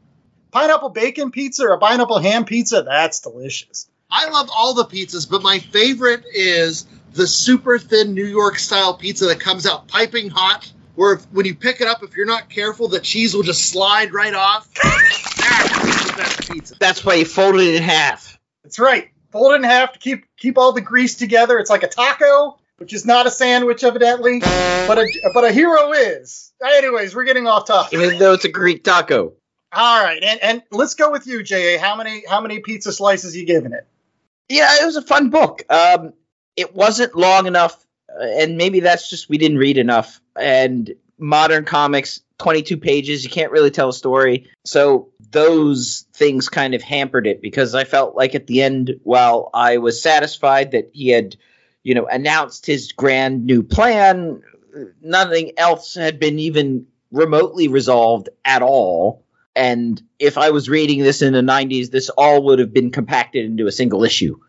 Pineapple 0.51 0.89
bacon 0.89 1.31
pizza 1.31 1.65
or 1.65 1.73
a 1.73 1.79
pineapple 1.79 2.19
ham 2.19 2.45
pizza, 2.45 2.83
that's 2.83 3.19
delicious. 3.19 3.87
I 4.09 4.29
love 4.29 4.49
all 4.55 4.73
the 4.73 4.85
pizzas, 4.85 5.29
but 5.29 5.41
my 5.41 5.59
favorite 5.59 6.23
is 6.33 6.85
the 7.13 7.27
super 7.27 7.79
thin 7.79 8.13
New 8.13 8.25
York 8.25 8.57
style 8.59 8.93
pizza 8.93 9.25
that 9.25 9.39
comes 9.39 9.65
out 9.65 9.87
piping 9.87 10.29
hot. 10.29 10.71
Where 10.95 11.13
if, 11.13 11.25
when 11.31 11.45
you 11.45 11.55
pick 11.55 11.81
it 11.81 11.87
up, 11.87 12.03
if 12.03 12.15
you're 12.15 12.25
not 12.25 12.49
careful, 12.49 12.87
the 12.87 13.01
cheese 13.01 13.35
will 13.35 13.43
just 13.43 13.69
slide 13.69 14.13
right 14.13 14.33
off. 14.33 14.73
That's 14.83 16.05
the 16.05 16.13
best 16.17 16.51
pizza. 16.51 16.75
That's 16.79 17.03
why 17.03 17.15
you 17.15 17.25
fold 17.25 17.55
it 17.55 17.75
in 17.75 17.83
half. 17.83 18.34
That's 18.65 18.79
right. 18.79 19.11
Fold 19.31 19.51
it 19.51 19.55
in 19.57 19.63
half 19.63 19.93
to 19.93 19.99
keep 19.99 20.25
keep 20.37 20.57
all 20.57 20.71
the 20.71 20.81
grease 20.81 21.13
together. 21.15 21.59
It's 21.59 21.69
like 21.69 21.83
a 21.83 21.87
taco, 21.87 22.57
which 22.77 22.93
is 22.93 23.05
not 23.05 23.27
a 23.27 23.31
sandwich, 23.31 23.83
evidently, 23.83 24.39
but 24.39 24.97
a 24.97 25.07
but 25.35 25.43
a 25.43 25.51
hero 25.51 25.91
is. 25.91 26.51
Anyways, 26.65 27.15
we're 27.15 27.25
getting 27.25 27.45
off 27.45 27.67
topic. 27.67 27.93
Even 27.93 28.17
though 28.17 28.33
it's 28.33 28.45
a 28.45 28.49
Greek 28.49 28.83
taco. 28.83 29.33
All 29.71 30.03
right, 30.03 30.23
and 30.23 30.41
and 30.41 30.63
let's 30.71 30.95
go 30.95 31.11
with 31.11 31.27
you, 31.27 31.43
Ja. 31.45 31.77
How 31.79 31.95
many 31.95 32.23
how 32.27 32.41
many 32.41 32.59
pizza 32.59 32.91
slices 32.91 33.37
you 33.37 33.45
giving 33.45 33.71
it? 33.71 33.85
Yeah, 34.49 34.77
it 34.81 34.85
was 34.85 34.95
a 34.95 35.03
fun 35.03 35.29
book. 35.29 35.61
Um, 35.69 36.13
it 36.55 36.73
wasn't 36.73 37.15
long 37.15 37.45
enough, 37.45 37.85
uh, 38.09 38.23
and 38.23 38.57
maybe 38.57 38.79
that's 38.79 39.11
just 39.11 39.29
we 39.29 39.37
didn't 39.37 39.59
read 39.59 39.77
enough. 39.77 40.19
And 40.35 40.91
modern 41.19 41.65
comics, 41.65 42.21
22 42.39 42.77
pages, 42.77 43.23
you 43.23 43.29
can't 43.29 43.51
really 43.51 43.69
tell 43.69 43.89
a 43.89 43.93
story. 43.93 44.49
So 44.65 45.09
those 45.31 46.05
things 46.13 46.49
kind 46.49 46.73
of 46.73 46.81
hampered 46.81 47.27
it 47.27 47.41
because 47.41 47.75
I 47.75 47.83
felt 47.83 48.15
like 48.15 48.35
at 48.35 48.47
the 48.47 48.61
end, 48.61 48.99
while 49.03 49.49
I 49.53 49.77
was 49.77 50.01
satisfied 50.01 50.71
that 50.71 50.91
he 50.93 51.09
had, 51.09 51.35
you 51.83 51.95
know, 51.95 52.05
announced 52.05 52.65
his 52.65 52.91
grand 52.91 53.45
new 53.45 53.63
plan, 53.63 54.41
nothing 55.01 55.51
else 55.57 55.95
had 55.95 56.19
been 56.19 56.39
even 56.39 56.87
remotely 57.11 57.67
resolved 57.67 58.29
at 58.43 58.61
all. 58.61 59.23
And 59.55 60.01
if 60.19 60.37
I 60.37 60.49
was 60.49 60.69
reading 60.69 60.99
this 60.99 61.21
in 61.21 61.33
the 61.33 61.41
90s, 61.41 61.89
this 61.89 62.09
all 62.09 62.43
would 62.45 62.59
have 62.59 62.73
been 62.73 62.91
compacted 62.91 63.45
into 63.45 63.67
a 63.67 63.71
single 63.71 64.03
issue. 64.03 64.39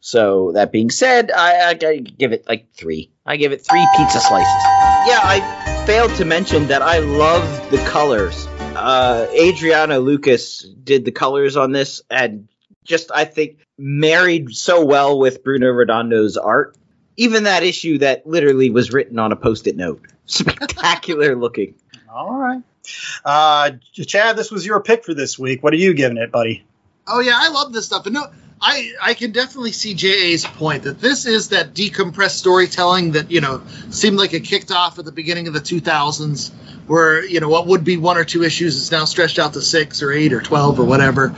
So 0.00 0.52
that 0.52 0.72
being 0.72 0.90
said, 0.90 1.30
I, 1.30 1.70
I, 1.70 1.78
I 1.86 1.98
give 1.98 2.32
it 2.32 2.48
like 2.48 2.72
three. 2.74 3.10
I 3.24 3.36
give 3.36 3.52
it 3.52 3.64
three 3.64 3.86
pizza 3.96 4.20
slices. 4.20 4.64
Yeah, 5.06 5.20
I 5.22 5.40
failed 5.86 6.14
to 6.16 6.24
mention 6.24 6.66
that 6.68 6.82
I 6.82 6.98
love 6.98 7.70
the 7.70 7.78
colors. 7.78 8.51
Uh, 8.76 9.26
Adriano 9.38 10.00
Lucas 10.00 10.60
did 10.60 11.04
the 11.04 11.12
colors 11.12 11.56
on 11.56 11.72
this, 11.72 12.02
and 12.10 12.48
just 12.84 13.10
I 13.14 13.24
think 13.24 13.58
married 13.78 14.50
so 14.50 14.84
well 14.84 15.18
with 15.18 15.44
Bruno 15.44 15.66
Redondo's 15.68 16.36
art. 16.36 16.76
Even 17.16 17.44
that 17.44 17.62
issue 17.62 17.98
that 17.98 18.26
literally 18.26 18.70
was 18.70 18.92
written 18.92 19.18
on 19.18 19.32
a 19.32 19.36
post-it 19.36 19.76
note, 19.76 20.02
spectacular 20.26 21.36
looking. 21.36 21.74
All 22.10 22.34
right. 22.34 22.62
Uh, 23.24 23.72
Chad, 23.92 24.36
this 24.36 24.50
was 24.50 24.66
your 24.66 24.80
pick 24.80 25.04
for 25.04 25.14
this 25.14 25.38
week. 25.38 25.62
What 25.62 25.72
are 25.72 25.76
you 25.76 25.94
giving 25.94 26.16
it, 26.16 26.32
buddy? 26.32 26.64
Oh 27.06 27.20
yeah, 27.20 27.34
I 27.36 27.50
love 27.50 27.72
this 27.72 27.86
stuff. 27.86 28.06
And 28.06 28.14
no, 28.14 28.26
I 28.62 28.92
I 29.02 29.14
can 29.14 29.32
definitely 29.32 29.72
see 29.72 29.94
JA's 29.94 30.44
point 30.44 30.84
that 30.84 31.00
this 31.00 31.26
is 31.26 31.48
that 31.48 31.74
decompressed 31.74 32.36
storytelling 32.36 33.12
that 33.12 33.30
you 33.30 33.40
know 33.40 33.62
seemed 33.90 34.18
like 34.18 34.34
it 34.34 34.44
kicked 34.44 34.70
off 34.70 34.98
at 34.98 35.04
the 35.04 35.12
beginning 35.12 35.48
of 35.48 35.54
the 35.54 35.60
2000s, 35.60 36.52
where 36.86 37.24
you 37.24 37.40
know 37.40 37.48
what 37.48 37.66
would 37.66 37.82
be 37.82 37.96
one 37.96 38.16
or 38.16 38.24
two 38.24 38.44
issues 38.44 38.76
is 38.76 38.92
now 38.92 39.04
stretched 39.04 39.40
out 39.40 39.54
to 39.54 39.60
six 39.60 40.00
or 40.02 40.12
eight 40.12 40.32
or 40.32 40.40
twelve 40.40 40.78
or 40.78 40.84
whatever. 40.84 41.34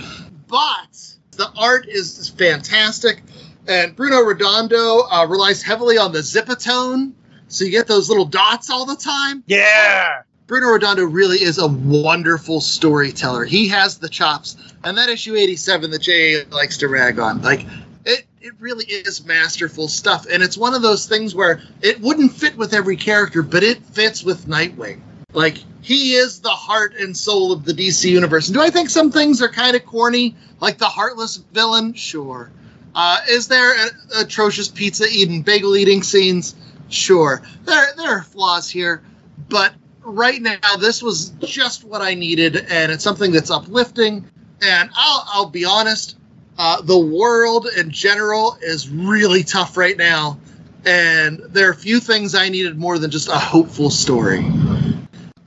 But 0.47 1.17
the 1.33 1.51
art 1.57 1.89
is 1.89 2.29
fantastic, 2.29 3.23
and 3.67 3.97
Bruno 3.97 4.21
Redondo 4.21 5.01
uh, 5.11 5.27
relies 5.27 5.63
heavily 5.63 5.97
on 5.97 6.13
the 6.13 6.19
zipatone, 6.19 7.13
so 7.49 7.65
you 7.65 7.71
get 7.71 7.87
those 7.87 8.11
little 8.11 8.27
dots 8.27 8.69
all 8.69 8.85
the 8.85 8.97
time. 8.97 9.43
Yeah. 9.47 10.23
Bruno 10.47 10.69
Redondo 10.69 11.05
really 11.05 11.39
is 11.39 11.57
a 11.57 11.67
wonderful 11.67 12.61
storyteller. 12.61 13.47
He 13.47 13.69
has 13.69 13.97
the 13.97 14.11
chops, 14.11 14.57
and 14.83 14.99
that 14.99 15.09
issue 15.09 15.35
87 15.35 15.91
that 15.91 16.03
Jay 16.03 16.45
likes 16.45 16.79
to 16.79 16.89
rag 16.89 17.19
on, 17.19 17.41
like 17.41 17.67
it, 18.05 18.27
it 18.43 18.53
really 18.59 18.85
is 18.85 19.25
masterful 19.25 19.89
stuff. 19.89 20.27
And 20.31 20.43
it's 20.43 20.59
one 20.59 20.75
of 20.75 20.83
those 20.83 21.07
things 21.07 21.35
where 21.35 21.63
it 21.81 21.99
wouldn't 21.99 22.33
fit 22.33 22.59
with 22.59 22.75
every 22.75 22.97
character, 22.97 23.43
but 23.43 23.63
it 23.63 23.83
fits 23.87 24.23
with 24.23 24.47
Nightwing. 24.47 25.01
Like 25.33 25.57
he 25.81 26.15
is 26.15 26.41
the 26.41 26.51
heart 26.51 26.95
and 26.95 27.17
soul 27.17 27.53
of 27.53 27.65
the 27.65 27.73
DC 27.73 28.11
universe. 28.11 28.49
And 28.49 28.55
do 28.55 28.61
I 28.61 28.69
think 28.69 28.91
some 28.91 29.11
things 29.11 29.41
are 29.41 29.49
kind 29.49 29.75
of 29.75 29.87
corny, 29.87 30.37
like 30.61 30.77
the 30.77 30.85
heartless 30.85 31.37
villain? 31.37 31.95
Sure. 31.95 32.51
Uh, 32.95 33.21
is 33.31 33.49
there 33.49 33.87
a, 33.87 34.21
atrocious 34.21 34.69
pizza 34.69 35.07
eating, 35.11 35.41
bagel 35.41 35.75
eating 35.75 36.03
scenes? 36.03 36.55
Sure. 36.91 37.43
There 37.65 37.87
there 37.97 38.19
are 38.19 38.23
flaws 38.23 38.69
here, 38.69 39.03
but 39.49 39.73
right 40.05 40.41
now 40.41 40.77
this 40.79 41.03
was 41.03 41.31
just 41.41 41.85
what 41.85 42.03
I 42.03 42.15
needed, 42.15 42.57
and 42.57 42.93
it's 42.93 43.05
something 43.05 43.33
that's 43.33 43.51
uplifting. 43.51 44.25
And 44.63 44.91
I'll 44.95 45.25
I'll 45.27 45.51
be 45.51 45.65
honest, 45.65 46.17
uh, 46.59 46.83
the 46.83 46.99
world 46.99 47.67
in 47.77 47.91
general 47.91 48.57
is 48.61 48.89
really 48.89 49.43
tough 49.43 49.77
right 49.77 49.97
now, 49.97 50.39
and 50.85 51.39
there 51.49 51.69
are 51.69 51.73
a 51.73 51.77
few 51.77 52.01
things 52.01 52.35
I 52.35 52.49
needed 52.49 52.79
more 52.79 52.99
than 52.99 53.11
just 53.11 53.29
a 53.29 53.33
hopeful 53.39 53.91
story. 53.91 54.45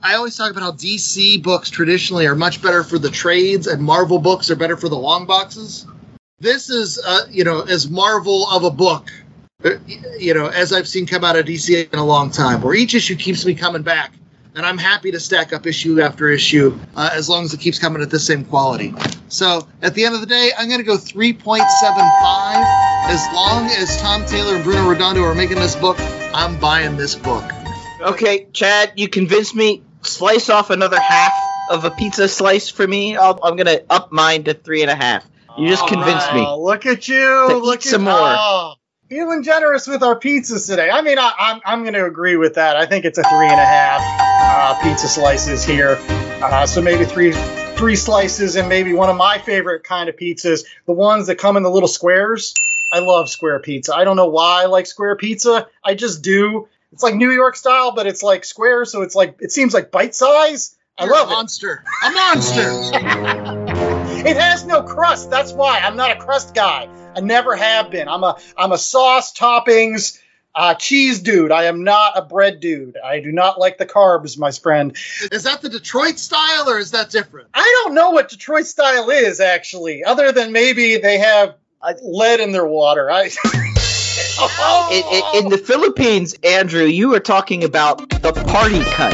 I 0.00 0.14
always 0.14 0.36
talk 0.36 0.50
about 0.50 0.62
how 0.62 0.72
DC 0.72 1.42
books 1.42 1.70
traditionally 1.70 2.26
are 2.26 2.36
much 2.36 2.62
better 2.62 2.84
for 2.84 2.98
the 2.98 3.10
trades, 3.10 3.66
and 3.66 3.82
Marvel 3.82 4.18
books 4.18 4.50
are 4.50 4.56
better 4.56 4.76
for 4.76 4.88
the 4.88 4.96
long 4.96 5.26
boxes. 5.26 5.86
This 6.40 6.70
is, 6.70 7.02
uh, 7.04 7.26
you 7.30 7.42
know, 7.42 7.62
as 7.62 7.90
Marvel 7.90 8.48
of 8.48 8.62
a 8.62 8.70
book, 8.70 9.10
uh, 9.64 9.70
you 10.16 10.34
know, 10.34 10.46
as 10.46 10.72
I've 10.72 10.86
seen 10.86 11.06
come 11.06 11.24
out 11.24 11.34
of 11.34 11.46
DC 11.46 11.92
in 11.92 11.98
a 11.98 12.04
long 12.04 12.30
time, 12.30 12.62
where 12.62 12.74
each 12.74 12.94
issue 12.94 13.16
keeps 13.16 13.44
me 13.44 13.54
coming 13.54 13.82
back 13.82 14.12
and 14.58 14.66
I'm 14.66 14.76
happy 14.76 15.12
to 15.12 15.20
stack 15.20 15.52
up 15.52 15.66
issue 15.66 16.00
after 16.00 16.28
issue 16.28 16.76
uh, 16.96 17.10
as 17.12 17.28
long 17.28 17.44
as 17.44 17.54
it 17.54 17.60
keeps 17.60 17.78
coming 17.78 18.02
at 18.02 18.10
the 18.10 18.18
same 18.18 18.44
quality. 18.44 18.92
So 19.28 19.68
at 19.82 19.94
the 19.94 20.04
end 20.04 20.16
of 20.16 20.20
the 20.20 20.26
day, 20.26 20.50
I'm 20.58 20.66
going 20.68 20.80
to 20.80 20.84
go 20.84 20.96
3.75. 20.96 21.60
As 23.06 23.24
long 23.32 23.66
as 23.66 23.96
Tom 24.02 24.26
Taylor 24.26 24.56
and 24.56 24.64
Bruno 24.64 24.88
Redondo 24.88 25.22
are 25.22 25.34
making 25.34 25.60
this 25.60 25.76
book, 25.76 25.96
I'm 26.34 26.58
buying 26.58 26.96
this 26.96 27.14
book. 27.14 27.44
Okay, 28.00 28.48
Chad, 28.52 28.94
you 28.96 29.08
convinced 29.08 29.54
me. 29.54 29.84
Slice 30.02 30.50
off 30.50 30.70
another 30.70 31.00
half 31.00 31.32
of 31.70 31.84
a 31.84 31.92
pizza 31.92 32.28
slice 32.28 32.68
for 32.68 32.86
me. 32.86 33.16
I'll, 33.16 33.38
I'm 33.44 33.56
gonna 33.56 33.80
up 33.88 34.10
mine 34.10 34.42
to 34.44 34.54
three 34.54 34.82
and 34.82 34.90
a 34.90 34.96
half. 34.96 35.24
You 35.56 35.68
just 35.68 35.86
convinced 35.86 36.32
me. 36.34 36.44
Oh, 36.44 36.62
look 36.62 36.86
at 36.86 37.08
you! 37.08 37.46
To 37.48 37.58
look 37.58 37.80
eat 37.80 37.88
some 37.88 38.06
at, 38.06 38.12
more. 38.12 38.36
oh, 38.38 38.74
feeling 39.08 39.42
generous 39.42 39.86
with 39.86 40.02
our 40.02 40.18
pizzas 40.18 40.66
today. 40.66 40.90
I 40.90 41.02
mean, 41.02 41.18
I, 41.18 41.32
I'm 41.38 41.60
I'm 41.64 41.82
going 41.82 41.94
to 41.94 42.04
agree 42.04 42.36
with 42.36 42.54
that. 42.54 42.76
I 42.76 42.86
think 42.86 43.04
it's 43.04 43.18
a 43.18 43.22
three 43.22 43.46
and 43.46 43.60
a 43.60 43.64
half 43.64 44.00
uh, 44.20 44.82
pizza 44.82 45.08
slices 45.08 45.64
here. 45.64 45.96
Uh, 46.42 46.66
so 46.66 46.82
maybe 46.82 47.04
three 47.04 47.32
three 47.76 47.96
slices 47.96 48.56
and 48.56 48.68
maybe 48.68 48.92
one 48.92 49.08
of 49.08 49.16
my 49.16 49.38
favorite 49.38 49.84
kind 49.84 50.08
of 50.08 50.16
pizzas, 50.16 50.64
the 50.86 50.92
ones 50.92 51.28
that 51.28 51.36
come 51.36 51.56
in 51.56 51.62
the 51.62 51.70
little 51.70 51.88
squares. 51.88 52.54
I 52.90 53.00
love 53.00 53.28
square 53.28 53.58
pizza. 53.60 53.94
I 53.94 54.04
don't 54.04 54.16
know 54.16 54.28
why 54.28 54.62
I 54.62 54.66
like 54.66 54.86
square 54.86 55.14
pizza. 55.16 55.68
I 55.84 55.94
just 55.94 56.22
do. 56.22 56.68
It's 56.92 57.02
like 57.02 57.14
New 57.14 57.30
York 57.30 57.54
style, 57.56 57.92
but 57.92 58.06
it's 58.06 58.22
like 58.22 58.44
square, 58.44 58.84
so 58.86 59.02
it's 59.02 59.14
like 59.14 59.36
it 59.40 59.52
seems 59.52 59.74
like 59.74 59.90
bite 59.90 60.14
size. 60.14 60.74
I 60.96 61.04
You're 61.04 61.14
love 61.14 61.28
a 61.28 61.32
it. 61.32 61.34
monster. 61.34 61.84
A 62.04 62.10
monster. 62.10 63.78
It 64.18 64.36
has 64.36 64.64
no 64.64 64.82
crust. 64.82 65.30
That's 65.30 65.52
why 65.52 65.78
I'm 65.78 65.96
not 65.96 66.10
a 66.10 66.16
crust 66.16 66.52
guy. 66.52 66.88
I 67.18 67.20
never 67.20 67.56
have 67.56 67.90
been. 67.90 68.08
I'm 68.08 68.22
a 68.22 68.38
I'm 68.56 68.70
a 68.70 68.78
sauce 68.78 69.34
toppings 69.34 70.20
uh, 70.54 70.74
cheese 70.74 71.20
dude. 71.20 71.50
I 71.50 71.64
am 71.64 71.82
not 71.82 72.16
a 72.16 72.22
bread 72.22 72.60
dude. 72.60 72.96
I 72.96 73.20
do 73.20 73.32
not 73.32 73.58
like 73.58 73.76
the 73.76 73.86
carbs, 73.86 74.38
my 74.38 74.52
friend. 74.52 74.96
is 75.32 75.42
that 75.42 75.62
the 75.62 75.68
Detroit 75.68 76.18
style 76.18 76.70
or 76.70 76.78
is 76.78 76.92
that 76.92 77.10
different? 77.10 77.48
I 77.54 77.82
don't 77.84 77.94
know 77.94 78.10
what 78.10 78.28
Detroit 78.28 78.66
style 78.66 79.10
is 79.10 79.40
actually, 79.40 80.04
other 80.04 80.30
than 80.30 80.52
maybe 80.52 80.98
they 80.98 81.18
have 81.18 81.56
uh, 81.82 81.94
lead 82.02 82.40
in 82.40 82.52
their 82.52 82.66
water. 82.66 83.10
I. 83.10 83.30
In, 84.90 85.02
in, 85.12 85.44
in 85.44 85.48
the 85.50 85.58
Philippines, 85.58 86.34
Andrew, 86.44 86.84
you 86.84 87.08
were 87.08 87.18
talking 87.18 87.64
about 87.64 88.08
the 88.08 88.32
party 88.32 88.78
cut. 88.92 89.10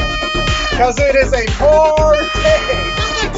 because 0.70 0.98
it 0.98 1.14
is 1.14 1.32
a 1.32 1.46
party, 1.46 2.28
just 2.28 2.68
like 2.68 2.84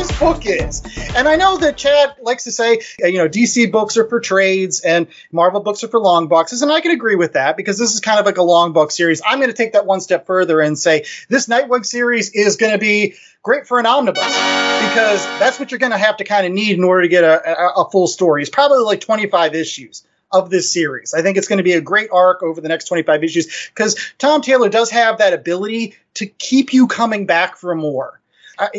this 0.06 0.18
book 0.18 0.42
is. 0.44 0.82
And 1.14 1.28
I 1.28 1.36
know 1.36 1.58
that 1.58 1.76
Chad 1.76 2.16
likes 2.20 2.44
to 2.44 2.52
say, 2.52 2.80
uh, 3.02 3.06
you 3.06 3.18
know, 3.18 3.28
DC 3.28 3.70
books 3.70 3.96
are 3.96 4.06
for 4.08 4.20
trades 4.20 4.80
and 4.80 5.06
Marvel 5.32 5.60
books 5.60 5.82
are 5.84 5.88
for 5.88 6.00
long 6.00 6.28
boxes, 6.28 6.62
and 6.62 6.70
I 6.70 6.80
can 6.80 6.92
agree 6.92 7.16
with 7.16 7.34
that 7.34 7.56
because 7.56 7.78
this 7.78 7.94
is 7.94 8.00
kind 8.00 8.18
of 8.18 8.26
like 8.26 8.38
a 8.38 8.42
long 8.42 8.72
book 8.72 8.90
series. 8.90 9.22
I'm 9.24 9.38
going 9.38 9.50
to 9.50 9.56
take 9.56 9.72
that 9.72 9.86
one 9.86 10.00
step 10.00 10.26
further 10.26 10.60
and 10.60 10.78
say 10.78 11.04
this 11.28 11.46
Nightwing 11.46 11.84
series 11.84 12.30
is 12.30 12.56
going 12.56 12.72
to 12.72 12.78
be 12.78 13.14
great 13.42 13.66
for 13.66 13.78
an 13.78 13.86
omnibus 13.86 14.24
because 14.24 15.24
that's 15.38 15.58
what 15.58 15.70
you're 15.70 15.78
going 15.78 15.92
to 15.92 15.98
have 15.98 16.16
to 16.18 16.24
kind 16.24 16.46
of 16.46 16.52
need 16.52 16.76
in 16.76 16.84
order 16.84 17.02
to 17.02 17.08
get 17.08 17.24
a, 17.24 17.48
a, 17.48 17.82
a 17.82 17.90
full 17.90 18.06
story. 18.06 18.42
It's 18.42 18.50
probably 18.50 18.78
like 18.78 19.00
25 19.00 19.54
issues 19.54 20.04
of 20.32 20.50
this 20.50 20.72
series. 20.72 21.14
I 21.14 21.22
think 21.22 21.36
it's 21.36 21.46
going 21.46 21.58
to 21.58 21.64
be 21.64 21.74
a 21.74 21.80
great 21.80 22.10
arc 22.12 22.42
over 22.42 22.60
the 22.60 22.68
next 22.68 22.86
25 22.86 23.22
issues 23.22 23.70
because 23.74 23.96
Tom 24.18 24.42
Taylor 24.42 24.68
does 24.68 24.90
have 24.90 25.18
that 25.18 25.32
ability 25.32 25.94
to 26.14 26.26
keep 26.26 26.72
you 26.72 26.88
coming 26.88 27.26
back 27.26 27.56
for 27.56 27.74
more. 27.74 28.20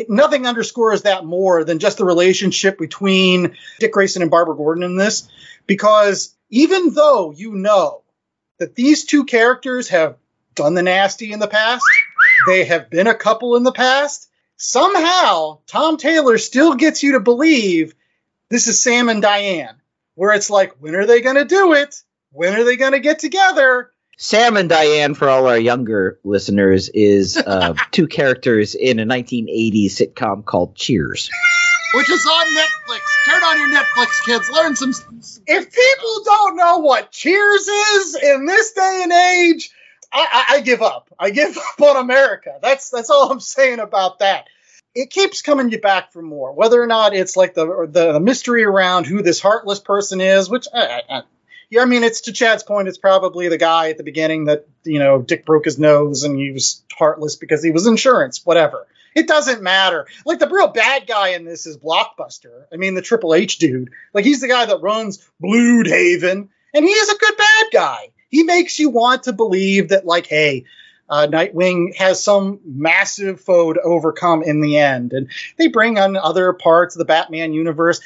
Nothing 0.08 0.46
underscores 0.46 1.02
that 1.02 1.24
more 1.24 1.64
than 1.64 1.78
just 1.78 1.98
the 1.98 2.04
relationship 2.04 2.78
between 2.78 3.56
Dick 3.78 3.92
Grayson 3.92 4.22
and 4.22 4.30
Barbara 4.30 4.56
Gordon 4.56 4.84
in 4.84 4.96
this, 4.96 5.28
because 5.66 6.34
even 6.50 6.94
though 6.94 7.30
you 7.30 7.54
know 7.54 8.02
that 8.58 8.74
these 8.74 9.04
two 9.04 9.24
characters 9.24 9.88
have 9.88 10.16
done 10.54 10.74
the 10.74 10.82
nasty 10.82 11.32
in 11.32 11.38
the 11.38 11.46
past, 11.46 11.84
they 12.46 12.64
have 12.64 12.90
been 12.90 13.06
a 13.06 13.14
couple 13.14 13.56
in 13.56 13.62
the 13.62 13.72
past, 13.72 14.28
somehow 14.56 15.60
Tom 15.66 15.96
Taylor 15.96 16.38
still 16.38 16.74
gets 16.74 17.02
you 17.02 17.12
to 17.12 17.20
believe 17.20 17.94
this 18.48 18.66
is 18.66 18.82
Sam 18.82 19.08
and 19.08 19.22
Diane, 19.22 19.76
where 20.14 20.32
it's 20.32 20.50
like, 20.50 20.72
when 20.80 20.94
are 20.96 21.06
they 21.06 21.20
going 21.20 21.36
to 21.36 21.44
do 21.44 21.74
it? 21.74 22.02
When 22.32 22.54
are 22.54 22.64
they 22.64 22.76
going 22.76 22.92
to 22.92 23.00
get 23.00 23.20
together? 23.20 23.92
Sam 24.20 24.56
and 24.56 24.68
Diane, 24.68 25.14
for 25.14 25.28
all 25.28 25.46
our 25.46 25.58
younger 25.58 26.18
listeners, 26.24 26.88
is 26.88 27.36
uh, 27.46 27.74
two 27.92 28.08
characters 28.08 28.74
in 28.74 28.98
a 28.98 29.06
1980s 29.06 29.86
sitcom 29.92 30.44
called 30.44 30.74
Cheers. 30.74 31.30
Which 31.94 32.10
is 32.10 32.26
on 32.26 32.46
Netflix. 32.48 33.00
Turn 33.26 33.42
on 33.44 33.58
your 33.58 33.80
Netflix, 33.80 34.24
kids. 34.26 34.50
Learn 34.50 34.76
some. 34.76 34.92
If 35.46 35.72
people 35.72 36.24
don't 36.24 36.56
know 36.56 36.78
what 36.78 37.12
Cheers 37.12 37.68
is 37.68 38.14
in 38.16 38.44
this 38.44 38.72
day 38.72 39.00
and 39.04 39.12
age, 39.12 39.70
I, 40.12 40.44
I, 40.50 40.56
I 40.56 40.60
give 40.62 40.82
up. 40.82 41.08
I 41.18 41.30
give 41.30 41.56
up 41.78 41.80
on 41.80 41.96
America. 41.96 42.58
That's 42.60 42.90
that's 42.90 43.08
all 43.10 43.30
I'm 43.30 43.40
saying 43.40 43.78
about 43.78 44.18
that. 44.18 44.48
It 44.94 45.10
keeps 45.10 45.42
coming 45.42 45.70
you 45.70 45.80
back 45.80 46.12
for 46.12 46.22
more, 46.22 46.52
whether 46.52 46.82
or 46.82 46.88
not 46.88 47.14
it's 47.14 47.36
like 47.36 47.54
the 47.54 47.64
or 47.66 47.86
the, 47.86 48.14
the 48.14 48.20
mystery 48.20 48.64
around 48.64 49.06
who 49.06 49.22
this 49.22 49.40
heartless 49.40 49.78
person 49.78 50.20
is. 50.20 50.50
Which, 50.50 50.66
I, 50.74 50.80
I, 51.08 51.18
I- 51.18 51.22
yeah, 51.70 51.82
I 51.82 51.84
mean, 51.84 52.02
it's 52.02 52.22
to 52.22 52.32
Chad's 52.32 52.62
point. 52.62 52.88
It's 52.88 52.98
probably 52.98 53.48
the 53.48 53.58
guy 53.58 53.90
at 53.90 53.98
the 53.98 54.04
beginning 54.04 54.46
that 54.46 54.66
you 54.84 54.98
know 54.98 55.20
Dick 55.20 55.44
broke 55.44 55.64
his 55.64 55.78
nose 55.78 56.24
and 56.24 56.38
he 56.38 56.50
was 56.50 56.82
heartless 56.96 57.36
because 57.36 57.62
he 57.62 57.70
was 57.70 57.86
insurance. 57.86 58.44
Whatever. 58.44 58.86
It 59.14 59.26
doesn't 59.26 59.62
matter. 59.62 60.06
Like 60.24 60.38
the 60.38 60.48
real 60.48 60.68
bad 60.68 61.06
guy 61.06 61.30
in 61.30 61.44
this 61.44 61.66
is 61.66 61.76
Blockbuster. 61.76 62.64
I 62.72 62.76
mean, 62.76 62.94
the 62.94 63.02
Triple 63.02 63.34
H 63.34 63.58
dude. 63.58 63.90
Like 64.14 64.24
he's 64.24 64.40
the 64.40 64.48
guy 64.48 64.66
that 64.66 64.82
runs 64.82 65.28
Blüdhaven, 65.42 66.48
and 66.74 66.84
he 66.84 66.90
is 66.90 67.08
a 67.08 67.18
good 67.18 67.36
bad 67.36 67.66
guy. 67.72 68.10
He 68.28 68.42
makes 68.42 68.78
you 68.78 68.90
want 68.90 69.24
to 69.24 69.32
believe 69.32 69.88
that, 69.88 70.04
like, 70.04 70.26
hey, 70.26 70.64
uh, 71.08 71.26
Nightwing 71.30 71.96
has 71.96 72.22
some 72.22 72.60
massive 72.64 73.40
foe 73.40 73.72
to 73.72 73.80
overcome 73.80 74.42
in 74.42 74.60
the 74.60 74.76
end, 74.76 75.12
and 75.12 75.28
they 75.56 75.68
bring 75.68 75.98
on 75.98 76.16
other 76.16 76.52
parts 76.52 76.94
of 76.94 76.98
the 76.98 77.06
Batman 77.06 77.54
universe. 77.54 78.00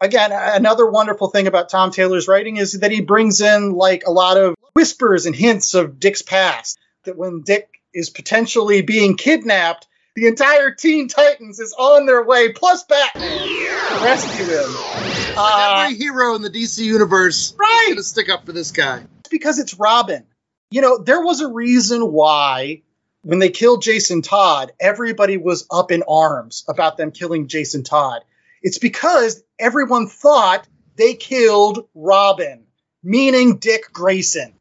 Again, 0.00 0.30
another 0.32 0.86
wonderful 0.86 1.28
thing 1.28 1.46
about 1.46 1.68
Tom 1.70 1.90
Taylor's 1.90 2.28
writing 2.28 2.56
is 2.58 2.72
that 2.80 2.90
he 2.92 3.00
brings 3.00 3.40
in 3.40 3.72
like 3.72 4.02
a 4.06 4.10
lot 4.10 4.36
of 4.36 4.54
whispers 4.74 5.24
and 5.26 5.34
hints 5.34 5.74
of 5.74 5.98
Dick's 5.98 6.22
past. 6.22 6.78
That 7.04 7.16
when 7.16 7.42
Dick 7.42 7.68
is 7.94 8.10
potentially 8.10 8.82
being 8.82 9.16
kidnapped, 9.16 9.86
the 10.14 10.26
entire 10.26 10.70
Teen 10.70 11.08
Titans 11.08 11.60
is 11.60 11.74
on 11.78 12.04
their 12.06 12.22
way, 12.24 12.52
plus 12.52 12.84
Batman, 12.84 13.38
to 13.38 14.04
rescue 14.04 14.44
him. 14.44 15.34
Uh, 15.38 15.84
Every 15.84 15.96
hero 15.96 16.34
in 16.34 16.42
the 16.42 16.50
DC 16.50 16.78
universe 16.82 17.54
Right. 17.58 17.80
is 17.82 17.86
going 17.88 17.96
to 17.98 18.02
stick 18.02 18.28
up 18.30 18.44
for 18.46 18.52
this 18.52 18.72
guy. 18.72 19.02
It's 19.20 19.28
because 19.30 19.58
it's 19.58 19.74
Robin. 19.74 20.24
You 20.70 20.80
know, 20.82 20.98
there 20.98 21.20
was 21.22 21.40
a 21.40 21.48
reason 21.48 22.12
why 22.12 22.82
when 23.22 23.38
they 23.38 23.50
killed 23.50 23.82
Jason 23.82 24.22
Todd, 24.22 24.72
everybody 24.80 25.36
was 25.36 25.66
up 25.70 25.90
in 25.92 26.02
arms 26.08 26.64
about 26.68 26.96
them 26.96 27.12
killing 27.12 27.48
Jason 27.48 27.82
Todd. 27.82 28.22
It's 28.62 28.78
because 28.78 29.42
everyone 29.58 30.06
thought 30.08 30.66
they 30.96 31.14
killed 31.14 31.88
Robin, 31.94 32.64
meaning 33.02 33.58
Dick 33.58 33.92
Grayson. 33.92 34.54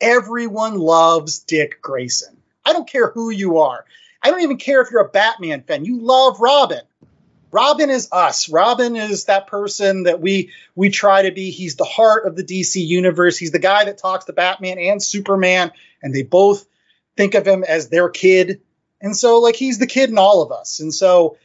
Everyone 0.00 0.78
loves 0.78 1.40
Dick 1.40 1.80
Grayson. 1.80 2.36
I 2.64 2.72
don't 2.72 2.88
care 2.88 3.10
who 3.10 3.30
you 3.30 3.58
are. 3.58 3.84
I 4.22 4.30
don't 4.30 4.42
even 4.42 4.56
care 4.56 4.80
if 4.80 4.90
you're 4.90 5.04
a 5.04 5.08
Batman 5.08 5.62
fan. 5.62 5.84
You 5.84 6.00
love 6.00 6.40
Robin. 6.40 6.80
Robin 7.54 7.88
is 7.88 8.08
us. 8.10 8.48
Robin 8.48 8.96
is 8.96 9.26
that 9.26 9.46
person 9.46 10.04
that 10.04 10.20
we 10.20 10.50
we 10.74 10.90
try 10.90 11.22
to 11.22 11.30
be. 11.30 11.52
He's 11.52 11.76
the 11.76 11.84
heart 11.84 12.26
of 12.26 12.34
the 12.34 12.42
DC 12.42 12.84
universe. 12.84 13.38
He's 13.38 13.52
the 13.52 13.60
guy 13.60 13.84
that 13.84 13.98
talks 13.98 14.24
to 14.24 14.32
Batman 14.32 14.78
and 14.78 15.00
Superman, 15.00 15.70
and 16.02 16.12
they 16.12 16.24
both 16.24 16.66
think 17.16 17.34
of 17.34 17.46
him 17.46 17.62
as 17.62 17.88
their 17.88 18.08
kid. 18.08 18.62
And 19.00 19.16
so, 19.16 19.38
like, 19.38 19.54
he's 19.54 19.78
the 19.78 19.86
kid 19.86 20.10
in 20.10 20.18
all 20.18 20.42
of 20.42 20.50
us. 20.50 20.80
And 20.80 20.92
so, 20.92 21.36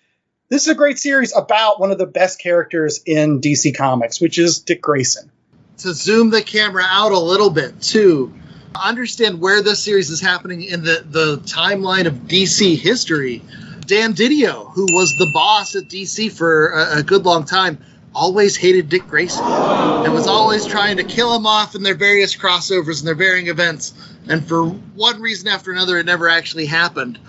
this 0.49 0.63
is 0.63 0.67
a 0.67 0.75
great 0.75 0.99
series 0.99 1.35
about 1.35 1.79
one 1.79 1.91
of 1.91 1.97
the 1.97 2.05
best 2.05 2.39
characters 2.39 3.01
in 3.05 3.39
DC 3.39 3.75
Comics, 3.75 4.19
which 4.19 4.37
is 4.37 4.59
Dick 4.59 4.81
Grayson. 4.81 5.31
to 5.77 5.93
zoom 5.93 6.29
the 6.29 6.41
camera 6.41 6.83
out 6.85 7.11
a 7.11 7.19
little 7.19 7.49
bit 7.49 7.81
too 7.81 8.33
understand 8.75 9.41
where 9.41 9.61
this 9.61 9.83
series 9.83 10.09
is 10.09 10.21
happening 10.21 10.63
in 10.63 10.83
the, 10.83 11.03
the 11.09 11.37
timeline 11.39 12.05
of 12.05 12.13
DC 12.13 12.77
history. 12.77 13.41
Dan 13.85 14.13
Didio, 14.13 14.71
who 14.73 14.87
was 14.93 15.15
the 15.17 15.29
boss 15.33 15.75
at 15.75 15.85
DC 15.85 16.31
for 16.31 16.69
a, 16.69 16.99
a 16.99 17.03
good 17.03 17.25
long 17.25 17.45
time, 17.45 17.79
always 18.13 18.55
hated 18.55 18.89
Dick 18.89 19.07
Grayson 19.07 19.43
and 19.45 20.13
was 20.13 20.27
always 20.27 20.65
trying 20.65 20.97
to 20.97 21.03
kill 21.03 21.35
him 21.35 21.45
off 21.45 21.75
in 21.75 21.83
their 21.83 21.95
various 21.95 22.35
crossovers 22.35 22.99
and 22.99 23.07
their 23.07 23.15
varying 23.15 23.47
events. 23.47 23.93
And 24.27 24.47
for 24.47 24.65
one 24.65 25.21
reason 25.21 25.47
after 25.47 25.71
another, 25.71 25.97
it 25.97 26.05
never 26.05 26.27
actually 26.27 26.65
happened. 26.65 27.19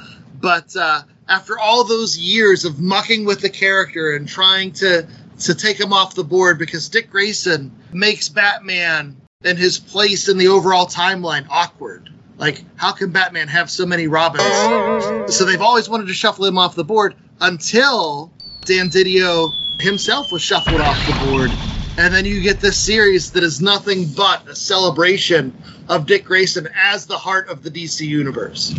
But 0.41 0.75
uh, 0.77 1.03
after 1.31 1.59
all 1.59 1.85
those 1.85 2.19
years 2.19 2.65
of 2.65 2.81
mucking 2.81 3.25
with 3.25 3.41
the 3.41 3.49
character 3.49 4.17
and 4.17 4.29
trying 4.29 4.73
to 4.73 5.07
to 5.39 5.55
take 5.55 5.81
him 5.81 5.93
off 5.93 6.15
the 6.15 6.25
board 6.25 6.59
because 6.59 6.91
Dick 6.91 7.11
Grayson 7.11 7.73
makes 7.93 8.29
Batman 8.29 9.17
and 9.43 9.57
his 9.57 9.79
place 9.79 10.29
in 10.29 10.37
the 10.37 10.49
overall 10.49 10.85
timeline 10.87 11.47
awkward. 11.49 12.11
Like, 12.37 12.63
how 12.77 12.93
can 12.93 13.11
Batman 13.11 13.49
have 13.49 13.71
so 13.71 13.87
many 13.87 14.07
Robins? 14.07 15.35
So 15.35 15.45
they've 15.45 15.63
always 15.63 15.89
wanted 15.89 16.09
to 16.09 16.15
shuffle 16.15 16.45
him 16.45 16.59
off 16.59 16.75
the 16.75 16.85
board 16.85 17.15
until 17.41 18.31
Dan 18.67 18.91
Didio 18.91 19.51
himself 19.81 20.31
was 20.31 20.43
shuffled 20.43 20.81
off 20.81 21.07
the 21.07 21.31
board. 21.31 21.51
And 21.97 22.13
then 22.13 22.27
you 22.27 22.43
get 22.43 22.61
this 22.61 22.79
series 22.79 23.33
that 23.33 23.43
is 23.43 23.63
nothing 23.63 24.07
but 24.15 24.47
a 24.49 24.55
celebration 24.55 25.57
of 25.89 26.07
Dick 26.07 26.25
Grayson 26.25 26.69
as 26.77 27.07
the 27.07 27.19
heart 27.19 27.49
of 27.49 27.63
the 27.63 27.71
DC 27.71 28.07
universe. 28.07 28.75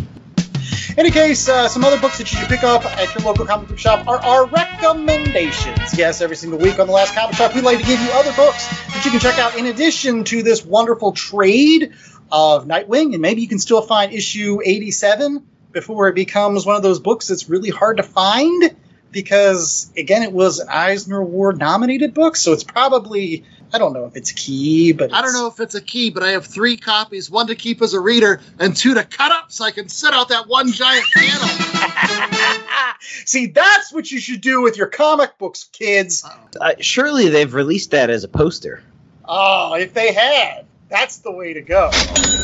Any 0.98 1.10
case, 1.10 1.48
uh, 1.48 1.68
some 1.68 1.84
other 1.84 1.98
books 1.98 2.18
that 2.18 2.30
you 2.30 2.38
should 2.38 2.48
pick 2.48 2.62
up 2.62 2.84
at 2.84 3.14
your 3.14 3.24
local 3.24 3.46
comic 3.46 3.68
book 3.68 3.78
shop 3.78 4.06
are 4.06 4.18
our 4.18 4.46
recommendations. 4.46 5.96
Yes, 5.96 6.20
every 6.20 6.36
single 6.36 6.58
week 6.58 6.78
on 6.78 6.86
the 6.86 6.92
last 6.92 7.14
comic 7.14 7.34
shop, 7.34 7.54
we 7.54 7.62
like 7.62 7.78
to 7.78 7.84
give 7.84 7.98
you 7.98 8.10
other 8.12 8.32
books 8.34 8.68
that 8.88 9.02
you 9.02 9.10
can 9.10 9.18
check 9.18 9.38
out 9.38 9.56
in 9.56 9.66
addition 9.66 10.24
to 10.24 10.42
this 10.42 10.62
wonderful 10.62 11.12
trade 11.12 11.94
of 12.30 12.66
Nightwing, 12.66 13.14
and 13.14 13.22
maybe 13.22 13.40
you 13.40 13.48
can 13.48 13.58
still 13.58 13.80
find 13.80 14.12
issue 14.12 14.60
87 14.62 15.46
before 15.72 16.08
it 16.08 16.14
becomes 16.14 16.66
one 16.66 16.76
of 16.76 16.82
those 16.82 17.00
books 17.00 17.28
that's 17.28 17.48
really 17.48 17.70
hard 17.70 17.96
to 17.96 18.02
find 18.02 18.76
because 19.10 19.90
again, 19.96 20.22
it 20.22 20.32
was 20.32 20.58
an 20.58 20.68
Eisner 20.68 21.18
Award 21.18 21.58
nominated 21.58 22.12
book, 22.14 22.36
so 22.36 22.52
it's 22.52 22.64
probably 22.64 23.44
I 23.72 23.78
don't 23.78 23.92
know 23.92 24.04
if 24.04 24.16
it's 24.16 24.32
key, 24.32 24.92
but 24.92 25.14
I 25.14 25.22
don't 25.22 25.32
know 25.32 25.46
if 25.46 25.58
it's 25.58 25.74
a 25.74 25.80
key, 25.80 26.10
but 26.10 26.22
I 26.22 26.32
have 26.32 26.44
three 26.44 26.76
copies: 26.76 27.30
one 27.30 27.46
to 27.46 27.54
keep 27.54 27.80
as 27.80 27.94
a 27.94 28.00
reader, 28.00 28.40
and 28.58 28.76
two 28.76 28.94
to 28.94 29.04
cut 29.04 29.32
up 29.32 29.50
so 29.50 29.64
I 29.64 29.70
can 29.70 29.88
set 29.88 30.12
out 30.12 30.28
that 30.28 30.46
one 30.46 30.72
giant 30.72 31.06
panel. 31.14 31.48
See, 33.00 33.46
that's 33.46 33.92
what 33.92 34.10
you 34.10 34.20
should 34.20 34.40
do 34.40 34.62
with 34.62 34.76
your 34.76 34.88
comic 34.88 35.38
books, 35.38 35.64
kids. 35.72 36.24
Uh, 36.60 36.74
surely 36.80 37.28
they've 37.28 37.52
released 37.52 37.92
that 37.92 38.10
as 38.10 38.24
a 38.24 38.28
poster. 38.28 38.82
Oh, 39.24 39.74
if 39.74 39.94
they 39.94 40.12
had, 40.12 40.66
that's 40.88 41.18
the 41.18 41.30
way 41.30 41.54
to 41.54 41.62
go. 41.62 41.90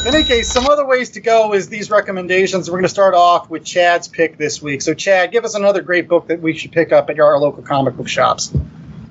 In 0.07 0.15
any 0.15 0.25
case, 0.25 0.51
some 0.51 0.67
other 0.67 0.87
ways 0.87 1.11
to 1.11 1.21
go 1.21 1.53
is 1.53 1.69
these 1.69 1.91
recommendations. 1.91 2.71
We're 2.71 2.79
going 2.79 2.85
to 2.85 2.89
start 2.89 3.15
off 3.15 3.51
with 3.51 3.65
Chad's 3.65 4.09
pick 4.09 4.39
this 4.39 4.63
week. 4.63 4.81
So, 4.81 4.95
Chad, 4.95 5.33
give 5.33 5.45
us 5.45 5.55
another 5.55 5.83
great 5.83 6.09
book 6.09 6.29
that 6.29 6.41
we 6.41 6.57
should 6.57 6.73
pick 6.73 6.93
up 6.93 7.11
at 7.11 7.21
our 7.21 7.39
local 7.39 7.63
comic 7.63 7.97
book 7.97 8.09
shops. 8.09 8.53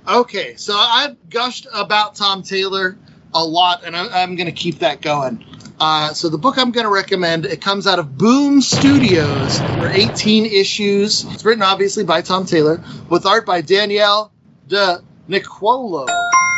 Okay, 0.07 0.55
so 0.55 0.73
I've 0.77 1.29
gushed 1.29 1.67
about 1.73 2.15
Tom 2.15 2.41
Taylor 2.41 2.97
a 3.33 3.43
lot, 3.43 3.83
and 3.83 3.93
I, 3.93 4.23
I'm 4.23 4.37
going 4.37 4.45
to 4.45 4.53
keep 4.53 4.79
that 4.79 5.01
going. 5.01 5.43
Uh, 5.81 6.13
so 6.13 6.29
the 6.29 6.37
book 6.37 6.57
I'm 6.57 6.71
going 6.71 6.85
to 6.85 6.91
recommend 6.91 7.45
it 7.45 7.59
comes 7.59 7.85
out 7.85 7.99
of 7.99 8.17
Boom 8.17 8.61
Studios 8.61 9.59
for 9.59 9.89
18 9.89 10.45
issues. 10.45 11.25
It's 11.25 11.43
written 11.43 11.61
obviously 11.61 12.05
by 12.05 12.21
Tom 12.21 12.45
Taylor 12.45 12.81
with 13.09 13.25
art 13.25 13.45
by 13.45 13.59
Daniele 13.59 14.31
Di 14.69 14.97
Nicuolo. 15.27 16.07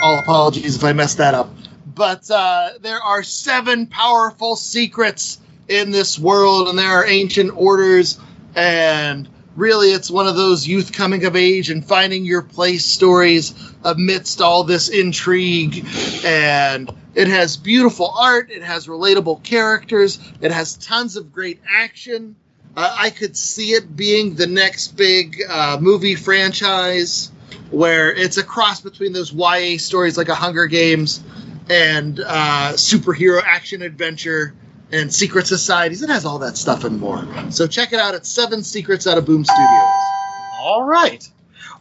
All 0.04 0.20
apologies 0.20 0.76
if 0.76 0.84
I 0.84 0.93
messed 0.93 1.18
that 1.18 1.34
up. 1.34 1.50
But 1.95 2.30
uh, 2.30 2.70
there 2.82 3.02
are 3.02 3.24
seven 3.24 3.88
powerful 3.88 4.58
secrets 4.58 5.39
in 5.68 5.89
this 5.89 6.20
world, 6.20 6.68
and 6.70 6.78
there 6.78 6.91
are 6.91 7.06
ancient 7.06 7.52
orders, 7.56 8.20
and 8.56 9.28
really 9.60 9.91
it's 9.91 10.10
one 10.10 10.28
of 10.28 10.36
those 10.36 10.68
youth 10.68 10.91
coming 10.93 11.26
of 11.26 11.36
age 11.36 11.70
and 11.70 11.86
finding 11.86 12.26
your 12.26 12.41
place 12.41 12.86
stories 12.86 13.53
amidst 13.84 14.41
all 14.41 14.64
this 14.64 14.89
intrigue. 14.89 15.86
And 16.26 16.89
it 17.16 17.28
has 17.28 17.57
beautiful 17.57 18.14
art 18.18 18.49
it 18.51 18.64
has 18.64 18.88
relatable 18.88 19.43
characters 19.43 20.20
it 20.41 20.51
has 20.51 20.76
tons 20.78 21.18
of 21.18 21.34
great 21.34 21.60
action. 21.68 22.36
Uh, 22.76 22.95
i 22.97 23.10
could 23.10 23.36
see 23.36 23.72
it 23.72 23.95
being 23.95 24.36
the 24.36 24.47
next 24.47 24.89
big 24.95 25.41
uh, 25.49 25.78
movie 25.82 26.16
franchise 26.16 27.32
where 27.72 28.12
it's 28.14 28.38
a 28.38 28.43
cross 28.43 28.82
between 28.82 29.12
those 29.12 29.34
ya 29.34 29.78
stories 29.78 30.18
like 30.18 30.30
a 30.30 30.36
hunger 30.36 30.68
games 30.68 31.24
and 31.70 32.20
uh, 32.20 32.74
superhero 32.74 33.41
action 33.43 33.82
adventure 33.82 34.53
and 34.92 35.14
secret 35.14 35.48
societies 35.48 36.02
it 36.02 36.10
has 36.10 36.26
all 36.26 36.40
that 36.40 36.58
stuff 36.58 36.84
and 36.84 37.00
more 37.00 37.26
so 37.52 37.68
check 37.68 37.94
it 37.94 38.00
out 38.00 38.16
at 38.16 38.26
seven 38.26 38.64
secrets 38.64 39.08
out 39.08 39.18
of 39.18 39.26
boom 39.26 39.46
studios 39.46 40.12
All 40.52 40.84
right. 40.84 41.26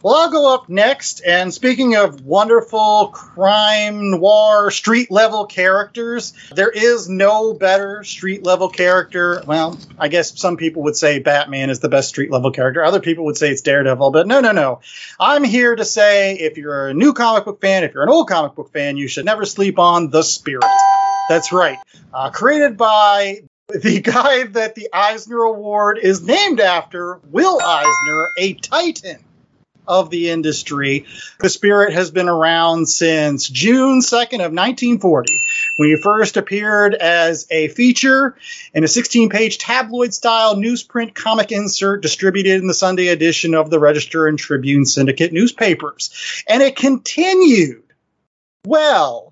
Well, 0.01 0.15
I'll 0.15 0.31
go 0.31 0.53
up 0.53 0.69
next. 0.69 1.21
And 1.25 1.53
speaking 1.53 1.97
of 1.97 2.23
wonderful 2.25 3.07
crime 3.07 4.11
noir 4.11 4.71
street 4.71 5.11
level 5.11 5.45
characters, 5.45 6.33
there 6.55 6.69
is 6.69 7.09
no 7.09 7.53
better 7.53 8.05
street 8.05 8.45
level 8.45 8.69
character. 8.69 9.43
Well, 9.45 9.77
I 9.97 10.07
guess 10.07 10.39
some 10.39 10.55
people 10.55 10.83
would 10.83 10.95
say 10.95 11.19
Batman 11.19 11.69
is 11.69 11.81
the 11.81 11.89
best 11.89 12.07
street 12.07 12.31
level 12.31 12.51
character. 12.51 12.83
Other 12.83 13.01
people 13.01 13.25
would 13.25 13.35
say 13.37 13.49
it's 13.51 13.61
Daredevil. 13.61 14.11
But 14.11 14.27
no, 14.27 14.39
no, 14.39 14.53
no. 14.53 14.79
I'm 15.19 15.43
here 15.43 15.75
to 15.75 15.83
say 15.83 16.35
if 16.35 16.57
you're 16.57 16.87
a 16.87 16.93
new 16.93 17.11
comic 17.11 17.43
book 17.43 17.59
fan, 17.59 17.83
if 17.83 17.93
you're 17.93 18.03
an 18.03 18.09
old 18.09 18.29
comic 18.29 18.55
book 18.55 18.71
fan, 18.71 18.95
you 18.95 19.09
should 19.09 19.25
never 19.25 19.43
sleep 19.43 19.79
on 19.79 20.09
The 20.09 20.23
Spirit. 20.23 20.63
That's 21.29 21.53
right. 21.53 21.77
Uh, 22.11 22.31
created 22.31 22.75
by 22.75 23.43
the 23.69 24.01
guy 24.03 24.47
that 24.47 24.73
the 24.73 24.89
Eisner 24.91 25.43
Award 25.43 25.99
is 25.99 26.23
named 26.23 26.59
after, 26.59 27.19
Will 27.29 27.61
Eisner, 27.61 28.29
a 28.35 28.53
titan 28.55 29.23
of 29.87 30.09
the 30.09 30.29
industry. 30.29 31.05
The 31.39 31.49
Spirit 31.49 31.93
has 31.93 32.09
been 32.09 32.29
around 32.29 32.87
since 32.87 33.47
June 33.47 34.01
2nd 34.01 34.45
of 34.45 34.53
1940, 34.53 35.41
when 35.77 35.89
he 35.89 36.01
first 36.01 36.35
appeared 36.35 36.95
as 36.95 37.47
a 37.51 37.67
feature 37.69 38.35
in 38.73 38.83
a 38.83 38.87
16-page 38.87 39.59
tabloid-style 39.59 40.55
newsprint 40.55 41.13
comic 41.13 41.51
insert 41.51 42.01
distributed 42.01 42.61
in 42.61 42.67
the 42.67 42.73
Sunday 42.73 43.07
edition 43.07 43.53
of 43.53 43.69
the 43.69 43.79
Register 43.79 44.27
and 44.27 44.37
Tribune 44.37 44.85
Syndicate 44.85 45.31
newspapers. 45.31 46.43
And 46.47 46.61
it 46.63 46.75
continued 46.75 47.83
well 48.65 49.28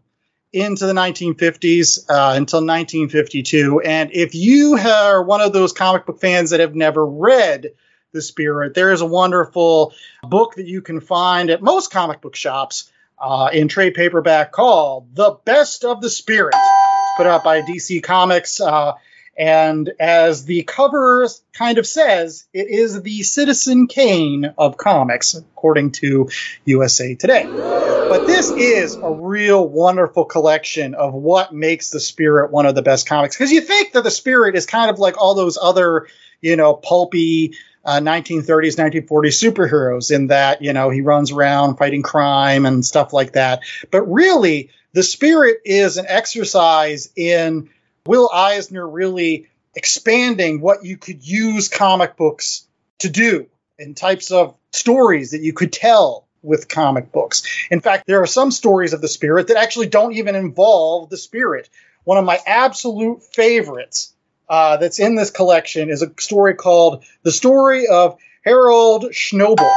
into 0.53 0.85
the 0.85 0.93
1950s 0.93 2.09
uh, 2.09 2.33
until 2.35 2.59
1952. 2.59 3.81
And 3.81 4.11
if 4.13 4.33
you 4.33 4.77
are 4.77 5.23
one 5.23 5.41
of 5.41 5.53
those 5.53 5.73
comic 5.73 6.05
book 6.05 6.19
fans 6.19 6.51
that 6.51 6.59
have 6.59 6.75
never 6.75 7.05
read 7.05 7.73
The 8.13 8.21
Spirit, 8.21 8.73
there 8.73 8.91
is 8.91 9.01
a 9.01 9.05
wonderful 9.05 9.93
book 10.23 10.55
that 10.55 10.65
you 10.65 10.81
can 10.81 11.01
find 11.01 11.49
at 11.49 11.61
most 11.61 11.91
comic 11.91 12.21
book 12.21 12.35
shops 12.35 12.91
uh, 13.19 13.49
in 13.51 13.67
trade 13.67 13.93
paperback 13.93 14.51
called 14.51 15.15
The 15.15 15.37
Best 15.43 15.83
of 15.83 16.01
the 16.01 16.09
Spirit. 16.09 16.55
It's 16.55 17.17
put 17.17 17.27
out 17.27 17.43
by 17.43 17.61
DC 17.61 18.03
Comics. 18.03 18.61
Uh, 18.61 18.93
and 19.37 19.91
as 19.99 20.45
the 20.45 20.63
cover 20.63 21.27
kind 21.53 21.77
of 21.77 21.85
says, 21.85 22.47
it 22.53 22.67
is 22.67 23.01
the 23.01 23.21
Citizen 23.21 23.87
Kane 23.87 24.53
of 24.57 24.77
comics, 24.77 25.35
according 25.35 25.91
to 25.91 26.29
USA 26.65 27.13
Today. 27.13 27.45
But 27.45 28.25
this 28.25 28.49
is 28.49 28.95
a 28.95 29.11
real 29.11 29.67
wonderful 29.67 30.25
collection 30.25 30.95
of 30.95 31.13
what 31.13 31.53
makes 31.53 31.91
the 31.91 31.99
Spirit 31.99 32.51
one 32.51 32.65
of 32.65 32.73
the 32.73 32.81
best 32.81 33.07
comics. 33.07 33.35
Because 33.35 33.51
you 33.51 33.61
think 33.61 33.91
that 33.91 34.03
the 34.03 34.11
Spirit 34.11 34.55
is 34.55 34.65
kind 34.65 34.89
of 34.89 34.97
like 34.97 35.21
all 35.21 35.35
those 35.35 35.57
other, 35.61 36.07
you 36.41 36.55
know, 36.55 36.73
pulpy 36.73 37.53
uh, 37.85 37.99
1930s, 37.99 38.75
1940s 38.75 39.53
superheroes 39.53 40.13
in 40.13 40.27
that, 40.27 40.63
you 40.63 40.73
know, 40.73 40.89
he 40.89 41.01
runs 41.01 41.31
around 41.31 41.77
fighting 41.77 42.01
crime 42.01 42.65
and 42.65 42.83
stuff 42.83 43.13
like 43.13 43.33
that. 43.33 43.61
But 43.91 44.11
really, 44.11 44.71
the 44.93 45.03
Spirit 45.03 45.61
is 45.63 45.97
an 45.97 46.05
exercise 46.07 47.11
in 47.15 47.69
Will 48.07 48.29
Eisner 48.33 48.87
really 48.87 49.47
expanding 49.75 50.61
what 50.61 50.83
you 50.83 50.97
could 50.97 51.25
use 51.25 51.67
comic 51.67 52.15
books 52.15 52.67
to 52.99 53.09
do 53.09 53.47
and 53.77 53.95
types 53.95 54.31
of 54.31 54.55
stories 54.71 55.31
that 55.31 55.41
you 55.41 55.53
could 55.53 55.71
tell 55.71 56.27
with 56.41 56.67
comic 56.67 57.11
books. 57.11 57.43
In 57.69 57.81
fact, 57.81 58.07
there 58.07 58.21
are 58.21 58.27
some 58.27 58.51
stories 58.51 58.93
of 58.93 59.01
the 59.01 59.07
spirit 59.07 59.47
that 59.47 59.57
actually 59.57 59.87
don't 59.87 60.13
even 60.13 60.35
involve 60.35 61.09
the 61.09 61.17
spirit. 61.17 61.69
One 62.05 62.17
of 62.17 62.25
my 62.25 62.39
absolute 62.45 63.23
favorites 63.23 64.13
uh, 64.49 64.77
that's 64.77 64.99
in 64.99 65.15
this 65.15 65.29
collection 65.29 65.89
is 65.89 66.01
a 66.01 66.11
story 66.19 66.55
called 66.55 67.03
The 67.23 67.31
Story 67.31 67.87
of 67.87 68.17
Harold 68.43 69.05
Shnobble. 69.11 69.75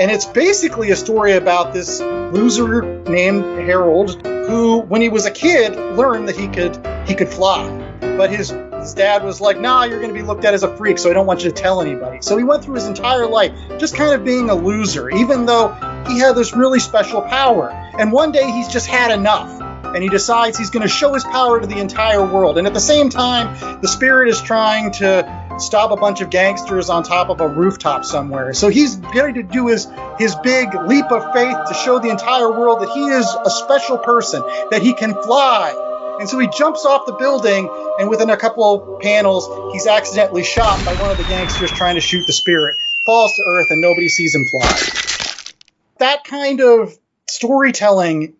And 0.00 0.10
it's 0.10 0.24
basically 0.24 0.92
a 0.92 0.96
story 0.96 1.34
about 1.34 1.74
this 1.74 2.00
loser 2.00 3.02
named 3.02 3.44
Harold 3.44 4.26
who, 4.26 4.78
when 4.78 5.02
he 5.02 5.10
was 5.10 5.26
a 5.26 5.30
kid, 5.30 5.76
learned 5.76 6.26
that 6.26 6.36
he 6.36 6.48
could 6.48 6.74
he 7.06 7.14
could 7.14 7.28
fly. 7.28 7.68
But 8.00 8.30
his 8.30 8.48
his 8.48 8.94
dad 8.94 9.22
was 9.22 9.42
like, 9.42 9.60
nah, 9.60 9.84
you're 9.84 10.00
going 10.00 10.08
to 10.08 10.18
be 10.18 10.26
looked 10.26 10.46
at 10.46 10.54
as 10.54 10.62
a 10.62 10.74
freak, 10.74 10.96
so 10.96 11.10
I 11.10 11.12
don't 11.12 11.26
want 11.26 11.44
you 11.44 11.50
to 11.50 11.54
tell 11.54 11.82
anybody. 11.82 12.16
So 12.22 12.38
he 12.38 12.44
went 12.44 12.64
through 12.64 12.76
his 12.76 12.86
entire 12.86 13.26
life 13.26 13.52
just 13.76 13.94
kind 13.94 14.14
of 14.14 14.24
being 14.24 14.48
a 14.48 14.54
loser, 14.54 15.10
even 15.10 15.44
though 15.44 15.68
he 16.08 16.18
had 16.18 16.34
this 16.34 16.54
really 16.54 16.80
special 16.80 17.20
power. 17.20 17.68
And 17.98 18.10
one 18.10 18.32
day 18.32 18.50
he's 18.50 18.68
just 18.68 18.86
had 18.86 19.10
enough. 19.10 19.60
And 19.84 20.02
he 20.02 20.08
decides 20.08 20.56
he's 20.56 20.70
going 20.70 20.82
to 20.82 20.88
show 20.88 21.12
his 21.12 21.24
power 21.24 21.60
to 21.60 21.66
the 21.66 21.78
entire 21.78 22.24
world. 22.24 22.56
And 22.56 22.66
at 22.66 22.72
the 22.72 22.80
same 22.80 23.10
time, 23.10 23.82
the 23.82 23.88
spirit 23.88 24.30
is 24.30 24.40
trying 24.40 24.92
to 24.92 25.49
stop 25.62 25.90
a 25.90 25.96
bunch 25.96 26.20
of 26.20 26.30
gangsters 26.30 26.90
on 26.90 27.02
top 27.02 27.28
of 27.28 27.40
a 27.40 27.48
rooftop 27.48 28.04
somewhere. 28.04 28.52
So 28.54 28.68
he's 28.68 28.96
going 28.96 29.34
to 29.34 29.42
do 29.42 29.68
his 29.68 29.86
his 30.18 30.34
big 30.36 30.74
leap 30.74 31.10
of 31.10 31.32
faith 31.32 31.56
to 31.68 31.74
show 31.74 31.98
the 31.98 32.08
entire 32.08 32.50
world 32.50 32.80
that 32.82 32.90
he 32.90 33.04
is 33.04 33.26
a 33.44 33.50
special 33.50 33.98
person, 33.98 34.42
that 34.70 34.82
he 34.82 34.94
can 34.94 35.14
fly. 35.14 36.16
And 36.20 36.28
so 36.28 36.38
he 36.38 36.48
jumps 36.48 36.84
off 36.84 37.06
the 37.06 37.14
building, 37.14 37.68
and 37.98 38.10
within 38.10 38.28
a 38.28 38.36
couple 38.36 38.64
of 38.64 39.00
panels, 39.00 39.72
he's 39.72 39.86
accidentally 39.86 40.44
shot 40.44 40.84
by 40.84 40.92
one 40.94 41.10
of 41.10 41.16
the 41.16 41.24
gangsters 41.24 41.70
trying 41.70 41.94
to 41.94 42.02
shoot 42.02 42.26
the 42.26 42.34
spirit. 42.34 42.76
Falls 43.06 43.34
to 43.36 43.42
earth, 43.42 43.68
and 43.70 43.80
nobody 43.80 44.10
sees 44.10 44.34
him 44.34 44.44
fly. 44.50 45.54
That 45.98 46.24
kind 46.24 46.60
of 46.60 46.98
storytelling 47.26 48.34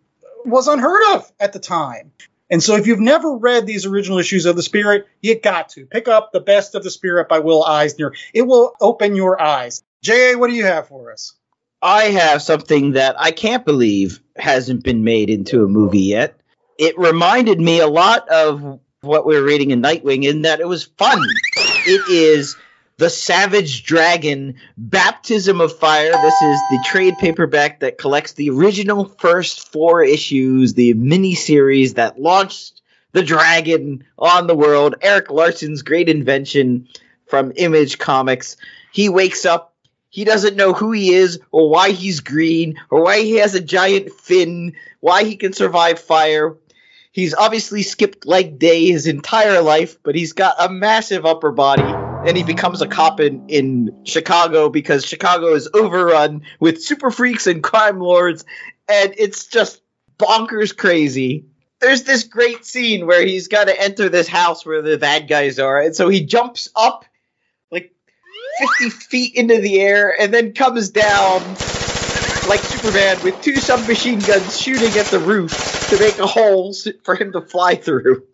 was 0.44 0.68
unheard 0.68 1.02
of 1.14 1.32
at 1.40 1.54
the 1.54 1.58
time. 1.58 2.12
And 2.50 2.62
so 2.62 2.74
if 2.74 2.86
you've 2.86 3.00
never 3.00 3.36
read 3.36 3.66
these 3.66 3.86
original 3.86 4.18
issues 4.18 4.44
of 4.44 4.56
The 4.56 4.62
Spirit, 4.62 5.06
you 5.20 5.38
got 5.38 5.70
to 5.70 5.86
pick 5.86 6.08
up 6.08 6.32
The 6.32 6.40
Best 6.40 6.74
of 6.74 6.82
the 6.82 6.90
Spirit 6.90 7.28
by 7.28 7.38
Will 7.38 7.64
Eisner. 7.64 8.12
It 8.34 8.42
will 8.42 8.74
open 8.80 9.14
your 9.14 9.40
eyes. 9.40 9.82
J.A., 10.02 10.36
what 10.36 10.50
do 10.50 10.56
you 10.56 10.64
have 10.64 10.88
for 10.88 11.12
us? 11.12 11.34
I 11.80 12.04
have 12.04 12.42
something 12.42 12.92
that 12.92 13.18
I 13.18 13.30
can't 13.30 13.64
believe 13.64 14.20
hasn't 14.36 14.82
been 14.82 15.04
made 15.04 15.30
into 15.30 15.64
a 15.64 15.68
movie 15.68 16.00
yet. 16.00 16.38
It 16.78 16.98
reminded 16.98 17.60
me 17.60 17.80
a 17.80 17.86
lot 17.86 18.28
of 18.28 18.80
what 19.02 19.24
we 19.24 19.36
were 19.36 19.46
reading 19.46 19.70
in 19.70 19.80
Nightwing 19.80 20.24
in 20.24 20.42
that 20.42 20.60
it 20.60 20.68
was 20.68 20.84
fun. 20.84 21.18
It 21.86 22.08
is 22.10 22.56
The 23.00 23.08
Savage 23.08 23.84
Dragon 23.84 24.56
Baptism 24.76 25.62
of 25.62 25.74
Fire. 25.78 26.12
This 26.22 26.42
is 26.42 26.66
the 26.68 26.78
trade 26.84 27.16
paperback 27.16 27.80
that 27.80 27.96
collects 27.96 28.34
the 28.34 28.50
original 28.50 29.06
first 29.06 29.72
four 29.72 30.04
issues, 30.04 30.74
the 30.74 30.92
mini 30.92 31.34
series 31.34 31.94
that 31.94 32.20
launched 32.20 32.82
the 33.12 33.22
dragon 33.22 34.04
on 34.18 34.46
the 34.46 34.54
world. 34.54 34.96
Erik 35.00 35.30
Larsen's 35.30 35.80
great 35.80 36.10
invention 36.10 36.88
from 37.26 37.54
Image 37.56 37.96
Comics. 37.96 38.58
He 38.92 39.08
wakes 39.08 39.46
up 39.46 39.74
he 40.10 40.24
doesn't 40.24 40.56
know 40.56 40.74
who 40.74 40.92
he 40.92 41.14
is 41.14 41.40
or 41.52 41.70
why 41.70 41.92
he's 41.92 42.20
green 42.20 42.74
or 42.90 43.02
why 43.02 43.20
he 43.22 43.36
has 43.36 43.54
a 43.54 43.60
giant 43.60 44.12
fin, 44.12 44.74
why 44.98 45.24
he 45.24 45.36
can 45.36 45.54
survive 45.54 46.00
fire. 46.00 46.58
He's 47.12 47.32
obviously 47.32 47.82
skipped 47.82 48.26
leg 48.26 48.58
day 48.58 48.88
his 48.88 49.06
entire 49.06 49.62
life, 49.62 49.96
but 50.02 50.16
he's 50.16 50.34
got 50.34 50.56
a 50.58 50.68
massive 50.68 51.24
upper 51.24 51.50
body. 51.50 51.99
And 52.26 52.36
he 52.36 52.42
becomes 52.42 52.82
a 52.82 52.86
cop 52.86 53.18
in, 53.18 53.48
in 53.48 54.02
Chicago 54.04 54.68
because 54.68 55.06
Chicago 55.06 55.54
is 55.54 55.68
overrun 55.72 56.42
with 56.60 56.82
super 56.82 57.10
freaks 57.10 57.46
and 57.46 57.62
crime 57.62 57.98
lords, 57.98 58.44
and 58.88 59.14
it's 59.16 59.46
just 59.46 59.80
bonkers 60.18 60.76
crazy. 60.76 61.46
There's 61.80 62.02
this 62.02 62.24
great 62.24 62.66
scene 62.66 63.06
where 63.06 63.24
he's 63.24 63.48
got 63.48 63.68
to 63.68 63.80
enter 63.80 64.10
this 64.10 64.28
house 64.28 64.66
where 64.66 64.82
the 64.82 64.98
bad 64.98 65.28
guys 65.28 65.58
are, 65.58 65.80
and 65.80 65.96
so 65.96 66.08
he 66.08 66.24
jumps 66.24 66.68
up 66.76 67.06
like 67.70 67.94
50 68.78 68.90
feet 68.90 69.34
into 69.36 69.58
the 69.58 69.80
air 69.80 70.14
and 70.20 70.32
then 70.32 70.52
comes 70.52 70.90
down 70.90 71.40
like 72.48 72.60
Superman 72.60 73.16
with 73.22 73.40
two 73.42 73.56
submachine 73.56 74.18
guns 74.18 74.58
shooting 74.58 74.92
at 74.98 75.06
the 75.06 75.18
roof 75.18 75.88
to 75.88 75.98
make 75.98 76.18
a 76.18 76.26
hole 76.26 76.74
for 77.02 77.14
him 77.14 77.32
to 77.32 77.40
fly 77.40 77.76
through. 77.76 78.26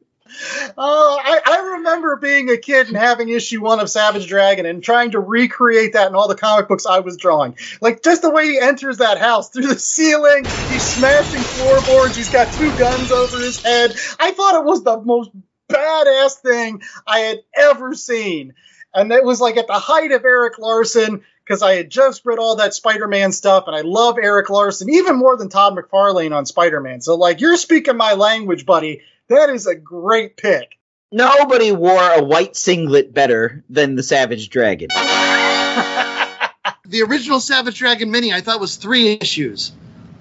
Oh, 0.77 1.21
I, 1.23 1.41
I 1.45 1.73
remember 1.77 2.17
being 2.17 2.51
a 2.51 2.57
kid 2.57 2.89
and 2.89 2.97
having 2.97 3.29
issue 3.29 3.63
one 3.63 3.81
of 3.81 3.91
Savage 3.91 4.27
Dragon 4.27 4.67
and 4.67 4.83
trying 4.83 5.13
to 5.13 5.21
recreate 5.21 5.93
that 5.95 6.09
in 6.09 6.15
all 6.15 6.29
the 6.29 6.35
comic 6.35 6.69
books 6.69 6.87
I 6.87 7.01
was 7.01 7.17
drawing. 7.17 7.57
Like 7.81 8.03
just 8.03 8.23
the 8.23 8.31
way 8.31 8.45
he 8.45 8.61
enters 8.61 8.99
that 8.99 9.19
house 9.19 9.51
through 9.51 9.67
the 9.67 9.79
ceiling, 9.79 10.45
he's 10.45 10.85
smashing 10.85 11.41
floorboards, 11.41 12.17
he's 12.17 12.31
got 12.31 12.53
two 12.53 12.73
guns 12.73 13.11
over 13.11 13.39
his 13.39 13.63
head. 13.63 13.95
I 14.19 14.33
thought 14.33 14.57
it 14.57 14.65
was 14.65 14.83
the 14.83 15.01
most 15.01 15.31
badass 15.69 16.41
thing 16.41 16.83
I 17.07 17.21
had 17.21 17.39
ever 17.55 17.95
seen. 17.95 18.55
And 18.95 19.13
it 19.13 19.25
was 19.25 19.41
like 19.41 19.57
at 19.57 19.67
the 19.67 19.75
height 19.75 20.13
of 20.13 20.25
Erik 20.25 20.59
Larsen 20.59 21.23
because 21.47 21.63
I 21.63 21.75
had 21.75 21.91
just 21.91 22.27
read 22.27 22.39
all 22.39 22.57
that 22.57 22.75
Spider-Man 22.75 23.31
stuff, 23.31 23.65
and 23.69 23.77
I 23.77 23.83
love 23.83 24.19
Erik 24.21 24.51
Larsen 24.51 24.91
even 24.91 25.17
more 25.17 25.37
than 25.37 25.49
Todd 25.49 25.77
McFarlane 25.77 26.35
on 26.35 26.45
Spider-Man. 26.45 27.01
So, 27.03 27.15
like, 27.15 27.41
you're 27.41 27.57
speaking 27.57 27.97
my 27.97 28.15
language, 28.15 28.67
buddy. 28.67 29.03
That 29.29 29.51
is 29.51 29.67
a 29.67 29.75
great 29.75 30.37
pick. 30.37 30.79
Nobody 31.13 31.73
wore 31.73 32.03
a 32.03 32.23
white 32.23 32.57
singlet 32.57 33.13
better 33.15 33.65
than 33.71 33.95
the 33.95 34.03
Savage 34.03 34.51
Dragon. 34.51 34.89
The 36.89 37.03
original 37.03 37.41
Savage 37.41 37.79
Dragon 37.79 38.13
mini 38.13 38.33
I 38.33 38.43
thought 38.43 38.61
was 38.61 38.77
three 38.77 39.19
issues, 39.21 39.73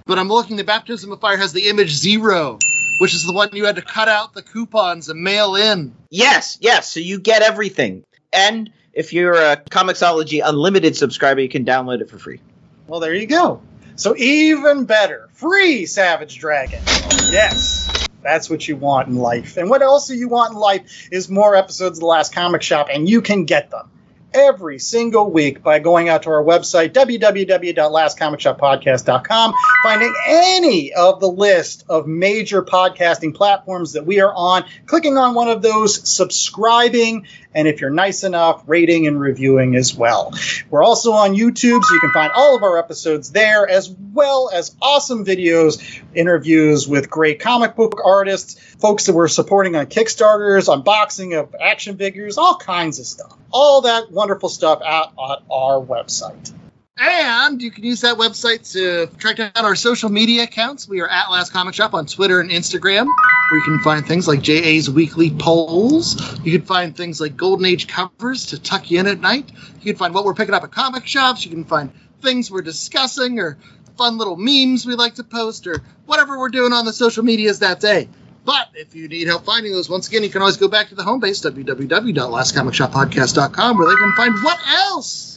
but 0.07 0.17
I'm 0.17 0.29
looking. 0.29 0.57
The 0.57 0.63
Baptism 0.63 1.11
of 1.11 1.19
Fire 1.19 1.37
has 1.37 1.53
the 1.53 1.69
image 1.69 1.91
zero, 1.91 2.57
which 2.97 3.13
is 3.13 3.23
the 3.23 3.33
one 3.33 3.49
you 3.53 3.65
had 3.65 3.75
to 3.75 3.83
cut 3.83 4.09
out 4.09 4.33
the 4.33 4.41
coupons 4.41 5.07
and 5.09 5.21
mail 5.21 5.55
in. 5.55 5.93
Yes, 6.09 6.57
yes. 6.61 6.91
So 6.91 6.99
you 6.99 7.19
get 7.19 7.43
everything. 7.43 8.03
And 8.33 8.71
if 8.93 9.13
you're 9.13 9.35
a 9.35 9.57
Comixology 9.57 10.41
Unlimited 10.43 10.95
subscriber, 10.95 11.41
you 11.41 11.49
can 11.49 11.65
download 11.65 12.01
it 12.01 12.09
for 12.09 12.17
free. 12.17 12.39
Well, 12.87 12.99
there 12.99 13.13
you 13.13 13.27
go. 13.27 13.61
So 13.95 14.15
even 14.17 14.85
better, 14.85 15.29
free 15.33 15.85
Savage 15.85 16.39
Dragon. 16.39 16.81
Yes, 17.29 18.04
that's 18.25 18.49
what 18.49 18.67
you 18.67 18.75
want 18.75 19.07
in 19.07 19.15
life. 19.15 19.57
And 19.57 19.69
what 19.69 19.81
else 19.81 20.07
do 20.07 20.15
you 20.15 20.27
want 20.27 20.53
in 20.53 20.59
life 20.59 21.07
is 21.11 21.29
more 21.29 21.55
episodes 21.55 21.97
of 21.97 22.01
The 22.01 22.07
Last 22.07 22.33
Comic 22.33 22.63
Shop, 22.63 22.87
and 22.91 23.07
you 23.07 23.21
can 23.21 23.45
get 23.45 23.71
them 23.71 23.89
every 24.35 24.77
single 24.79 25.31
week 25.31 25.63
by 25.63 25.79
going 25.79 26.09
out 26.09 26.23
to 26.23 26.29
our 26.29 26.43
website, 26.43 26.89
www.lastcomicshoppodcast.com, 26.89 29.53
finding 29.83 30.13
any 30.27 30.91
of 30.93 31.21
the 31.21 31.29
list 31.29 31.85
of 31.87 32.05
major 32.05 32.61
podcasting 32.61 33.33
platforms 33.33 33.93
that 33.93 34.05
we 34.05 34.19
are 34.19 34.33
on, 34.33 34.65
clicking 34.85 35.17
on 35.17 35.35
one 35.35 35.47
of 35.47 35.61
those, 35.61 36.09
subscribing, 36.09 37.25
and 37.55 37.67
if 37.67 37.81
you're 37.81 37.89
nice 37.89 38.23
enough, 38.23 38.63
rating 38.67 39.07
and 39.07 39.19
reviewing 39.19 39.75
as 39.75 39.95
well. 39.95 40.33
We're 40.69 40.83
also 40.83 41.13
on 41.13 41.33
YouTube, 41.33 41.83
so 41.83 41.93
you 41.93 41.99
can 42.01 42.11
find 42.11 42.31
all 42.35 42.55
of 42.55 42.63
our 42.63 42.77
episodes 42.77 43.31
there, 43.31 43.67
as 43.67 43.89
well 43.89 44.51
as 44.53 44.75
awesome 44.81 45.25
videos, 45.25 46.01
interviews 46.13 46.87
with 46.87 47.09
great 47.09 47.39
comic 47.39 47.75
book 47.75 48.01
artists, 48.03 48.59
folks 48.75 49.05
that 49.05 49.13
we're 49.13 49.29
supporting 49.29 49.75
on 49.75 49.87
Kickstarters, 49.87 50.67
unboxing 50.67 51.39
of 51.39 51.55
action 51.59 51.97
figures, 51.97 52.37
all 52.37 52.57
kinds 52.57 52.99
of 52.99 53.05
stuff. 53.05 53.33
All 53.51 53.81
that 53.81 54.11
wonderful 54.11 54.49
stuff 54.49 54.81
out 54.83 55.13
on 55.17 55.43
our 55.49 55.81
website. 55.81 56.53
And 56.97 57.61
you 57.61 57.71
can 57.71 57.83
use 57.83 57.99
that 58.01 58.17
website 58.17 58.71
to 58.71 59.07
track 59.17 59.35
down 59.35 59.51
our 59.55 59.75
social 59.75 60.09
media 60.09 60.43
accounts. 60.43 60.87
We 60.87 61.01
are 61.01 61.09
at 61.09 61.29
Last 61.29 61.51
Comic 61.51 61.73
Shop 61.73 61.93
on 61.93 62.05
Twitter 62.05 62.39
and 62.39 62.49
Instagram, 62.49 63.05
where 63.05 63.59
you 63.59 63.65
can 63.65 63.79
find 63.79 64.07
things 64.07 64.29
like 64.29 64.41
JA's 64.41 64.89
weekly 64.89 65.29
polls. 65.29 66.15
You 66.45 66.57
can 66.57 66.65
find 66.65 66.95
things 66.95 67.19
like 67.19 67.35
Golden 67.35 67.65
Age 67.65 67.87
covers 67.87 68.45
to 68.47 68.61
tuck 68.61 68.89
you 68.89 69.01
in 69.01 69.07
at 69.07 69.19
night. 69.19 69.51
You 69.81 69.91
can 69.91 69.97
find 69.97 70.13
what 70.13 70.23
we're 70.23 70.35
picking 70.35 70.55
up 70.55 70.63
at 70.63 70.71
comic 70.71 71.05
shops. 71.05 71.45
You 71.45 71.51
can 71.51 71.65
find 71.65 71.91
things 72.21 72.49
we're 72.49 72.61
discussing 72.61 73.39
or 73.39 73.57
fun 73.97 74.17
little 74.17 74.37
memes 74.37 74.85
we 74.85 74.95
like 74.95 75.15
to 75.15 75.25
post 75.25 75.67
or 75.67 75.81
whatever 76.05 76.39
we're 76.39 76.47
doing 76.47 76.71
on 76.71 76.85
the 76.85 76.93
social 76.93 77.25
medias 77.25 77.59
that 77.59 77.81
day. 77.81 78.07
But 78.45 78.69
if 78.73 78.95
you 78.95 79.09
need 79.09 79.27
help 79.27 79.43
finding 79.43 79.73
those, 79.73 79.89
once 79.89 80.07
again, 80.07 80.23
you 80.23 80.29
can 80.29 80.41
always 80.41 80.55
go 80.55 80.69
back 80.69 80.87
to 80.89 80.95
the 80.95 81.03
home 81.03 81.19
base, 81.19 81.41
www.lastcomicshoppodcast.com, 81.41 83.77
where 83.77 83.89
they 83.89 83.95
can 83.95 84.13
find 84.13 84.41
what 84.43 84.59
else? 84.67 85.34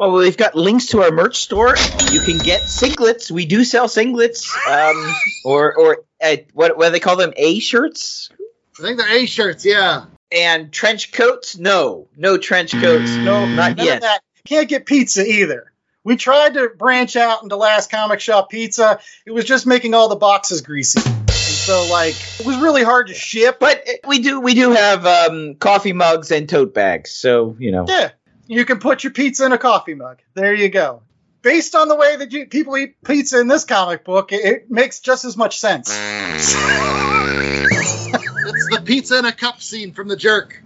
Well, 0.00 0.12
we've 0.12 0.36
got 0.36 0.54
links 0.54 0.86
to 0.86 1.02
our 1.02 1.10
merch 1.10 1.36
store. 1.36 1.76
You 2.10 2.20
can 2.20 2.38
get 2.38 2.62
singlets. 2.62 3.30
We 3.30 3.44
do 3.44 3.64
sell 3.64 3.86
singlets, 3.86 4.48
um, 4.66 5.14
or 5.44 5.76
or 5.76 5.98
uh, 6.22 6.36
what 6.54 6.78
what 6.78 6.86
do 6.86 6.92
they 6.92 7.00
call 7.00 7.16
them? 7.16 7.34
A 7.36 7.58
shirts 7.58 8.30
I 8.78 8.82
think 8.82 8.98
they're 8.98 9.14
A 9.14 9.26
shirts, 9.26 9.66
yeah. 9.66 10.06
and 10.32 10.72
trench 10.72 11.12
coats. 11.12 11.58
No, 11.58 12.08
no 12.16 12.38
trench 12.38 12.72
coats. 12.72 13.10
No, 13.10 13.44
not 13.44 13.76
None 13.76 13.86
yet. 13.86 14.00
that. 14.00 14.22
Can't 14.46 14.70
get 14.70 14.86
pizza 14.86 15.22
either. 15.22 15.70
We 16.02 16.16
tried 16.16 16.54
to 16.54 16.70
branch 16.70 17.14
out 17.14 17.42
into 17.42 17.56
Last 17.56 17.90
Comic 17.90 18.20
Shop 18.20 18.48
Pizza. 18.48 19.00
It 19.26 19.32
was 19.32 19.44
just 19.44 19.66
making 19.66 19.92
all 19.92 20.08
the 20.08 20.16
boxes 20.16 20.62
greasy. 20.62 21.02
And 21.04 21.28
so, 21.28 21.88
like, 21.90 22.14
it 22.40 22.46
was 22.46 22.56
really 22.56 22.82
hard 22.82 23.08
to 23.08 23.14
ship. 23.14 23.58
But 23.60 23.86
uh, 23.86 24.08
we 24.08 24.20
do 24.20 24.40
we 24.40 24.54
do 24.54 24.70
have 24.70 25.04
um, 25.04 25.56
coffee 25.56 25.92
mugs 25.92 26.30
and 26.30 26.48
tote 26.48 26.72
bags. 26.72 27.10
So 27.10 27.54
you 27.58 27.70
know. 27.70 27.84
Yeah, 27.86 28.12
you 28.50 28.64
can 28.64 28.80
put 28.80 29.04
your 29.04 29.12
pizza 29.12 29.46
in 29.46 29.52
a 29.52 29.58
coffee 29.58 29.94
mug. 29.94 30.18
There 30.34 30.52
you 30.52 30.68
go. 30.68 31.02
Based 31.40 31.76
on 31.76 31.86
the 31.86 31.94
way 31.94 32.16
that 32.16 32.32
you, 32.32 32.46
people 32.46 32.76
eat 32.76 33.00
pizza 33.04 33.40
in 33.40 33.46
this 33.46 33.64
comic 33.64 34.04
book, 34.04 34.32
it, 34.32 34.44
it 34.44 34.70
makes 34.70 34.98
just 34.98 35.24
as 35.24 35.36
much 35.36 35.60
sense. 35.60 35.88
It's 35.88 36.54
the 38.68 38.82
pizza 38.84 39.20
in 39.20 39.24
a 39.24 39.32
cup 39.32 39.62
scene 39.62 39.92
from 39.92 40.08
the 40.08 40.16
jerk. 40.16 40.60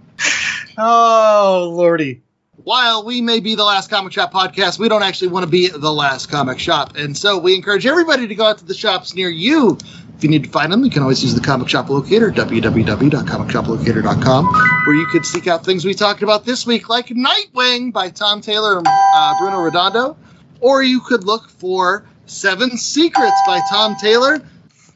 Oh, 0.79 1.71
lordy. 1.73 2.23
While 2.63 3.05
we 3.05 3.21
may 3.21 3.39
be 3.39 3.53
the 3.53 3.63
last 3.63 3.91
comic 3.91 4.13
shop 4.13 4.33
podcast, 4.33 4.79
we 4.79 4.89
don't 4.89 5.03
actually 5.03 5.27
want 5.27 5.43
to 5.43 5.49
be 5.49 5.69
the 5.69 5.93
last 5.93 6.31
comic 6.31 6.57
shop. 6.57 6.95
And 6.95 7.15
so 7.15 7.37
we 7.37 7.53
encourage 7.53 7.85
everybody 7.85 8.27
to 8.27 8.35
go 8.35 8.45
out 8.45 8.57
to 8.57 8.65
the 8.65 8.73
shops 8.73 9.13
near 9.13 9.29
you. 9.29 9.77
If 10.17 10.23
you 10.23 10.29
need 10.29 10.45
to 10.45 10.49
find 10.49 10.71
them, 10.71 10.85
you 10.85 10.89
can 10.89 11.01
always 11.01 11.21
use 11.21 11.35
the 11.35 11.41
comic 11.41 11.67
shop 11.67 11.89
locator, 11.89 12.31
www.comicshoplocator.com, 12.31 14.45
where 14.85 14.95
you 14.95 15.05
could 15.07 15.25
seek 15.25 15.47
out 15.47 15.65
things 15.65 15.83
we 15.83 15.93
talked 15.93 16.23
about 16.23 16.45
this 16.45 16.65
week, 16.65 16.87
like 16.87 17.07
Nightwing 17.07 17.91
by 17.91 18.09
Tom 18.09 18.39
Taylor 18.39 18.77
and 18.77 18.87
uh, 18.87 19.35
Bruno 19.37 19.59
Redondo. 19.59 20.15
Or 20.61 20.81
you 20.81 21.01
could 21.01 21.25
look 21.25 21.49
for 21.49 22.05
Seven 22.27 22.77
Secrets 22.77 23.41
by 23.41 23.59
Tom 23.59 23.95
Taylor. 23.95 24.41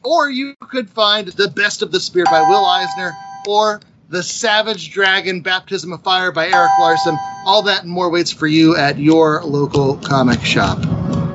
Or 0.02 0.30
you 0.30 0.54
could 0.54 0.88
find 0.88 1.28
The 1.28 1.48
Best 1.48 1.82
of 1.82 1.92
the 1.92 2.00
Spirit 2.00 2.30
by 2.30 2.40
Will 2.42 2.64
Eisner. 2.64 3.18
Or 3.46 3.80
The 4.08 4.22
Savage 4.22 4.90
Dragon 4.90 5.42
Baptism 5.42 5.92
of 5.92 6.02
Fire 6.02 6.32
by 6.32 6.48
Erik 6.48 6.78
Larsen. 6.78 7.20
All 7.44 7.60
that 7.62 7.82
and 7.82 7.92
more 7.92 8.10
waits 8.10 8.32
for 8.32 8.46
you 8.46 8.74
at 8.76 8.98
your 8.98 9.44
local 9.44 9.98
comic 9.98 10.40
shop. 10.40 10.78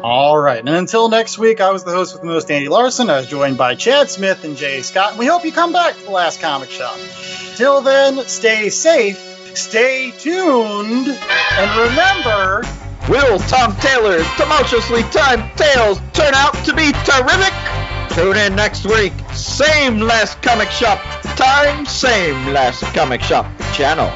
All 0.06 0.38
right. 0.38 0.60
And 0.60 0.70
until 0.70 1.10
next 1.10 1.40
week, 1.40 1.60
I 1.60 1.72
was 1.72 1.84
the 1.84 1.90
host 1.90 2.14
with 2.14 2.22
the 2.22 2.28
most, 2.28 2.52
Andy 2.52 2.70
Larson. 2.70 3.10
I 3.10 3.18
was 3.18 3.26
joined 3.26 3.58
by 3.58 3.74
Chad 3.74 4.08
Smith 4.08 4.44
and 4.44 4.56
JA 4.56 4.84
Scott. 4.84 5.10
And 5.10 5.18
we 5.20 5.26
hope 5.26 5.44
you 5.44 5.52
come 5.52 5.74
back 5.74 5.96
to 5.96 6.04
the 6.04 6.12
last 6.12 6.40
comic 6.40 6.70
shop. 6.70 6.96
Till 7.56 7.82
then, 7.82 8.20
stay 8.28 8.70
safe, 8.70 9.18
stay 9.58 10.12
tuned, 10.12 11.08
and 11.08 11.90
remember. 11.90 12.62
Will 13.10 13.40
Tom 13.50 13.76
Taylor's 13.78 14.28
tumultuously 14.38 15.02
timed 15.10 15.50
tales 15.58 16.00
turn 16.14 16.36
out 16.36 16.54
to 16.66 16.76
be 16.76 16.92
terrific? 17.04 17.54
Tune 18.16 18.38
in 18.38 18.56
next 18.56 18.86
week. 18.86 19.14
Same 19.34 20.02
last 20.02 20.40
comic 20.44 20.70
shop 20.70 21.00
time, 21.36 21.84
same 21.88 22.54
last 22.54 22.84
comic 22.94 23.22
shop 23.22 23.48
channel. 23.74 24.12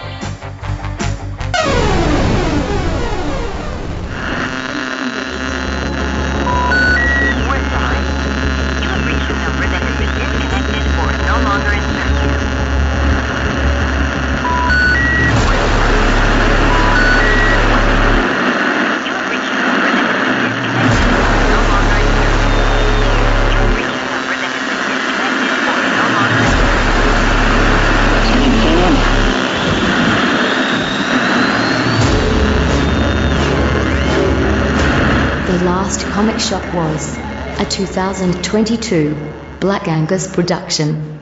Comic 36.19 36.41
Shop 36.41 36.73
was 36.73 37.17
a 37.61 37.65
2022 37.65 39.55
Black 39.61 39.87
Angus 39.87 40.27
production. 40.27 41.18